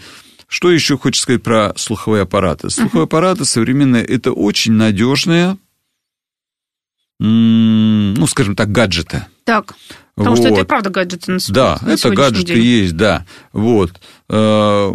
Что 0.48 0.70
еще 0.72 0.96
хочется 0.96 1.24
сказать 1.24 1.42
про 1.42 1.74
слуховые 1.76 2.22
аппараты? 2.22 2.70
Слуховые 2.70 3.06
uh-huh. 3.06 3.08
аппараты 3.08 3.46
современные– 3.46 4.06
это 4.06 4.32
очень 4.32 4.74
надежные, 4.74 5.58
ну, 7.20 8.28
скажем 8.28 8.56
так, 8.56 8.72
гаджеты. 8.72 9.26
Так, 9.44 9.74
потому 10.16 10.36
вот. 10.36 10.44
что 10.44 10.54
это 10.54 10.62
и 10.62 10.66
правда 10.66 10.90
гаджеты 10.90 11.32
на 11.32 11.40
Да, 11.50 11.80
на 11.82 11.92
это 11.92 12.10
гаджеты 12.10 12.54
день. 12.56 12.64
есть, 12.64 12.98
да. 12.98 13.26
Вот. 13.54 13.92
Э, 14.30 14.92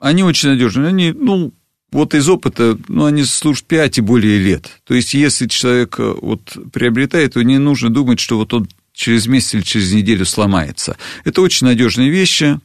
они 0.00 0.22
очень 0.22 0.50
надежные. 0.50 0.88
Они, 0.88 1.12
ну, 1.12 1.52
вот 1.92 2.14
из 2.14 2.28
опыта, 2.28 2.78
ну, 2.88 3.04
они 3.04 3.24
служат 3.24 3.64
5 3.64 3.98
и 3.98 4.00
более 4.00 4.38
лет. 4.38 4.66
То 4.84 4.94
есть, 4.94 5.14
если 5.14 5.46
человек 5.46 5.96
э, 5.98 6.14
вот 6.20 6.56
приобретает, 6.72 7.34
то 7.34 7.42
не 7.42 7.58
нужно 7.58 7.90
думать, 7.90 8.20
что 8.20 8.38
вот 8.38 8.52
он 8.54 8.68
через 8.92 9.26
месяц 9.26 9.54
или 9.54 9.62
через 9.62 9.92
неделю 9.92 10.24
сломается. 10.24 10.96
Это 11.24 11.42
очень 11.42 11.66
надежные 11.66 12.10
вещи. 12.10 12.58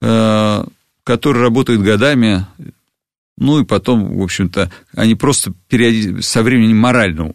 Э, 0.00 0.64
которые 1.04 1.42
работают 1.42 1.82
годами, 1.82 2.46
ну 3.36 3.60
и 3.60 3.64
потом, 3.64 4.18
в 4.18 4.22
общем-то, 4.22 4.70
они 4.94 5.14
просто 5.14 5.52
со 6.20 6.42
временем 6.42 6.76
морально 6.76 7.34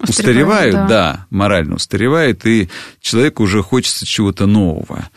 устаревают, 0.00 0.08
устаревают 0.08 0.74
да. 0.74 0.86
да, 0.86 1.26
морально 1.30 1.76
устаревают, 1.76 2.44
и 2.46 2.68
человеку 3.00 3.44
уже 3.44 3.62
хочется 3.62 4.06
чего-то 4.06 4.46
нового. 4.46 5.08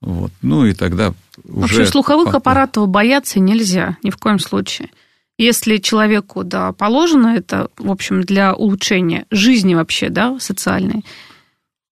Вот. 0.00 0.30
Ну 0.42 0.66
и 0.66 0.74
тогда 0.74 1.14
уже... 1.44 1.60
Вообще 1.60 1.86
слуховых 1.86 2.34
аппаратов 2.34 2.88
бояться 2.88 3.40
нельзя 3.40 3.96
ни 4.02 4.10
в 4.10 4.16
коем 4.16 4.38
случае. 4.38 4.90
Если 5.38 5.76
человеку, 5.78 6.44
да, 6.44 6.72
положено 6.72 7.28
это, 7.36 7.68
в 7.76 7.90
общем, 7.90 8.22
для 8.22 8.54
улучшения 8.54 9.26
жизни 9.30 9.74
вообще, 9.74 10.08
да, 10.08 10.38
социальной, 10.40 11.04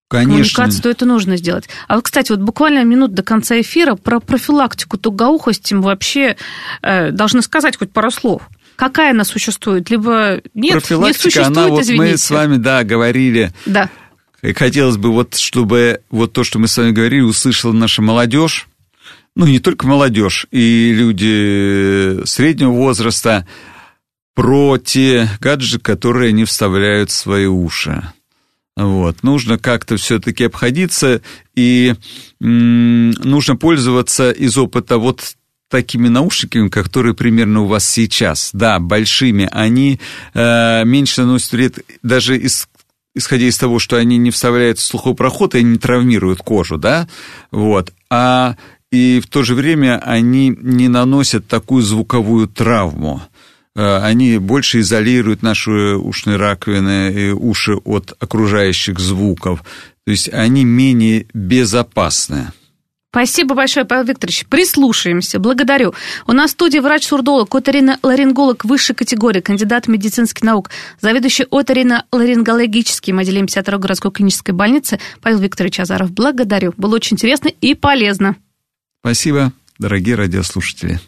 Конечно. 0.08 0.32
коммуникацию, 0.32 0.82
то 0.82 0.88
это 0.88 1.04
нужно 1.04 1.36
сделать. 1.36 1.68
А 1.86 1.96
вот, 1.96 2.04
кстати, 2.04 2.30
вот 2.30 2.40
буквально 2.40 2.84
минут 2.84 3.12
до 3.12 3.22
конца 3.22 3.60
эфира 3.60 3.96
про 3.96 4.20
профилактику 4.20 4.96
тугоухости 4.96 5.74
мы 5.74 5.82
вообще 5.82 6.36
э, 6.82 7.10
должны 7.10 7.42
сказать 7.42 7.76
хоть 7.76 7.92
пару 7.92 8.10
слов. 8.10 8.48
Какая 8.76 9.10
она 9.12 9.24
существует? 9.24 9.88
Либо 9.90 10.40
нет, 10.54 10.72
Профилактика, 10.72 11.26
не 11.26 11.30
существует, 11.30 11.56
она, 11.58 11.68
вот 11.68 11.82
извините. 11.82 12.04
мы 12.12 12.16
с 12.18 12.30
вами, 12.30 12.56
да, 12.56 12.84
говорили. 12.84 13.52
Да. 13.66 13.88
И 14.42 14.52
хотелось 14.52 14.96
бы 14.96 15.10
вот, 15.12 15.36
чтобы 15.36 16.00
вот 16.10 16.32
то, 16.32 16.44
что 16.44 16.58
мы 16.58 16.68
с 16.68 16.76
вами 16.76 16.90
говорили, 16.90 17.20
услышала 17.22 17.72
наша 17.72 18.02
молодежь, 18.02 18.66
ну, 19.36 19.46
не 19.46 19.58
только 19.58 19.86
молодежь, 19.86 20.46
и 20.50 20.92
люди 20.94 22.24
среднего 22.26 22.70
возраста, 22.70 23.46
про 24.34 24.78
те 24.78 25.28
гаджеты, 25.40 25.78
которые 25.80 26.30
они 26.30 26.44
вставляют 26.44 27.10
в 27.10 27.14
свои 27.14 27.46
уши. 27.46 28.02
Вот. 28.76 29.22
Нужно 29.22 29.56
как-то 29.58 29.96
все-таки 29.96 30.44
обходиться, 30.44 31.22
и 31.54 31.94
м- 32.40 33.10
нужно 33.12 33.54
пользоваться 33.56 34.30
из 34.32 34.58
опыта 34.58 34.98
вот 34.98 35.34
такими 35.74 36.06
наушниками, 36.06 36.68
которые 36.68 37.14
примерно 37.14 37.62
у 37.62 37.66
вас 37.66 37.84
сейчас. 37.84 38.50
Да, 38.52 38.78
большими. 38.78 39.48
Они 39.50 39.98
э, 40.32 40.84
меньше 40.84 41.22
наносят 41.22 41.50
вред 41.50 41.78
даже 42.00 42.38
из 42.38 42.68
исходя 43.16 43.46
из 43.46 43.58
того, 43.58 43.80
что 43.80 43.96
они 43.96 44.16
не 44.18 44.30
вставляют 44.30 44.78
в 44.78 44.84
слуховой 44.84 45.16
проход 45.16 45.56
и 45.56 45.62
не 45.64 45.78
травмируют 45.78 46.40
кожу, 46.40 46.78
да, 46.78 47.08
вот, 47.52 47.92
а 48.10 48.56
и 48.90 49.20
в 49.20 49.28
то 49.28 49.44
же 49.44 49.54
время 49.54 50.00
они 50.04 50.56
не 50.60 50.88
наносят 50.88 51.46
такую 51.46 51.82
звуковую 51.82 52.48
травму. 52.48 53.22
Э, 53.74 53.98
они 53.98 54.38
больше 54.38 54.80
изолируют 54.80 55.42
наши 55.42 55.70
ушные 55.96 56.36
раковины 56.36 57.12
и 57.12 57.30
уши 57.30 57.74
от 57.74 58.14
окружающих 58.20 59.00
звуков. 59.00 59.64
То 60.06 60.12
есть 60.12 60.28
они 60.32 60.64
менее 60.64 61.26
безопасны. 61.34 62.52
Спасибо 63.14 63.54
большое, 63.54 63.86
Павел 63.86 64.02
Викторович. 64.06 64.44
Прислушаемся. 64.46 65.38
Благодарю. 65.38 65.94
У 66.26 66.32
нас 66.32 66.50
в 66.50 66.54
студии 66.54 66.80
врач-сурдолог, 66.80 67.54
оториноларинголог 67.54 68.64
высшей 68.64 68.96
категории, 68.96 69.40
кандидат 69.40 69.86
медицинских 69.86 70.42
наук, 70.42 70.68
заведующий 71.00 71.46
оториноларингологическим 71.48 73.20
отделением 73.20 73.46
52 73.46 73.78
городской 73.78 74.10
клинической 74.10 74.52
больницы 74.52 74.98
Павел 75.22 75.38
Викторович 75.38 75.78
Азаров. 75.78 76.10
Благодарю. 76.10 76.74
Было 76.76 76.96
очень 76.96 77.14
интересно 77.14 77.52
и 77.60 77.74
полезно. 77.74 78.34
Спасибо, 78.98 79.52
дорогие 79.78 80.16
радиослушатели. 80.16 80.98